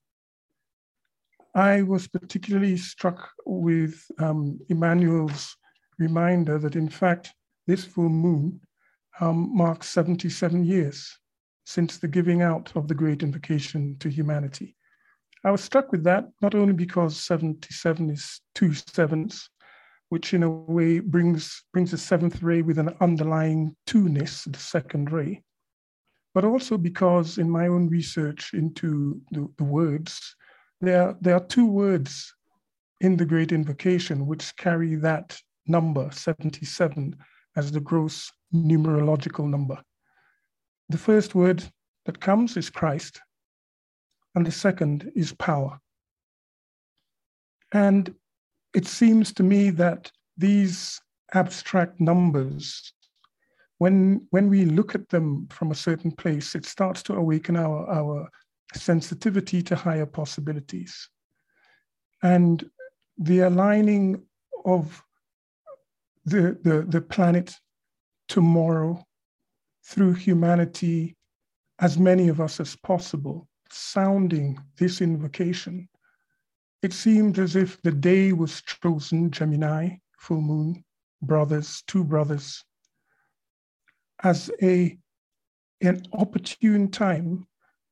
I 1.54 1.82
was 1.82 2.08
particularly 2.08 2.78
struck 2.78 3.30
with 3.46 4.06
um, 4.20 4.60
Emmanuel's 4.70 5.56
reminder 6.00 6.58
that, 6.60 6.76
in 6.76 6.90
fact, 6.90 7.34
this 7.68 7.84
full 7.84 8.10
moon 8.10 8.62
um, 9.20 9.56
marks 9.56 9.90
77 9.90 10.64
years 10.64 11.18
since 11.66 11.98
the 11.98 12.08
giving 12.08 12.42
out 12.42 12.72
of 12.76 12.88
the 12.88 12.96
great 12.96 13.24
invocation 13.24 13.96
to 14.00 14.10
humanity. 14.10 14.76
I 15.44 15.52
was 15.52 15.64
struck 15.64 15.92
with 15.92 16.04
that, 16.04 16.30
not 16.42 16.54
only 16.54 16.74
because 16.74 17.18
77 17.18 18.10
is 18.10 18.42
two 18.54 18.74
sevens, 18.74 19.50
which 20.10 20.34
in 20.34 20.44
a 20.44 20.50
way 20.50 21.00
brings, 21.00 21.64
brings 21.74 21.92
the 21.92 21.98
seventh 21.98 22.44
ray 22.44 22.62
with 22.62 22.78
an 22.78 22.96
underlying 23.00 23.76
two-ness, 23.88 24.44
the 24.44 24.60
second 24.60 25.12
ray, 25.12 25.42
but 26.34 26.46
also 26.46 26.78
because 26.78 27.38
in 27.38 27.50
my 27.50 27.68
own 27.68 27.88
research 27.88 28.54
into 28.54 29.22
the, 29.32 29.50
the 29.58 29.64
words, 29.64 30.36
there, 30.80 31.16
there 31.22 31.36
are 31.36 31.46
two 31.46 31.66
words 31.66 32.34
in 33.00 33.18
the 33.18 33.26
Great 33.26 33.52
Invocation 33.52 34.28
which 34.28 34.56
carry 34.58 34.96
that 34.96 35.40
number, 35.66 36.10
77, 36.12 37.16
as 37.56 37.72
the 37.72 37.80
gross 37.80 38.32
numerological 38.54 39.50
number. 39.50 39.82
The 40.92 40.98
first 40.98 41.36
word 41.36 41.64
that 42.06 42.20
comes 42.20 42.58
is 42.58 42.70
Christ, 42.70 43.22
and 44.36 44.46
the 44.46 44.52
second 44.52 45.10
is 45.16 45.32
power. 45.32 45.80
And 47.72 48.14
it 48.74 48.86
seems 48.86 49.32
to 49.36 49.44
me 49.44 49.70
that 49.70 50.12
these 50.38 51.00
abstract 51.34 52.02
numbers, 52.02 52.92
when, 53.78 54.28
when 54.32 54.50
we 54.50 54.66
look 54.66 54.94
at 54.94 55.08
them 55.08 55.48
from 55.50 55.72
a 55.72 55.76
certain 55.76 56.12
place, 56.12 56.56
it 56.56 56.66
starts 56.66 57.02
to 57.04 57.14
awaken 57.14 57.56
our, 57.56 57.90
our 57.90 58.30
sensitivity 58.74 59.62
to 59.64 59.78
higher 59.78 60.06
possibilities. 60.06 61.08
And 62.22 62.70
the 63.18 63.40
aligning 63.40 64.24
of 64.66 65.02
the, 66.26 66.60
the, 66.64 66.86
the 66.86 67.02
planet 67.02 67.56
tomorrow 68.28 69.06
through 69.92 70.14
humanity, 70.14 71.18
as 71.80 72.00
many 72.00 72.30
of 72.30 72.40
us 72.40 72.62
as 72.62 72.78
possible, 72.78 73.50
sounding 73.70 74.58
this 74.78 75.02
invocation, 75.02 75.90
it 76.82 76.94
seemed 76.94 77.38
as 77.38 77.58
if 77.58 77.80
the 77.82 77.92
day 77.92 78.32
was 78.32 78.62
chosen, 78.62 79.30
Gemini, 79.30 79.98
full 80.18 80.42
moon, 80.42 80.84
brothers, 81.22 81.84
two 81.88 82.06
brothers, 82.06 82.64
as 84.24 84.50
a, 84.62 84.98
an 85.82 86.02
opportune 86.14 86.90
time 86.90 87.46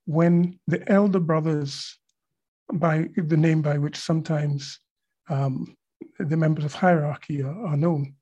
when 0.06 0.58
the 0.68 0.90
elder 0.90 1.20
brothers, 1.20 2.00
by 2.72 3.10
the 3.18 3.38
name 3.38 3.62
by 3.62 3.78
which 3.78 3.98
sometimes 3.98 4.80
um, 5.28 5.76
the 6.18 6.38
members 6.38 6.64
of 6.64 6.74
hierarchy 6.74 7.44
are, 7.44 7.66
are 7.66 7.78
known, 7.78 8.16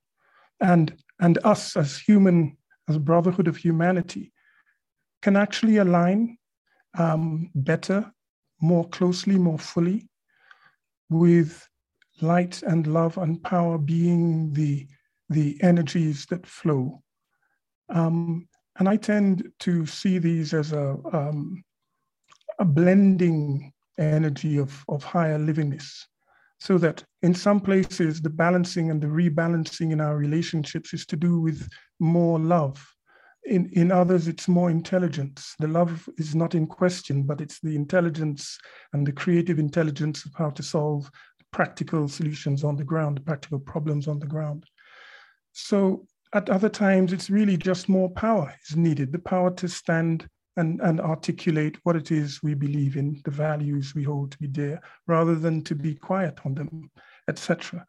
and, 0.62 0.98
and 1.20 1.38
us 1.44 1.78
as 1.78 2.00
human 2.00 2.57
as 2.88 2.96
a 2.96 3.00
brotherhood 3.00 3.48
of 3.48 3.58
humanity 3.58 4.32
can 5.22 5.36
actually 5.36 5.78
align 5.78 6.38
um, 6.98 7.50
better 7.56 8.12
more 8.62 8.88
closely, 8.90 9.38
more 9.38 9.60
fully, 9.60 10.10
with 11.10 11.68
light 12.22 12.64
and 12.64 12.88
love 12.88 13.18
and 13.18 13.42
power 13.44 13.78
being 13.78 14.52
the, 14.54 14.88
the 15.30 15.58
energies 15.62 16.26
that 16.28 16.46
flow. 16.46 17.02
Um, 17.90 18.48
and 18.80 18.90
I 18.90 18.96
tend 18.96 19.52
to 19.60 19.86
see 19.86 20.18
these 20.18 20.54
as 20.54 20.72
a, 20.72 20.98
um, 21.12 21.64
a 22.60 22.66
blending 22.66 23.74
energy 23.98 24.58
of, 24.58 24.84
of 24.88 25.04
higher 25.04 25.40
livingness. 25.40 26.06
So 26.60 26.78
that 26.80 27.04
in 27.22 27.34
some 27.34 27.60
places, 27.60 28.22
the 28.22 28.30
balancing 28.30 28.90
and 28.90 29.02
the 29.02 29.08
rebalancing 29.08 29.92
in 29.92 30.02
our 30.02 30.18
relationships 30.18 30.94
is 30.94 31.06
to 31.08 31.16
do 31.16 31.40
with 31.40 31.68
more 32.00 32.40
love. 32.40 32.86
In, 33.46 33.70
in 33.74 33.92
others, 33.92 34.28
it's 34.28 34.48
more 34.48 34.70
intelligence. 34.70 35.56
The 35.60 35.68
love 35.68 36.10
is 36.18 36.36
not 36.36 36.56
in 36.56 36.68
question, 36.68 37.24
but 37.24 37.40
it's 37.40 37.60
the 37.62 37.76
intelligence 37.76 38.58
and 38.92 39.08
the 39.08 39.14
creative 39.14 39.60
intelligence 39.60 40.26
of 40.26 40.34
how 40.36 40.50
to 40.52 40.64
solve 40.64 41.10
practical 41.54 42.08
solutions 42.08 42.64
on 42.64 42.76
the 42.76 42.84
ground, 42.84 43.26
practical 43.26 43.60
problems 43.60 44.08
on 44.08 44.20
the 44.20 44.26
ground. 44.26 44.66
So 45.54 46.06
at 46.34 46.50
other 46.50 46.70
times, 46.70 47.14
it's 47.14 47.30
really 47.30 47.58
just 47.58 47.88
more 47.88 48.10
power 48.10 48.54
is 48.70 48.76
needed 48.76 49.12
the 49.12 49.20
power 49.20 49.52
to 49.52 49.68
stand 49.68 50.28
and, 50.58 50.82
and 50.82 51.00
articulate 51.00 51.78
what 51.84 51.96
it 51.96 52.12
is 52.12 52.42
we 52.44 52.54
believe 52.54 52.98
in, 52.98 53.22
the 53.24 53.32
values 53.32 53.94
we 53.96 54.04
hold 54.04 54.32
to 54.32 54.38
be 54.40 54.48
dear, 54.48 54.82
rather 55.06 55.36
than 55.36 55.62
to 55.64 55.76
be 55.76 55.96
quiet 55.96 56.40
on 56.46 56.56
them, 56.56 56.92
etc. 57.30 57.86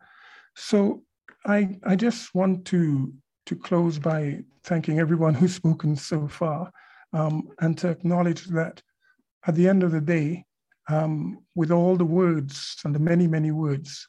So 0.55 1.03
I, 1.47 1.79
I 1.85 1.97
just 1.97 2.35
want 2.35 2.67
to, 2.67 3.13
to 3.47 3.57
close 3.57 3.99
by 3.99 4.41
thanking 4.65 5.01
everyone 5.01 5.35
who's 5.35 5.55
spoken 5.55 5.97
so 5.97 6.29
far 6.29 6.71
um, 7.13 7.49
and 7.61 7.77
to 7.79 7.89
acknowledge 7.89 8.45
that 8.47 8.83
at 9.47 9.55
the 9.55 9.67
end 9.67 9.83
of 9.83 9.93
the 9.93 10.01
day, 10.01 10.45
um, 10.91 11.39
with 11.55 11.71
all 11.71 11.97
the 11.97 12.05
words 12.05 12.77
and 12.85 12.95
the 12.95 12.99
many, 12.99 13.27
many 13.27 13.51
words, 13.51 14.07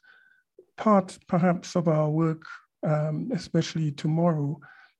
part 0.76 1.18
perhaps 1.28 1.76
of 1.76 1.88
our 1.88 2.08
work 2.08 2.42
um, 2.86 3.30
especially 3.34 3.92
tomorrow, 3.92 4.58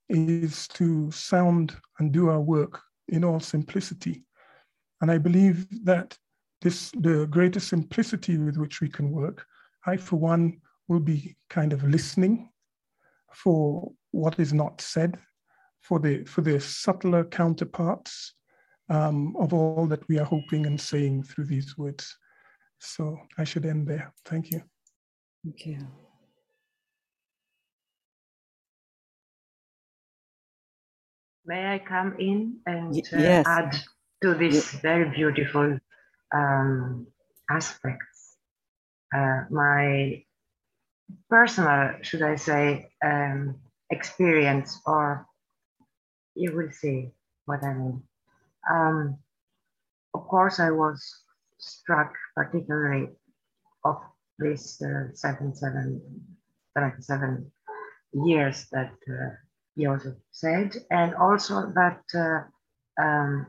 is 0.09 0.67
to 0.67 1.09
sound 1.11 1.75
and 1.99 2.11
do 2.11 2.29
our 2.29 2.41
work 2.41 2.81
in 3.11 3.23
all 3.23 3.39
simplicity. 3.39 4.23
And 5.01 5.11
I 5.11 5.17
believe 5.17 5.67
that 5.85 6.17
this 6.61 6.91
the 6.91 7.27
greatest 7.27 7.67
simplicity 7.67 8.37
with 8.37 8.57
which 8.57 8.81
we 8.81 8.89
can 8.89 9.11
work, 9.11 9.45
I 9.85 9.97
for 9.97 10.17
one 10.17 10.61
will 10.87 10.99
be 10.99 11.35
kind 11.49 11.73
of 11.73 11.83
listening 11.83 12.49
for 13.33 13.91
what 14.11 14.39
is 14.39 14.53
not 14.53 14.81
said, 14.81 15.17
for 15.81 15.99
the 15.99 16.23
for 16.25 16.41
the 16.41 16.59
subtler 16.59 17.23
counterparts 17.23 18.33
um, 18.89 19.35
of 19.37 19.53
all 19.53 19.87
that 19.87 20.07
we 20.07 20.19
are 20.19 20.25
hoping 20.25 20.65
and 20.65 20.79
saying 20.79 21.23
through 21.23 21.45
these 21.45 21.77
words. 21.77 22.17
So 22.79 23.17
I 23.37 23.43
should 23.43 23.65
end 23.65 23.87
there. 23.87 24.13
Thank 24.25 24.51
you. 24.51 24.61
Thank 25.43 25.65
you. 25.65 26.10
May 31.45 31.73
I 31.73 31.79
come 31.79 32.15
in 32.19 32.57
and 32.65 32.95
uh, 32.95 33.17
yes. 33.17 33.45
add 33.47 33.75
to 34.21 34.35
this 34.35 34.71
very 34.73 35.09
beautiful 35.09 35.79
um, 36.33 37.07
aspects? 37.49 38.37
Uh, 39.15 39.43
my 39.49 40.23
personal, 41.29 41.95
should 42.01 42.21
I 42.21 42.35
say, 42.35 42.91
um, 43.03 43.55
experience, 43.89 44.79
or 44.85 45.25
you 46.35 46.55
will 46.55 46.71
see 46.71 47.11
what 47.45 47.63
I 47.63 47.73
mean. 47.73 48.03
Um, 48.69 49.17
of 50.13 50.27
course, 50.27 50.59
I 50.59 50.71
was 50.71 51.03
struck 51.57 52.13
particularly 52.35 53.09
of 53.83 53.97
this 54.37 54.81
uh, 54.81 55.13
77, 55.13 56.01
77 56.77 57.51
years 58.13 58.67
that 58.71 58.93
uh, 59.09 59.35
Joseph 59.77 60.17
said, 60.31 60.75
and 60.89 61.15
also 61.15 61.71
that 61.75 62.01
uh, 62.13 63.01
um, 63.01 63.47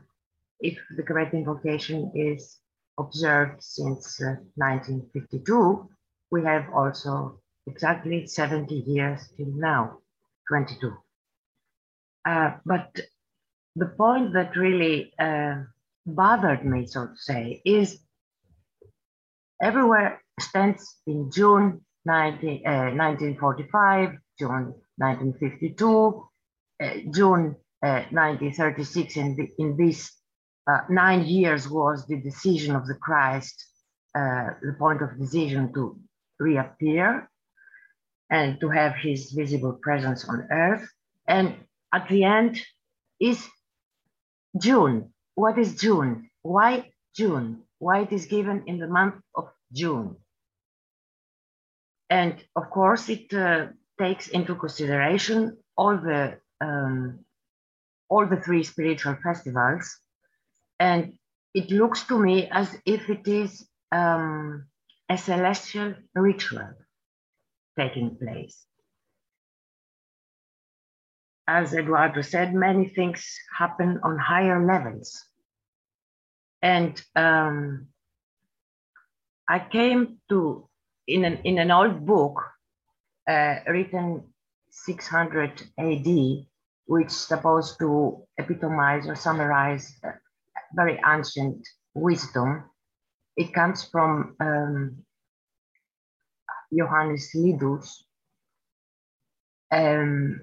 if 0.59 0.77
the 0.95 1.03
correct 1.03 1.33
Invocation 1.33 2.11
is 2.15 2.59
observed 2.97 3.61
since 3.61 4.21
uh, 4.21 4.35
1952, 4.55 5.89
we 6.31 6.43
have 6.43 6.65
also 6.73 7.39
exactly 7.67 8.25
70 8.25 8.73
years 8.87 9.29
till 9.35 9.51
now, 9.55 9.99
22. 10.47 10.93
Uh, 12.25 12.51
but 12.65 12.89
the 13.75 13.87
point 13.87 14.33
that 14.33 14.55
really 14.55 15.13
uh, 15.19 15.55
bothered 16.05 16.65
me, 16.65 16.85
so 16.85 17.07
to 17.07 17.17
say, 17.17 17.61
is 17.65 17.99
everywhere 19.61 20.21
stands 20.39 20.97
in 21.07 21.29
June 21.31 21.81
19, 22.05 22.65
uh, 22.65 22.91
1945, 22.95 24.17
June 24.39 24.73
1952, 24.97 26.29
uh, 26.81 26.89
June 27.11 27.55
uh, 27.83 28.03
1936, 28.11 29.17
and 29.17 29.37
the, 29.37 29.49
in 29.57 29.75
these 29.77 30.11
uh, 30.67 30.79
nine 30.89 31.25
years 31.25 31.69
was 31.69 32.07
the 32.07 32.17
decision 32.21 32.75
of 32.75 32.87
the 32.87 32.95
Christ, 32.95 33.65
uh, 34.15 34.51
the 34.61 34.75
point 34.77 35.01
of 35.01 35.19
decision 35.19 35.73
to 35.73 35.99
reappear 36.39 37.29
and 38.29 38.59
to 38.61 38.69
have 38.69 38.95
his 38.95 39.31
visible 39.31 39.73
presence 39.81 40.27
on 40.27 40.47
earth. 40.51 40.87
And 41.27 41.55
at 41.93 42.07
the 42.09 42.23
end 42.23 42.59
is 43.19 43.47
June. 44.59 45.13
What 45.35 45.57
is 45.57 45.75
June? 45.75 46.29
Why 46.41 46.91
June? 47.15 47.63
Why 47.79 48.01
it 48.01 48.11
is 48.11 48.25
given 48.25 48.63
in 48.67 48.79
the 48.79 48.87
month 48.87 49.15
of 49.35 49.49
June? 49.71 50.15
And 52.09 52.43
of 52.55 52.69
course, 52.69 53.09
it 53.09 53.33
uh, 53.33 53.67
takes 54.03 54.27
into 54.27 54.55
consideration 54.55 55.57
all 55.77 55.97
the 55.97 56.37
um, 56.59 57.19
all 58.09 58.25
the 58.27 58.41
three 58.45 58.63
spiritual 58.63 59.15
festivals, 59.23 59.97
and 60.79 61.13
it 61.53 61.71
looks 61.71 62.03
to 62.03 62.19
me 62.19 62.47
as 62.51 62.67
if 62.85 63.09
it 63.09 63.27
is 63.27 63.67
um, 63.91 64.65
a 65.09 65.17
celestial 65.17 65.93
ritual 66.15 66.73
taking 67.77 68.17
place. 68.17 68.65
As 71.47 71.73
Eduardo 71.73 72.21
said, 72.21 72.53
many 72.53 72.87
things 72.87 73.21
happen 73.57 73.99
on 74.03 74.17
higher 74.17 74.65
levels. 74.65 75.09
And 76.61 77.01
um, 77.15 77.87
I 79.49 79.59
came 79.59 80.19
to, 80.29 80.69
in 81.05 81.25
an, 81.25 81.39
in 81.43 81.59
an 81.59 81.69
old 81.69 82.05
book 82.05 82.52
uh, 83.27 83.55
written 83.67 84.23
600 84.69 85.61
AD, 85.79 86.07
which 86.85 87.07
is 87.07 87.27
supposed 87.27 87.79
to 87.79 88.25
epitomize 88.39 89.07
or 89.07 89.15
summarize 89.15 89.93
very 90.75 90.99
ancient 91.05 91.67
wisdom. 91.93 92.69
It 93.37 93.53
comes 93.53 93.83
from 93.83 94.35
um, 94.39 95.03
Johannes 96.75 97.29
Lydus 97.35 97.89
um, 99.71 100.41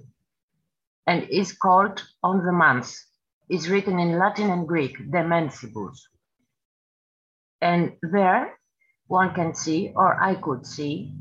and 1.07 1.29
is 1.31 1.53
called 1.53 2.03
On 2.23 2.45
the 2.45 2.53
Months. 2.53 3.07
It's 3.49 3.69
written 3.69 3.99
in 3.99 4.19
Latin 4.19 4.51
and 4.51 4.67
Greek, 4.67 4.97
De 4.97 5.25
Mensibus. 5.25 5.99
And 7.61 7.97
there 8.03 8.57
one 9.09 9.35
can 9.35 9.55
see, 9.55 9.93
or 9.95 10.23
I 10.23 10.37
could 10.37 10.65
see, 10.65 11.13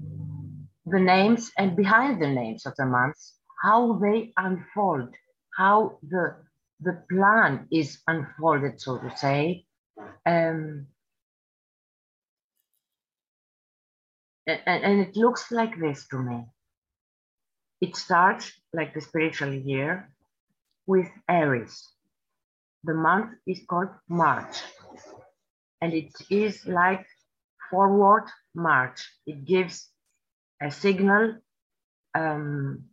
the 0.91 0.99
names 0.99 1.51
and 1.57 1.75
behind 1.75 2.21
the 2.21 2.27
names 2.27 2.65
of 2.65 2.75
the 2.77 2.85
months, 2.85 3.35
how 3.63 3.93
they 4.01 4.33
unfold, 4.37 5.09
how 5.57 5.97
the, 6.03 6.35
the 6.81 7.03
plan 7.11 7.67
is 7.71 7.99
unfolded, 8.07 8.79
so 8.79 8.97
to 8.97 9.17
say. 9.17 9.65
Um, 10.25 10.87
and, 14.47 14.83
and 14.83 14.99
it 15.01 15.15
looks 15.15 15.51
like 15.51 15.79
this 15.79 16.07
to 16.07 16.17
me. 16.17 16.45
It 17.81 17.95
starts 17.95 18.51
like 18.73 18.93
the 18.93 19.01
spiritual 19.01 19.53
year 19.53 20.11
with 20.87 21.07
Aries. 21.29 21.87
The 22.83 22.93
month 22.93 23.33
is 23.47 23.61
called 23.69 23.89
March, 24.07 24.57
and 25.81 25.93
it 25.93 26.11
is 26.29 26.65
like 26.65 27.05
forward 27.69 28.25
march. 28.55 29.07
It 29.27 29.45
gives 29.45 29.89
a 30.62 30.72
signal, 30.72 31.36
um, 32.16 32.84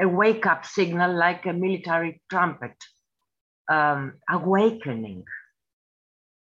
a 0.00 0.08
wake 0.08 0.46
up 0.46 0.64
signal 0.64 1.14
like 1.14 1.46
a 1.46 1.52
military 1.52 2.22
trumpet, 2.30 2.76
um, 3.70 4.14
awakening, 4.28 5.24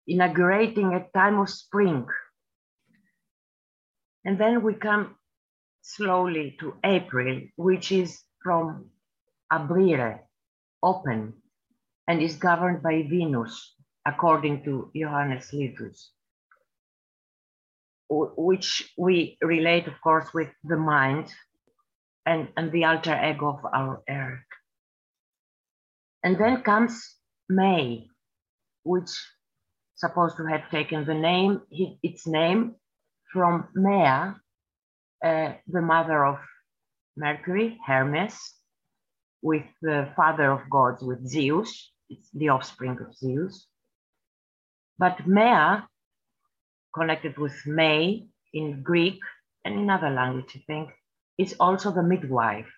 inaugurating 0.06 0.94
a 0.94 1.06
time 1.18 1.38
of 1.38 1.50
spring. 1.50 2.06
And 4.24 4.38
then 4.38 4.62
we 4.62 4.74
come 4.74 5.16
slowly 5.82 6.56
to 6.60 6.74
April, 6.84 7.40
which 7.56 7.90
is 7.90 8.22
from 8.42 8.90
abrire, 9.52 10.20
open, 10.82 11.32
and 12.06 12.22
is 12.22 12.36
governed 12.36 12.82
by 12.82 13.02
Venus, 13.02 13.74
according 14.06 14.64
to 14.64 14.90
Johannes 14.94 15.50
Lydus, 15.52 16.08
which 18.10 18.92
we 18.96 19.36
relate, 19.42 19.86
of 19.86 20.00
course, 20.00 20.32
with 20.32 20.48
the 20.64 20.76
mind 20.76 21.26
and, 22.24 22.48
and 22.56 22.72
the 22.72 22.84
alter 22.84 23.14
ego 23.14 23.58
of 23.58 23.64
our 23.64 24.02
Eric. 24.08 24.46
And 26.22 26.38
then 26.38 26.62
comes 26.62 27.16
May, 27.48 28.08
which 28.82 29.10
supposed 29.96 30.36
to 30.36 30.44
have 30.46 30.70
taken 30.70 31.04
the 31.04 31.14
name, 31.14 31.60
its 31.70 32.26
name 32.26 32.76
from 33.32 33.68
Maia, 33.74 34.34
uh, 35.24 35.52
the 35.66 35.82
mother 35.82 36.24
of 36.24 36.38
Mercury, 37.16 37.78
Hermes, 37.86 38.38
with 39.42 39.64
the 39.82 40.08
father 40.16 40.50
of 40.50 40.70
gods, 40.70 41.02
with 41.02 41.26
Zeus, 41.26 41.92
it's 42.08 42.30
the 42.32 42.48
offspring 42.48 42.98
of 43.00 43.14
Zeus. 43.14 43.66
But 44.98 45.26
Maia, 45.26 45.82
connected 46.98 47.38
with 47.38 47.54
May 47.66 48.26
in 48.52 48.82
Greek 48.82 49.20
and 49.64 49.78
in 49.80 49.90
other 49.90 50.10
language, 50.10 50.52
I 50.56 50.62
think, 50.66 50.90
is 51.38 51.54
also 51.60 51.92
the 51.92 52.02
midwife, 52.02 52.70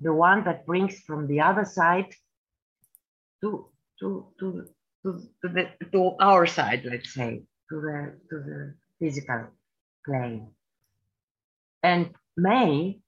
the 0.00 0.12
one 0.12 0.44
that 0.44 0.66
brings 0.66 1.00
from 1.00 1.26
the 1.26 1.40
other 1.40 1.64
side 1.64 2.12
to, 3.42 3.66
to, 4.00 4.26
to, 4.38 4.66
to, 5.02 5.20
to, 5.42 5.48
the, 5.48 5.68
to 5.92 6.16
our 6.20 6.46
side, 6.46 6.84
let's 6.84 7.14
say, 7.14 7.42
to 7.68 7.80
the, 7.80 8.18
to 8.30 8.36
the 8.42 8.74
physical 8.98 9.46
plane. 10.04 10.48
And 11.82 12.10
May 12.36 13.00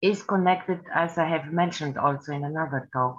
is 0.00 0.22
connected, 0.22 0.80
as 0.94 1.18
I 1.18 1.26
have 1.26 1.52
mentioned 1.52 1.98
also 1.98 2.32
in 2.32 2.44
another 2.44 2.88
talk, 2.92 3.16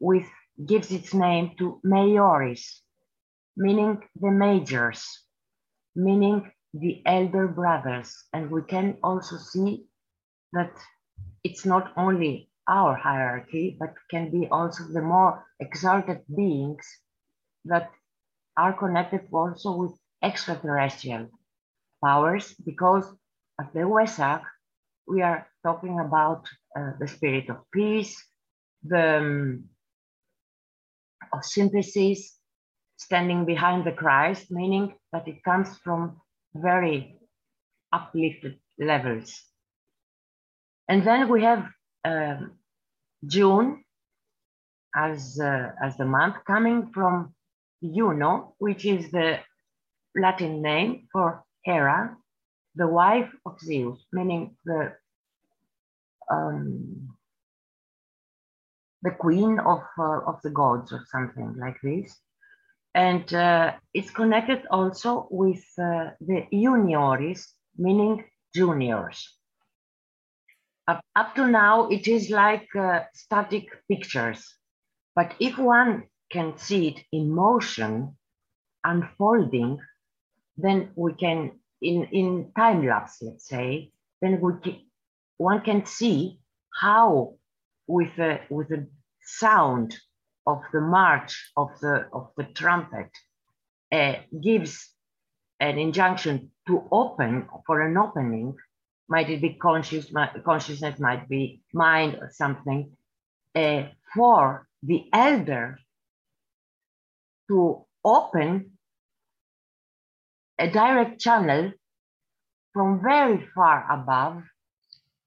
with 0.00 0.26
gives 0.64 0.90
its 0.90 1.14
name 1.14 1.52
to 1.58 1.80
majoris, 1.84 2.80
meaning 3.56 4.02
the 4.20 4.30
majors, 4.30 5.24
meaning 5.98 6.50
the 6.72 7.02
elder 7.04 7.48
brothers. 7.48 8.14
And 8.32 8.50
we 8.50 8.62
can 8.62 8.98
also 9.02 9.36
see 9.36 9.86
that 10.52 10.72
it's 11.42 11.66
not 11.66 11.92
only 11.96 12.50
our 12.68 12.94
hierarchy, 12.94 13.76
but 13.80 13.94
can 14.10 14.30
be 14.30 14.46
also 14.50 14.84
the 14.92 15.02
more 15.02 15.44
exalted 15.58 16.20
beings 16.34 16.86
that 17.64 17.90
are 18.56 18.72
connected 18.72 19.22
also 19.32 19.76
with 19.76 19.92
extraterrestrial 20.22 21.28
powers 22.04 22.54
because 22.64 23.04
at 23.60 23.72
the 23.72 23.80
Wesak, 23.80 24.42
we 25.06 25.22
are 25.22 25.46
talking 25.64 25.98
about 25.98 26.46
uh, 26.76 26.92
the 27.00 27.08
spirit 27.08 27.48
of 27.50 27.58
peace, 27.72 28.22
the 28.84 29.18
um, 29.18 29.64
of 31.32 31.44
synthesis, 31.44 32.37
standing 32.98 33.46
behind 33.46 33.84
the 33.84 33.92
Christ, 33.92 34.50
meaning 34.50 34.94
that 35.12 35.26
it 35.26 35.42
comes 35.42 35.78
from 35.78 36.20
very 36.54 37.16
uplifted 37.92 38.58
levels. 38.78 39.40
And 40.88 41.04
then 41.06 41.28
we 41.28 41.42
have 41.42 41.64
um, 42.04 42.58
June 43.26 43.84
as, 44.94 45.38
uh, 45.40 45.70
as 45.82 45.96
the 45.96 46.04
month 46.04 46.36
coming 46.46 46.90
from 46.92 47.34
Juno, 47.82 48.54
which 48.58 48.84
is 48.84 49.10
the 49.10 49.38
Latin 50.16 50.60
name 50.60 51.08
for 51.12 51.44
Hera, 51.62 52.16
the 52.74 52.88
wife 52.88 53.30
of 53.46 53.60
Zeus, 53.60 54.04
meaning 54.12 54.56
the 54.64 54.92
um, 56.30 57.16
the 59.02 59.10
queen 59.12 59.58
of 59.60 59.82
uh, 59.98 60.20
of 60.26 60.42
the 60.42 60.50
gods 60.50 60.92
or 60.92 61.04
something 61.10 61.54
like 61.58 61.76
this, 61.82 62.16
and 62.98 63.32
uh, 63.32 63.74
it's 63.94 64.10
connected 64.10 64.62
also 64.72 65.28
with 65.30 65.64
uh, 65.78 66.10
the 66.20 66.46
junioris, 66.52 67.46
meaning 67.76 68.24
juniors. 68.52 69.36
Up, 70.88 71.00
up 71.14 71.36
to 71.36 71.46
now, 71.46 71.86
it 71.90 72.08
is 72.08 72.28
like 72.28 72.66
uh, 72.74 73.02
static 73.14 73.66
pictures, 73.88 74.52
but 75.14 75.32
if 75.38 75.56
one 75.58 76.08
can 76.32 76.58
see 76.58 76.88
it 76.88 77.04
in 77.12 77.30
motion, 77.30 78.16
unfolding, 78.82 79.78
then 80.56 80.90
we 80.96 81.12
can 81.14 81.52
in, 81.80 82.08
in 82.10 82.50
time 82.56 82.84
lapse, 82.84 83.22
let's 83.22 83.46
say, 83.46 83.92
then 84.20 84.40
we 84.40 84.54
can, 84.60 84.80
one 85.36 85.60
can 85.60 85.86
see 85.86 86.40
how 86.74 87.34
with 87.86 88.10
the, 88.16 88.40
with 88.50 88.68
the 88.70 88.88
sound 89.22 89.96
of 90.48 90.62
the 90.72 90.80
march 90.80 91.50
of 91.56 91.68
the, 91.80 92.06
of 92.12 92.30
the 92.38 92.44
trumpet 92.44 93.10
uh, 93.92 94.14
gives 94.42 94.90
an 95.60 95.78
injunction 95.78 96.50
to 96.66 96.88
open 96.90 97.46
for 97.66 97.82
an 97.82 97.96
opening, 97.96 98.54
might 99.08 99.28
it 99.28 99.42
be 99.42 99.54
conscious, 99.54 100.06
consciousness, 100.44 100.98
might 100.98 101.28
be 101.28 101.60
mind 101.74 102.14
or 102.20 102.30
something, 102.32 102.90
uh, 103.54 103.82
for 104.14 104.66
the 104.82 105.04
elder 105.12 105.78
to 107.48 107.84
open 108.04 108.72
a 110.58 110.70
direct 110.70 111.20
channel 111.20 111.72
from 112.72 113.02
very 113.02 113.46
far 113.54 113.86
above 113.90 114.42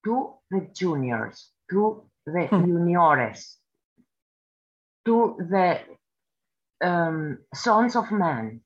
to 0.04 0.34
the 0.50 0.68
juniors, 0.74 1.52
to 1.70 2.04
the 2.26 2.48
hmm. 2.48 2.66
juniores, 2.66 3.58
to 5.06 5.36
the 5.40 5.80
um, 6.82 7.40
sons 7.54 7.96
of 7.96 8.12
man. 8.12 8.62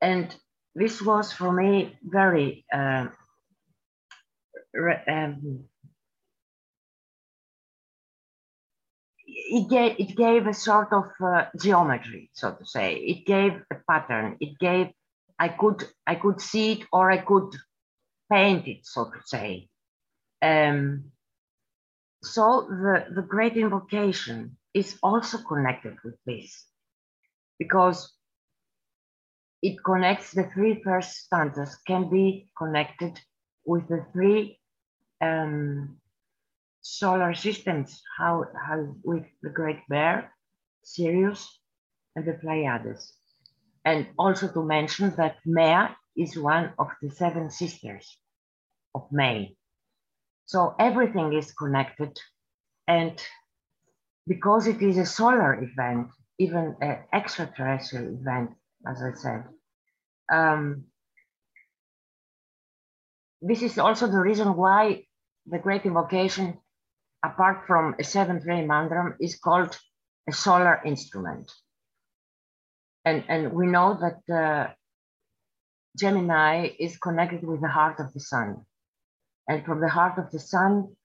And 0.00 0.34
this 0.74 1.00
was 1.00 1.32
for 1.32 1.52
me 1.52 1.98
very 2.02 2.64
uh, 2.72 3.06
um, 5.08 5.64
it 9.26 9.70
gave 9.70 9.98
it 9.98 10.16
gave 10.16 10.46
a 10.46 10.54
sort 10.54 10.92
of 10.92 11.06
uh, 11.24 11.46
geometry, 11.60 12.30
so 12.34 12.52
to 12.52 12.66
say. 12.66 12.94
It 12.94 13.26
gave 13.26 13.52
a 13.70 13.76
pattern. 13.88 14.36
It 14.40 14.58
gave 14.58 14.88
I 15.38 15.48
could 15.48 15.84
I 16.06 16.16
could 16.16 16.40
see 16.40 16.72
it 16.72 16.86
or 16.92 17.10
I 17.10 17.18
could 17.18 17.54
paint 18.30 18.66
it, 18.68 18.86
so 18.86 19.04
to 19.04 19.20
say. 19.24 19.68
Um, 20.42 21.12
so 22.22 22.66
the, 22.68 23.06
the 23.14 23.22
great 23.22 23.56
invocation 23.56 24.56
is 24.74 24.98
also 25.02 25.38
connected 25.38 25.96
with 26.04 26.16
this 26.26 26.64
because 27.58 28.12
it 29.62 29.82
connects 29.84 30.32
the 30.32 30.44
three 30.54 30.82
first 30.82 31.24
stanzas 31.24 31.76
can 31.86 32.10
be 32.10 32.50
connected 32.56 33.18
with 33.64 33.88
the 33.88 34.04
three 34.12 34.58
um, 35.20 35.98
solar 36.86 37.34
systems, 37.34 38.00
how, 38.16 38.44
how 38.54 38.94
with 39.02 39.24
the 39.42 39.50
Great 39.50 39.80
Bear, 39.88 40.32
Sirius, 40.84 41.58
and 42.14 42.24
the 42.24 42.34
Pleiades. 42.34 43.12
And 43.84 44.06
also 44.18 44.48
to 44.48 44.62
mention 44.62 45.14
that 45.16 45.36
Maia 45.44 45.90
is 46.16 46.38
one 46.38 46.72
of 46.78 46.88
the 47.02 47.10
seven 47.10 47.50
sisters 47.50 48.18
of 48.94 49.10
May. 49.10 49.56
So 50.46 50.74
everything 50.78 51.32
is 51.32 51.52
connected. 51.52 52.18
And 52.88 53.20
because 54.26 54.66
it 54.66 54.80
is 54.82 54.98
a 54.98 55.06
solar 55.06 55.62
event, 55.62 56.08
even 56.38 56.76
an 56.80 56.98
extraterrestrial 57.12 58.14
event, 58.20 58.50
as 58.88 59.02
I 59.02 59.12
said, 59.12 59.44
um, 60.32 60.84
this 63.42 63.62
is 63.62 63.78
also 63.78 64.06
the 64.06 64.18
reason 64.18 64.56
why 64.56 65.04
the 65.46 65.58
Great 65.58 65.84
Invocation 65.84 66.58
apart 67.26 67.66
from 67.66 67.94
a 67.98 68.04
seventh 68.04 68.44
ray 68.46 68.62
mantram, 68.64 69.14
is 69.20 69.36
called 69.36 69.76
a 70.28 70.32
solar 70.32 70.80
instrument. 70.84 71.50
And, 73.04 73.24
and 73.28 73.52
we 73.52 73.66
know 73.66 73.98
that 74.02 74.18
uh, 74.34 74.72
Gemini 75.96 76.70
is 76.78 76.98
connected 76.98 77.44
with 77.44 77.60
the 77.60 77.68
heart 77.68 78.00
of 78.00 78.12
the 78.12 78.20
sun. 78.20 78.64
And 79.48 79.64
from 79.64 79.80
the 79.80 79.88
heart 79.88 80.18
of 80.18 80.30
the 80.30 80.38
sun, 80.38 80.96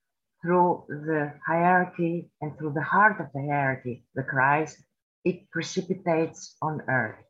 through 0.42 0.84
the 0.88 1.32
hierarchy 1.46 2.28
and 2.40 2.56
through 2.58 2.72
the 2.72 2.82
heart 2.82 3.20
of 3.20 3.26
the 3.32 3.40
hierarchy, 3.40 4.04
the 4.14 4.24
Christ, 4.24 4.82
it 5.24 5.48
precipitates 5.50 6.56
on 6.60 6.82
earth. 6.88 7.24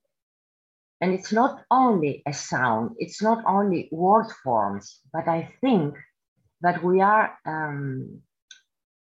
And 1.03 1.13
it's 1.13 1.33
not 1.33 1.65
only 1.71 2.23
a 2.27 2.33
sound, 2.33 2.97
it's 2.99 3.21
not 3.21 3.45
only 3.47 3.89
word 3.93 4.31
forms, 4.43 5.01
but 5.13 5.29
I 5.29 5.53
think 5.61 5.97
that 6.63 6.83
we 6.83 7.01
are 7.01 7.37
um, 7.45 8.23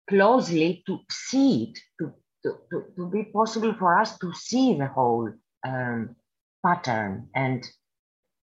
closely 0.08 0.84
to 0.86 1.00
see 1.12 1.64
it, 1.64 1.80
to, 2.00 2.14
to, 2.44 2.58
to, 2.72 2.84
to 2.96 3.10
be 3.10 3.24
possible 3.26 3.74
for 3.74 4.00
us 4.00 4.18
to 4.20 4.32
see 4.34 4.78
the 4.78 4.88
whole 4.88 5.30
um, 5.68 6.16
pattern 6.66 7.28
and 7.36 7.68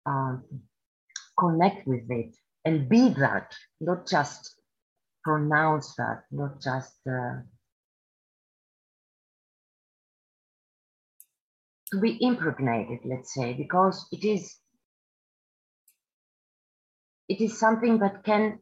um, 0.04 0.42
connect 1.38 1.86
with 1.86 2.10
it 2.10 2.36
and 2.66 2.88
be 2.88 3.10
that, 3.10 3.54
not 3.80 4.08
just 4.08 4.56
pronounce 5.22 5.94
that, 5.94 6.24
not 6.32 6.60
just 6.60 6.98
uh, 7.08 7.38
to 11.92 12.00
be 12.00 12.18
impregnated, 12.20 12.98
let's 13.04 13.32
say, 13.32 13.54
because 13.54 14.08
it 14.10 14.24
is 14.24 14.56
it 17.28 17.40
is 17.40 17.58
something 17.58 17.98
that 18.00 18.24
can 18.24 18.58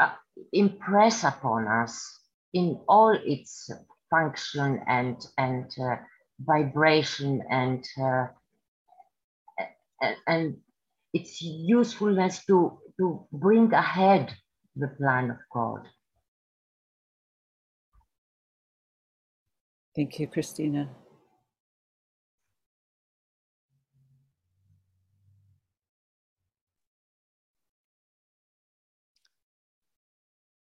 uh, 0.00 0.14
impress 0.52 1.22
upon 1.22 1.68
us 1.68 2.18
in 2.52 2.80
all 2.88 3.16
its 3.24 3.70
function 4.10 4.80
and 4.88 5.24
and 5.38 5.70
uh, 5.80 5.96
vibration 6.40 7.40
and 7.48 7.84
uh, 8.02 8.26
and 10.26 10.56
its 11.14 11.40
usefulness 11.40 12.44
to 12.46 12.81
to 12.98 13.26
bring 13.32 13.72
ahead 13.72 14.34
the 14.76 14.88
plan 14.88 15.30
of 15.30 15.38
God. 15.52 15.80
Thank 19.94 20.18
you, 20.18 20.26
Christina. 20.26 20.88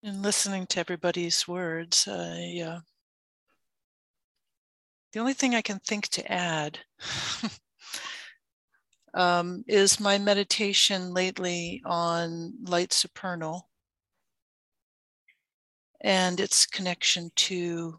In 0.02 0.22
listening 0.22 0.66
to 0.68 0.80
everybody's 0.80 1.48
words, 1.48 2.06
I, 2.06 2.62
uh, 2.64 2.80
the 5.12 5.20
only 5.20 5.32
thing 5.32 5.55
I 5.55 5.62
can 5.62 5.78
think 5.80 6.09
to 6.09 6.30
add 6.30 6.78
um, 9.16 9.64
is 9.66 9.98
my 9.98 10.18
meditation 10.18 11.14
lately 11.14 11.80
on 11.86 12.52
light 12.64 12.93
supernal 12.93 13.70
and 16.02 16.38
its 16.38 16.66
connection 16.66 17.30
to 17.34 17.98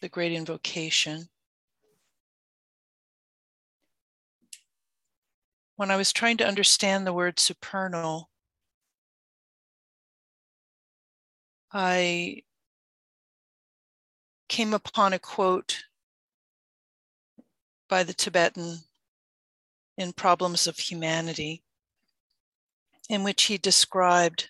the 0.00 0.08
great 0.08 0.32
invocation. 0.32 1.28
When 5.74 5.90
I 5.90 5.96
was 5.96 6.12
trying 6.12 6.36
to 6.36 6.46
understand 6.46 7.04
the 7.04 7.12
word 7.12 7.40
supernal, 7.40 8.30
I 11.72 12.42
came 14.48 14.72
upon 14.72 15.12
a 15.12 15.18
quote 15.18 15.82
by 17.88 18.04
the 18.04 18.14
Tibetan 18.14 18.84
in 19.98 20.12
Problems 20.12 20.68
of 20.68 20.78
Humanity, 20.78 21.60
in 23.10 23.24
which 23.24 23.44
he 23.44 23.58
described 23.58 24.48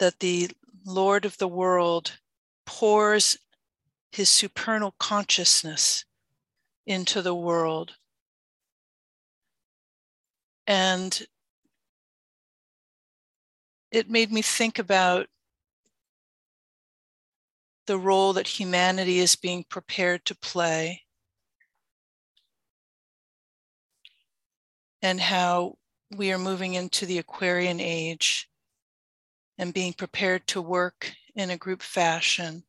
that 0.00 0.18
the 0.18 0.50
Lord 0.84 1.24
of 1.24 1.38
the 1.38 1.46
world 1.46 2.18
pours 2.66 3.38
his 4.10 4.28
supernal 4.28 4.96
consciousness 4.98 6.04
into 6.84 7.22
the 7.22 7.34
world. 7.34 7.92
And 10.66 11.24
it 13.92 14.10
made 14.10 14.32
me 14.32 14.42
think 14.42 14.80
about 14.80 15.28
the 17.86 17.98
role 17.98 18.32
that 18.32 18.48
humanity 18.48 19.20
is 19.20 19.36
being 19.36 19.64
prepared 19.68 20.24
to 20.24 20.34
play 20.34 21.02
and 25.02 25.20
how 25.20 25.76
we 26.16 26.32
are 26.32 26.38
moving 26.38 26.74
into 26.74 27.04
the 27.04 27.18
Aquarian 27.18 27.80
age 27.80 28.48
and 29.58 29.74
being 29.74 29.92
prepared 29.92 30.46
to 30.46 30.62
work 30.62 31.12
in 31.34 31.50
a 31.50 31.56
group 31.56 31.82
fashion. 31.82 32.62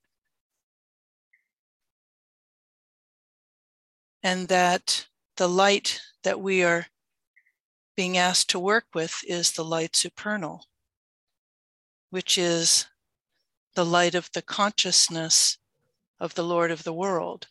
And 4.24 4.48
that 4.48 5.08
the 5.38 5.50
light 5.50 6.02
that 6.24 6.40
we 6.40 6.64
are 6.64 6.88
being 7.96 8.18
asked 8.18 8.50
to 8.50 8.60
work 8.60 8.86
with 8.96 9.22
is 9.28 9.52
the 9.52 9.64
light 9.64 9.96
supernal, 9.96 10.66
which 12.10 12.38
is 12.38 12.88
the 13.76 13.86
light 13.86 14.16
of 14.16 14.32
the 14.34 14.42
consciousness 14.42 15.58
of 16.20 16.36
the 16.36 16.44
Lord 16.44 16.72
of 16.72 16.84
the 16.84 16.94
world. 16.94 17.48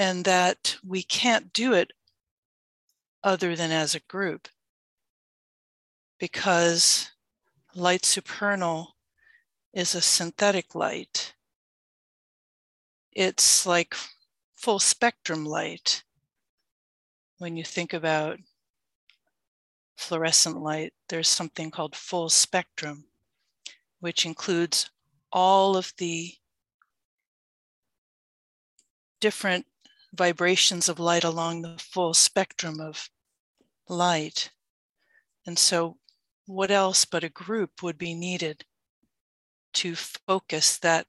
And 0.00 0.24
that 0.24 0.78
we 0.82 1.02
can't 1.02 1.52
do 1.52 1.74
it 1.74 1.92
other 3.22 3.54
than 3.54 3.70
as 3.70 3.94
a 3.94 4.00
group 4.00 4.48
because 6.18 7.10
light 7.74 8.06
supernal 8.06 8.96
is 9.74 9.94
a 9.94 10.00
synthetic 10.00 10.74
light. 10.74 11.34
It's 13.12 13.66
like 13.66 13.94
full 14.56 14.78
spectrum 14.78 15.44
light. 15.44 16.02
When 17.36 17.58
you 17.58 17.64
think 17.64 17.92
about 17.92 18.38
fluorescent 19.98 20.56
light, 20.62 20.94
there's 21.10 21.28
something 21.28 21.70
called 21.70 21.94
full 21.94 22.30
spectrum, 22.30 23.04
which 23.98 24.24
includes 24.24 24.88
all 25.30 25.76
of 25.76 25.92
the 25.98 26.32
different 29.20 29.66
vibrations 30.12 30.88
of 30.88 30.98
light 30.98 31.24
along 31.24 31.62
the 31.62 31.78
full 31.78 32.14
spectrum 32.14 32.80
of 32.80 33.10
light. 33.88 34.50
And 35.46 35.58
so 35.58 35.98
what 36.46 36.70
else 36.70 37.04
but 37.04 37.24
a 37.24 37.28
group 37.28 37.82
would 37.82 37.98
be 37.98 38.14
needed 38.14 38.64
to 39.74 39.94
focus 39.94 40.78
that 40.78 41.06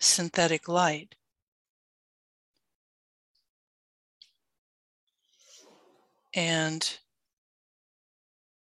synthetic 0.00 0.68
light? 0.68 1.14
And 6.34 6.98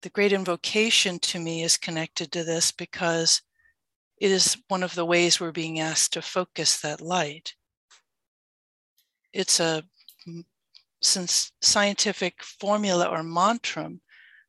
the 0.03 0.09
great 0.09 0.33
invocation 0.33 1.17
to 1.17 1.39
me 1.39 1.63
is 1.63 1.77
connected 1.77 2.31
to 2.31 2.43
this 2.43 2.71
because 2.71 3.41
it 4.17 4.29
is 4.29 4.55
one 4.67 4.83
of 4.83 4.93
the 4.93 5.05
ways 5.05 5.39
we're 5.39 5.51
being 5.51 5.79
asked 5.79 6.13
to 6.13 6.21
focus 6.21 6.79
that 6.81 7.01
light. 7.01 7.55
It's 9.35 9.59
a 9.59 9.83
since 11.01 11.51
scientific 11.61 12.41
formula 12.41 13.05
or 13.05 13.21
mantra 13.21 13.91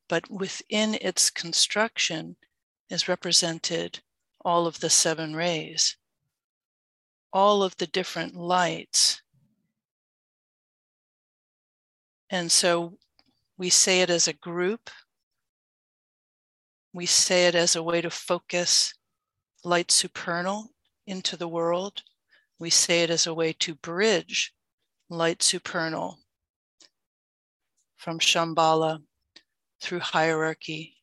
but 0.08 0.30
within 0.30 0.94
its 1.00 1.28
construction 1.28 2.36
is 2.88 3.08
represented 3.08 3.98
all 4.44 4.64
of 4.64 4.78
the 4.78 4.88
seven 4.88 5.34
rays, 5.34 5.96
all 7.32 7.64
of 7.64 7.76
the 7.78 7.88
different 7.88 8.36
lights. 8.36 9.20
And 12.30 12.52
so 12.52 12.96
we 13.58 13.70
say 13.70 14.02
it 14.02 14.10
as 14.10 14.28
a 14.28 14.32
group. 14.34 14.88
We 16.92 17.06
say 17.06 17.48
it 17.48 17.56
as 17.56 17.74
a 17.74 17.82
way 17.82 18.02
to 18.02 18.10
focus 18.10 18.94
light 19.64 19.90
supernal 19.90 20.70
into 21.08 21.36
the 21.36 21.48
world. 21.48 22.04
We 22.60 22.70
say 22.70 23.02
it 23.02 23.10
as 23.10 23.26
a 23.26 23.34
way 23.34 23.52
to 23.54 23.74
bridge 23.74 24.52
light 25.08 25.42
supernal 25.42 26.18
from 27.96 28.18
Shambhala 28.18 29.02
through 29.80 30.00
hierarchy, 30.00 30.96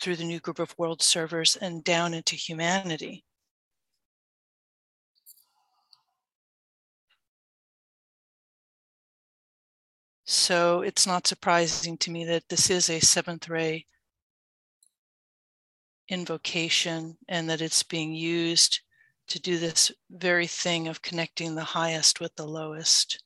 through 0.00 0.16
the 0.16 0.24
new 0.24 0.40
group 0.40 0.58
of 0.58 0.74
world 0.78 1.02
servers, 1.02 1.56
and 1.56 1.84
down 1.84 2.14
into 2.14 2.36
humanity. 2.36 3.24
So 10.24 10.82
it's 10.82 11.06
not 11.06 11.26
surprising 11.26 11.96
to 11.98 12.10
me 12.10 12.26
that 12.26 12.48
this 12.48 12.68
is 12.68 12.90
a 12.90 13.00
seventh 13.00 13.48
ray 13.48 13.86
invocation 16.08 17.16
and 17.28 17.48
that 17.48 17.62
it's 17.62 17.82
being 17.82 18.12
used 18.12 18.80
to 19.28 19.40
do 19.40 19.58
this 19.58 19.92
very 20.10 20.46
thing 20.46 20.88
of 20.88 21.02
connecting 21.02 21.54
the 21.54 21.64
highest 21.64 22.20
with 22.20 22.34
the 22.36 22.46
lowest. 22.46 23.22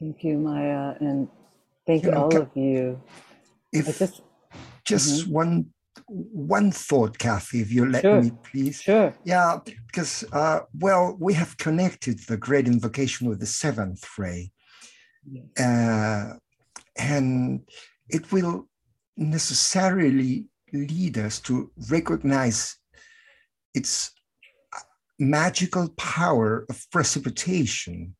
Thank 0.00 0.24
you, 0.24 0.38
Maya, 0.38 0.94
and 1.00 1.28
thank 1.86 2.02
You 2.04 2.10
know, 2.10 2.24
all 2.24 2.30
ca- 2.32 2.40
of 2.40 2.50
you. 2.54 3.00
I 3.74 3.78
If 3.78 3.98
just 3.98 4.22
just 4.84 5.28
one 5.28 5.66
one 6.08 6.70
thought, 6.72 7.18
Kathy, 7.18 7.60
if 7.60 7.72
you 7.72 7.86
let 7.86 8.02
Sure. 8.02 8.20
me, 8.22 8.32
please. 8.42 8.80
sure. 8.82 9.14
Yeah, 9.24 9.60
because 9.86 10.24
uh, 10.32 10.60
well, 10.78 11.16
we 11.18 11.34
have 11.34 11.56
connected 11.56 12.18
the 12.26 12.36
great 12.36 12.66
invocation 12.66 13.28
with 13.28 13.40
the 13.40 13.46
seventh 13.46 14.04
ray, 14.18 14.50
Yes. 15.30 15.46
uh, 15.58 16.34
and 16.96 17.60
it 18.10 18.30
will 18.32 18.68
necessarily 19.16 20.48
lead 20.72 21.18
us 21.18 21.40
to 21.40 21.70
recognize 21.90 22.76
its 23.74 24.12
magical 25.18 25.88
power 25.90 26.66
of 26.68 26.86
precipitation 26.90 28.16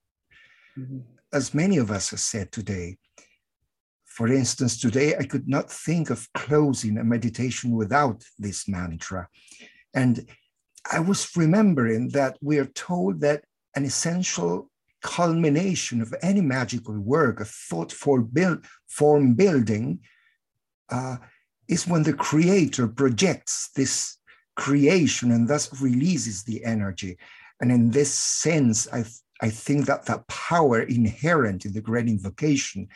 Mhm. 0.79 1.05
as 1.33 1.53
many 1.55 1.77
of 1.77 1.91
us 1.91 2.11
have 2.11 2.21
said 2.21 2.53
today, 2.53 2.97
For 4.07 4.29
instance, 4.29 4.79
today 4.79 5.17
I 5.17 5.25
could 5.25 5.49
not 5.49 5.73
think 5.73 6.09
of 6.09 6.33
closing 6.35 6.99
a 6.99 7.03
meditation 7.03 7.73
without 7.73 8.23
this 8.39 8.69
mantra. 8.69 9.29
And 9.93 10.31
I 10.89 11.01
was 11.01 11.37
remembering 11.37 12.11
that 12.11 12.39
we 12.41 12.59
are 12.61 12.73
told 12.89 13.21
that 13.23 13.45
an 13.75 13.85
essential 13.85 14.71
culmination 15.03 16.01
of 16.01 16.15
any 16.23 16.43
magical 16.43 16.97
work, 17.01 17.41
a 17.41 17.45
thoughtful 17.45 18.23
build, 18.23 18.65
form 18.87 19.35
building, 19.35 19.99
uh, 20.91 21.17
is 21.69 21.87
when 21.87 22.03
the 22.03 22.13
creator 22.13 22.87
projects 22.87 23.71
this 23.75 24.19
creation 24.57 25.31
and 25.31 25.49
thus 25.49 25.81
releases 25.81 26.45
the 26.45 26.65
energy. 26.65 27.17
And 27.61 27.73
in 27.73 27.91
this 27.91 28.13
sense, 28.13 28.89
I, 28.93 29.05
I 29.41 29.51
think 29.51 29.87
that 29.87 30.07
the 30.07 30.23
power 30.29 30.81
inherent 30.83 31.65
in 31.65 31.73
the 31.73 31.81
great 31.81 32.09
invocation 32.09 32.89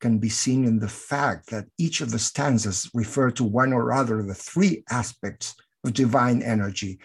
can 0.00 0.18
be 0.18 0.28
seen 0.28 0.64
in 0.64 0.78
the 0.78 0.88
fact 0.88 1.50
that 1.50 1.66
each 1.78 2.00
of 2.00 2.10
the 2.10 2.18
stanzas 2.18 2.90
refer 2.92 3.30
to 3.30 3.44
one 3.44 3.72
or 3.72 3.92
other 3.92 4.20
of 4.20 4.28
the 4.28 4.34
three 4.34 4.84
aspects 4.90 5.54
of 5.84 5.94
divine 5.94 6.42
energy. 6.42 6.98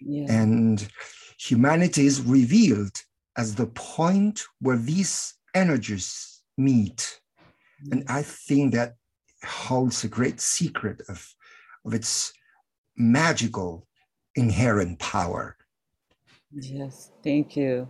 Yeah. 0.00 0.26
And 0.28 0.86
humanity 1.38 2.06
is 2.06 2.20
revealed 2.20 2.96
as 3.36 3.54
the 3.54 3.66
point 3.66 4.42
where 4.60 4.76
these 4.76 5.34
energies 5.54 6.42
meet. 6.56 7.20
And 7.90 8.04
I 8.08 8.22
think 8.22 8.74
that 8.74 8.94
holds 9.44 10.04
a 10.04 10.08
great 10.08 10.40
secret 10.40 11.02
of, 11.08 11.34
of 11.84 11.94
its 11.94 12.32
magical 12.96 13.86
inherent 14.34 14.98
power. 14.98 15.56
Yes, 16.52 17.10
thank 17.22 17.56
you. 17.56 17.88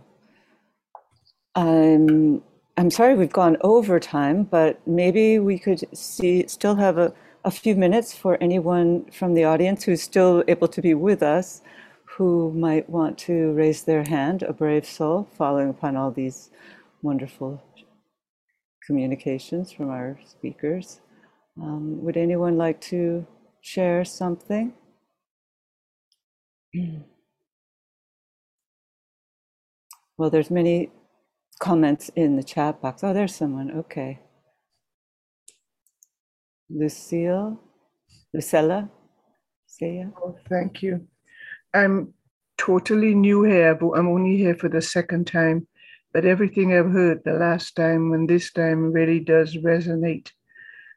I'm 1.55 2.41
I'm 2.77 2.91
sorry 2.91 3.15
we've 3.15 3.33
gone 3.33 3.57
over 3.61 3.99
time, 3.99 4.43
but 4.43 4.79
maybe 4.87 5.39
we 5.39 5.59
could 5.59 5.83
see 5.97 6.45
still 6.47 6.75
have 6.75 6.97
a, 6.97 7.13
a 7.43 7.51
few 7.51 7.75
minutes 7.75 8.13
for 8.13 8.37
anyone 8.39 9.05
from 9.11 9.33
the 9.33 9.43
audience 9.43 9.83
who's 9.83 10.01
still 10.01 10.43
able 10.47 10.67
to 10.69 10.81
be 10.81 10.93
with 10.93 11.21
us 11.21 11.61
who 12.05 12.51
might 12.51 12.89
want 12.89 13.17
to 13.17 13.53
raise 13.53 13.83
their 13.83 14.03
hand, 14.03 14.43
a 14.43 14.51
brave 14.51 14.85
soul, 14.85 15.27
following 15.37 15.69
upon 15.69 15.95
all 15.95 16.11
these 16.11 16.49
wonderful 17.01 17.63
communications 18.85 19.71
from 19.71 19.89
our 19.89 20.19
speakers. 20.25 20.99
Um, 21.61 22.03
would 22.03 22.17
anyone 22.17 22.57
like 22.57 22.81
to 22.81 23.27
share 23.61 24.05
something? 24.05 24.73
Well, 30.17 30.29
there's 30.29 30.51
many 30.51 30.91
comments 31.59 32.11
in 32.15 32.37
the 32.37 32.43
chat 32.43 32.81
box. 32.81 33.03
Oh, 33.03 33.13
there's 33.13 33.35
someone. 33.35 33.71
Okay. 33.71 34.19
Lucille, 36.69 37.59
Lucella, 38.33 38.89
Saya. 39.67 40.07
Oh, 40.23 40.37
thank 40.49 40.83
you. 40.83 41.07
I'm 41.73 42.13
totally 42.57 43.15
new 43.15 43.43
here, 43.43 43.75
but 43.75 43.91
I'm 43.91 44.07
only 44.09 44.37
here 44.37 44.55
for 44.55 44.69
the 44.69 44.81
second 44.81 45.27
time. 45.27 45.67
But 46.13 46.25
everything 46.25 46.73
I've 46.73 46.91
heard 46.91 47.21
the 47.25 47.33
last 47.33 47.75
time 47.75 48.13
and 48.13 48.29
this 48.29 48.51
time 48.51 48.91
really 48.91 49.19
does 49.19 49.57
resonate. 49.57 50.31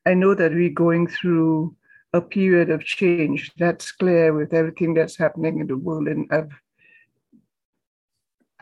I 0.04 0.14
know 0.14 0.34
that 0.34 0.52
we're 0.52 0.70
going 0.70 1.06
through 1.06 1.76
a 2.12 2.20
period 2.20 2.70
of 2.70 2.84
change. 2.84 3.50
That's 3.58 3.92
clear 3.92 4.34
with 4.34 4.52
everything 4.52 4.94
that's 4.94 5.16
happening 5.16 5.60
in 5.60 5.66
the 5.66 5.76
world, 5.76 6.08
and 6.08 6.26
I've 6.30 6.50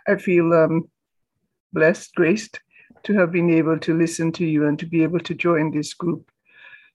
I 0.09 0.17
feel 0.17 0.53
um, 0.53 0.91
blessed, 1.73 2.15
graced 2.15 2.61
to 3.05 3.15
have 3.15 3.33
been 3.33 3.51
able 3.51 3.79
to 3.79 3.97
listen 3.97 4.33
to 4.33 4.45
you 4.45 4.67
and 4.67 4.79
to 4.79 4.87
be 4.87 5.03
able 5.03 5.21
to 5.21 5.35
join 5.35 5.71
this 5.71 5.95
group 5.95 6.31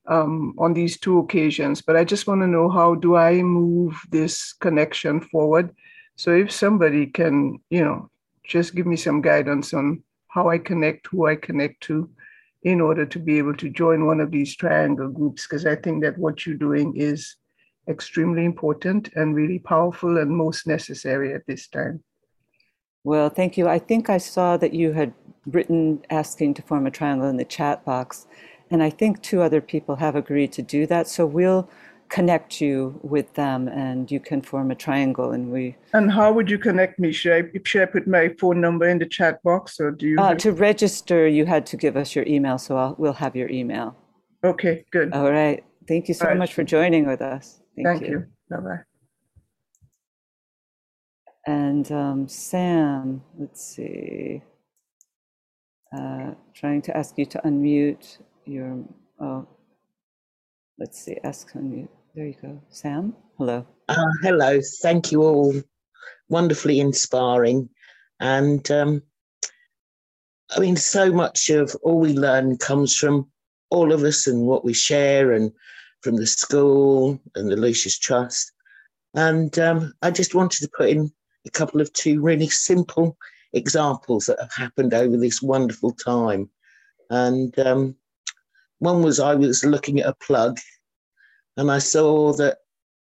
um, 0.07 0.53
on 0.57 0.73
these 0.73 0.99
two 0.99 1.19
occasions. 1.19 1.81
But 1.81 1.95
I 1.95 2.03
just 2.03 2.27
want 2.27 2.41
to 2.41 2.47
know 2.47 2.69
how 2.69 2.95
do 2.95 3.15
I 3.15 3.41
move 3.41 3.99
this 4.11 4.53
connection 4.53 5.22
forward? 5.22 5.73
So 6.15 6.31
if 6.31 6.51
somebody 6.51 7.07
can, 7.07 7.59
you 7.69 7.84
know, 7.84 8.09
just 8.43 8.76
give 8.76 8.85
me 8.85 8.95
some 8.95 9.22
guidance 9.22 9.73
on 9.73 10.03
how 10.27 10.49
I 10.49 10.57
connect, 10.57 11.07
who 11.07 11.26
I 11.27 11.35
connect 11.35 11.81
to, 11.84 12.09
in 12.66 12.82
order 12.82 13.06
to 13.06 13.20
be 13.20 13.38
able 13.38 13.56
to 13.56 13.70
join 13.70 14.08
one 14.08 14.20
of 14.20 14.32
these 14.32 14.56
triangle 14.56 15.08
groups, 15.08 15.44
because 15.44 15.66
I 15.68 15.76
think 15.76 16.04
that 16.04 16.18
what 16.18 16.46
you're 16.46 16.58
doing 16.58 16.98
is 16.98 17.38
extremely 17.88 18.44
important 18.44 19.10
and 19.16 19.36
really 19.36 19.60
powerful 19.60 20.18
and 20.18 20.32
most 20.32 20.66
necessary 20.66 21.34
at 21.34 21.46
this 21.46 21.68
time. 21.68 22.04
Well, 23.04 23.30
thank 23.30 23.56
you. 23.56 23.68
I 23.68 23.78
think 23.78 24.10
I 24.10 24.18
saw 24.18 24.58
that 24.58 24.74
you 24.74 24.94
had 24.94 25.14
written 25.46 26.04
asking 26.10 26.56
to 26.56 26.64
form 26.64 26.88
a 26.88 26.92
triangle 26.92 27.30
in 27.30 27.38
the 27.38 27.46
chat 27.46 27.86
box, 27.86 28.26
and 28.72 28.82
I 28.82 28.90
think 28.90 29.22
two 29.22 29.44
other 29.44 29.62
people 29.62 29.98
have 29.98 30.16
agreed 30.16 30.52
to 30.54 30.64
do 30.64 30.88
that. 30.88 31.08
So 31.08 31.24
we'll 31.24 31.70
connect 32.10 32.61
you 32.61 32.99
with 33.02 33.34
them 33.34 33.68
and 33.68 34.11
you 34.11 34.19
can 34.19 34.41
form 34.41 34.72
a 34.72 34.76
triangle 34.76 35.32
and 35.32 35.52
we 35.52 35.76
and 35.94 36.11
how 36.11 36.32
would 36.32 36.49
you 36.49 36.57
connect 36.57 36.99
me? 36.99 37.11
Should 37.11 37.34
i 37.34 37.60
should 37.64 37.82
i 37.82 37.86
put 37.86 38.07
my 38.07 38.30
phone 38.40 38.61
number 38.61 38.88
in 38.88 38.99
the 38.99 39.06
chat 39.06 39.41
box 39.44 39.80
or 39.80 39.91
do 39.91 40.07
you 40.07 40.19
uh, 40.19 40.30
have... 40.30 40.38
to 40.38 40.52
register 40.52 41.27
you 41.27 41.45
had 41.45 41.65
to 41.68 41.77
give 41.77 41.98
us 41.98 42.15
your 42.15 42.26
email 42.27 42.57
so 42.57 42.77
I'll, 42.77 42.95
we'll 42.98 43.14
have 43.14 43.36
your 43.36 43.49
email. 43.49 43.95
Okay 44.44 44.86
good. 44.91 45.14
All 45.14 45.32
right. 45.32 45.64
Thank 45.88 46.07
you 46.07 46.14
so 46.14 46.27
right. 46.27 46.38
much 46.38 46.53
for 46.53 46.64
joining 46.64 47.06
with 47.07 47.22
us. 47.22 47.61
Thank, 47.76 47.88
thank 47.88 48.02
you. 48.02 48.07
you. 48.07 48.26
Bye-bye. 48.49 48.82
And 51.48 51.91
um, 51.91 52.27
sam 52.27 53.22
let's 53.38 53.64
see. 53.64 54.41
Uh, 55.95 56.32
trying 56.53 56.82
to 56.84 56.98
ask 56.98 57.18
you 57.18 57.26
to 57.26 57.40
unmute 57.45 58.19
your 58.45 58.84
oh 59.19 59.48
let's 60.77 61.03
see, 61.03 61.18
ask 61.23 61.52
unmute. 61.53 61.89
There 62.14 62.26
you 62.26 62.35
go. 62.41 62.61
Sam, 62.69 63.15
hello. 63.38 63.65
Uh, 63.89 64.06
hello. 64.22 64.60
Thank 64.81 65.11
you 65.11 65.22
all. 65.23 65.53
Wonderfully 66.30 66.80
inspiring. 66.80 67.69
And 68.19 68.69
um, 68.72 69.02
I 70.56 70.60
mean, 70.60 70.76
so 70.76 71.11
much 71.11 71.49
of 71.49 71.76
all 71.84 71.99
we 71.99 72.14
learn 72.14 72.57
comes 72.57 72.95
from 72.95 73.27
all 73.69 73.91
of 73.91 74.03
us 74.03 74.27
and 74.27 74.45
what 74.45 74.64
we 74.64 74.73
share 74.73 75.34
and 75.34 75.52
from 76.02 76.18
the 76.18 76.27
school 76.27 77.19
and 77.35 77.52
the 77.52 77.56
Lucis 77.56 77.97
Trust. 77.97 78.52
And 79.15 79.57
um, 79.60 79.93
I 80.02 80.11
just 80.11 80.35
wanted 80.35 80.61
to 80.61 80.72
put 80.77 80.89
in 80.89 81.11
a 81.45 81.52
couple 81.52 81.81
of 81.81 81.91
two 81.93 82.22
really 82.22 82.47
simple 82.47 83.18
examples 83.53 84.26
that 84.26 84.39
have 84.39 84.53
happened 84.53 84.93
over 84.93 85.18
this 85.18 85.41
wonderful 85.41 85.91
time. 85.93 86.49
And 87.10 87.57
um, 87.60 87.95
one 88.80 89.02
was 89.02 89.19
I 89.19 89.35
was 89.35 89.64
looking 89.64 89.99
at 89.99 90.07
a 90.10 90.15
plug 90.15 90.60
and 91.57 91.72
I 91.72 91.80
saw 91.80 92.34
that, 92.34 92.60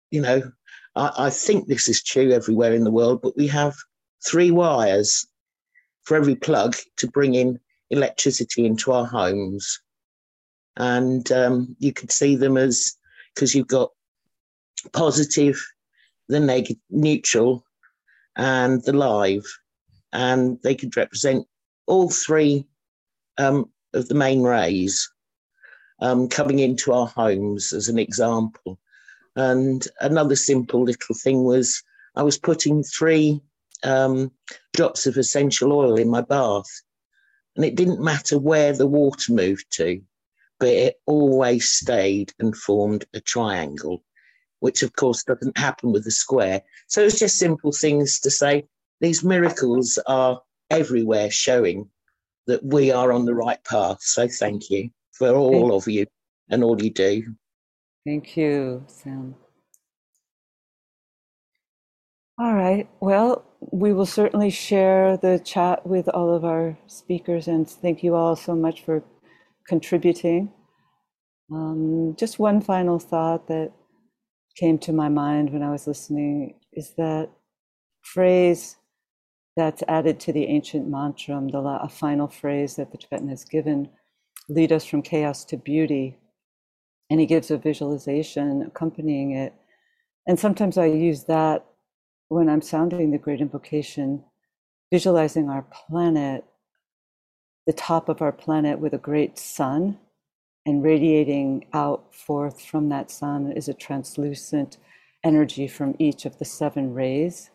you 0.09 0.21
know, 0.21 0.51
I, 0.95 1.11
I 1.17 1.29
think 1.29 1.67
this 1.67 1.87
is 1.87 2.03
true 2.03 2.31
everywhere 2.31 2.73
in 2.73 2.83
the 2.83 2.91
world, 2.91 3.21
but 3.21 3.37
we 3.37 3.47
have 3.47 3.75
three 4.25 4.51
wires 4.51 5.25
for 6.03 6.17
every 6.17 6.35
plug 6.35 6.75
to 6.97 7.07
bring 7.07 7.35
in 7.35 7.59
electricity 7.89 8.65
into 8.65 8.91
our 8.91 9.05
homes. 9.05 9.79
And 10.77 11.29
um, 11.31 11.75
you 11.79 11.93
could 11.93 12.11
see 12.11 12.35
them 12.35 12.57
as 12.57 12.95
because 13.35 13.53
you've 13.53 13.67
got 13.67 13.91
positive, 14.93 15.61
the 16.27 16.39
negative, 16.39 16.81
neutral, 16.89 17.65
and 18.35 18.83
the 18.83 18.93
live. 18.93 19.45
And 20.13 20.59
they 20.63 20.75
could 20.75 20.95
represent 20.97 21.45
all 21.85 22.09
three 22.09 22.65
um, 23.37 23.69
of 23.93 24.07
the 24.07 24.15
main 24.15 24.41
rays 24.41 25.10
um, 26.01 26.27
coming 26.27 26.59
into 26.59 26.91
our 26.91 27.07
homes 27.07 27.71
as 27.73 27.87
an 27.87 27.99
example. 27.99 28.79
And 29.35 29.87
another 30.01 30.35
simple 30.35 30.83
little 30.83 31.15
thing 31.15 31.43
was 31.43 31.83
I 32.15 32.23
was 32.23 32.37
putting 32.37 32.83
three 32.83 33.39
um, 33.83 34.31
drops 34.73 35.07
of 35.07 35.17
essential 35.17 35.71
oil 35.71 35.95
in 35.95 36.09
my 36.09 36.21
bath. 36.21 36.69
And 37.55 37.63
it 37.63 37.75
didn't 37.75 38.01
matter 38.01 38.39
where 38.39 38.73
the 38.73 38.87
water 38.87 39.33
moved 39.33 39.65
to, 39.73 40.01
but 40.59 40.69
it 40.69 41.01
always 41.05 41.67
stayed 41.69 42.33
and 42.39 42.55
formed 42.55 43.05
a 43.13 43.19
triangle, 43.19 44.03
which 44.59 44.83
of 44.83 44.95
course 44.95 45.23
doesn't 45.23 45.57
happen 45.57 45.91
with 45.91 46.05
a 46.07 46.11
square. 46.11 46.61
So 46.87 47.01
it's 47.03 47.19
just 47.19 47.37
simple 47.37 47.71
things 47.71 48.19
to 48.21 48.31
say 48.31 48.67
these 49.01 49.23
miracles 49.23 49.99
are 50.07 50.41
everywhere 50.69 51.29
showing 51.29 51.89
that 52.47 52.63
we 52.63 52.91
are 52.91 53.11
on 53.11 53.25
the 53.25 53.35
right 53.35 53.63
path. 53.65 54.01
So 54.01 54.27
thank 54.27 54.69
you 54.69 54.91
for 55.21 55.35
all 55.35 55.51
Thank 55.51 55.73
of 55.73 55.87
you 55.87 56.05
and 56.49 56.63
all 56.63 56.81
you 56.81 56.89
do. 56.89 57.35
Thank 58.05 58.35
you, 58.35 58.83
Sam. 58.87 59.35
All 62.39 62.55
right. 62.55 62.89
Well, 62.99 63.45
we 63.71 63.93
will 63.93 64.07
certainly 64.07 64.49
share 64.49 65.17
the 65.17 65.39
chat 65.39 65.85
with 65.85 66.09
all 66.09 66.33
of 66.33 66.43
our 66.43 66.75
speakers, 66.87 67.47
and 67.47 67.69
thank 67.69 68.01
you 68.01 68.15
all 68.15 68.35
so 68.35 68.55
much 68.55 68.83
for 68.83 69.03
contributing. 69.67 70.51
Um, 71.51 72.15
just 72.17 72.39
one 72.39 72.61
final 72.61 72.97
thought 72.97 73.47
that 73.47 73.71
came 74.57 74.79
to 74.79 74.91
my 74.91 75.09
mind 75.09 75.53
when 75.53 75.61
I 75.61 75.69
was 75.69 75.85
listening 75.85 76.55
is 76.73 76.93
that 76.97 77.29
phrase 78.01 78.77
that's 79.55 79.83
added 79.87 80.19
to 80.21 80.33
the 80.33 80.45
ancient 80.45 80.89
mantra, 80.89 81.39
the 81.51 81.59
a 81.59 81.89
final 81.89 82.27
phrase 82.27 82.77
that 82.77 82.91
the 82.91 82.97
Tibetan 82.97 83.27
has 83.27 83.45
given 83.45 83.89
lead 84.49 84.71
us 84.71 84.85
from 84.85 85.01
chaos 85.01 85.45
to 85.45 85.57
beauty. 85.57 86.17
And 87.09 87.19
he 87.19 87.25
gives 87.25 87.51
a 87.51 87.57
visualization 87.57 88.61
accompanying 88.61 89.31
it. 89.31 89.53
And 90.27 90.39
sometimes 90.39 90.77
I 90.77 90.85
use 90.85 91.25
that 91.25 91.65
when 92.29 92.47
I'm 92.47 92.61
sounding 92.61 93.11
the 93.11 93.17
great 93.17 93.41
invocation, 93.41 94.23
visualizing 94.91 95.49
our 95.49 95.63
planet, 95.63 96.45
the 97.67 97.73
top 97.73 98.07
of 98.07 98.21
our 98.21 98.31
planet 98.31 98.79
with 98.79 98.93
a 98.93 98.97
great 98.97 99.37
sun, 99.37 99.99
and 100.65 100.83
radiating 100.83 101.65
out 101.73 102.13
forth 102.13 102.61
from 102.61 102.89
that 102.89 103.09
sun 103.09 103.51
is 103.51 103.67
a 103.67 103.73
translucent 103.73 104.77
energy 105.23 105.67
from 105.67 105.95
each 105.99 106.25
of 106.25 106.37
the 106.39 106.45
seven 106.45 106.93
rays, 106.93 107.49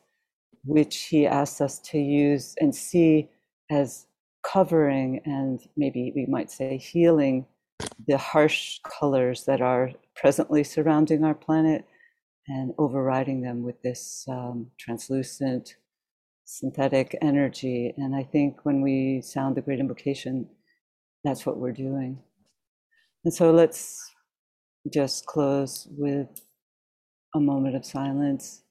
which 0.64 1.04
he 1.04 1.26
asks 1.26 1.60
us 1.60 1.78
to 1.78 1.98
use 1.98 2.54
and 2.60 2.74
see 2.74 3.28
as 3.70 4.05
covering 4.52 5.20
and 5.24 5.60
maybe 5.76 6.12
we 6.14 6.26
might 6.26 6.50
say 6.50 6.76
healing 6.76 7.46
the 8.06 8.18
harsh 8.18 8.80
colors 8.98 9.44
that 9.44 9.60
are 9.60 9.90
presently 10.14 10.64
surrounding 10.64 11.24
our 11.24 11.34
planet 11.34 11.84
and 12.48 12.72
overriding 12.78 13.42
them 13.42 13.62
with 13.62 13.80
this 13.82 14.24
um, 14.28 14.68
translucent 14.78 15.76
synthetic 16.44 17.16
energy. 17.20 17.92
And 17.96 18.14
I 18.14 18.22
think 18.22 18.64
when 18.64 18.80
we 18.80 19.20
sound 19.20 19.56
the 19.56 19.62
great 19.62 19.80
invocation, 19.80 20.48
that's 21.24 21.44
what 21.44 21.58
we're 21.58 21.72
doing. 21.72 22.18
And 23.24 23.34
so 23.34 23.50
let's 23.50 24.08
just 24.92 25.26
close 25.26 25.88
with 25.90 26.28
a 27.34 27.40
moment 27.40 27.74
of 27.74 27.84
silence, 27.84 28.62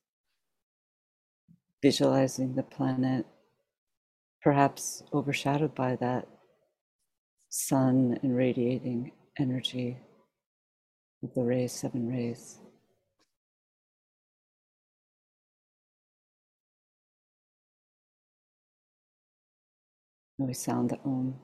visualizing 1.81 2.55
the 2.55 2.63
planet, 2.63 3.25
perhaps 4.45 5.01
overshadowed 5.11 5.73
by 5.73 5.95
that 5.95 6.27
sun 7.49 8.15
and 8.21 8.37
radiating 8.37 9.11
energy 9.39 9.97
of 11.23 11.33
the 11.33 11.41
rays, 11.41 11.71
seven 11.71 12.07
rays. 12.07 12.59
And 20.37 20.47
we 20.47 20.53
sound 20.53 20.91
the 20.91 20.99
om. 21.03 21.39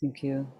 Thank 0.00 0.22
you. 0.22 0.52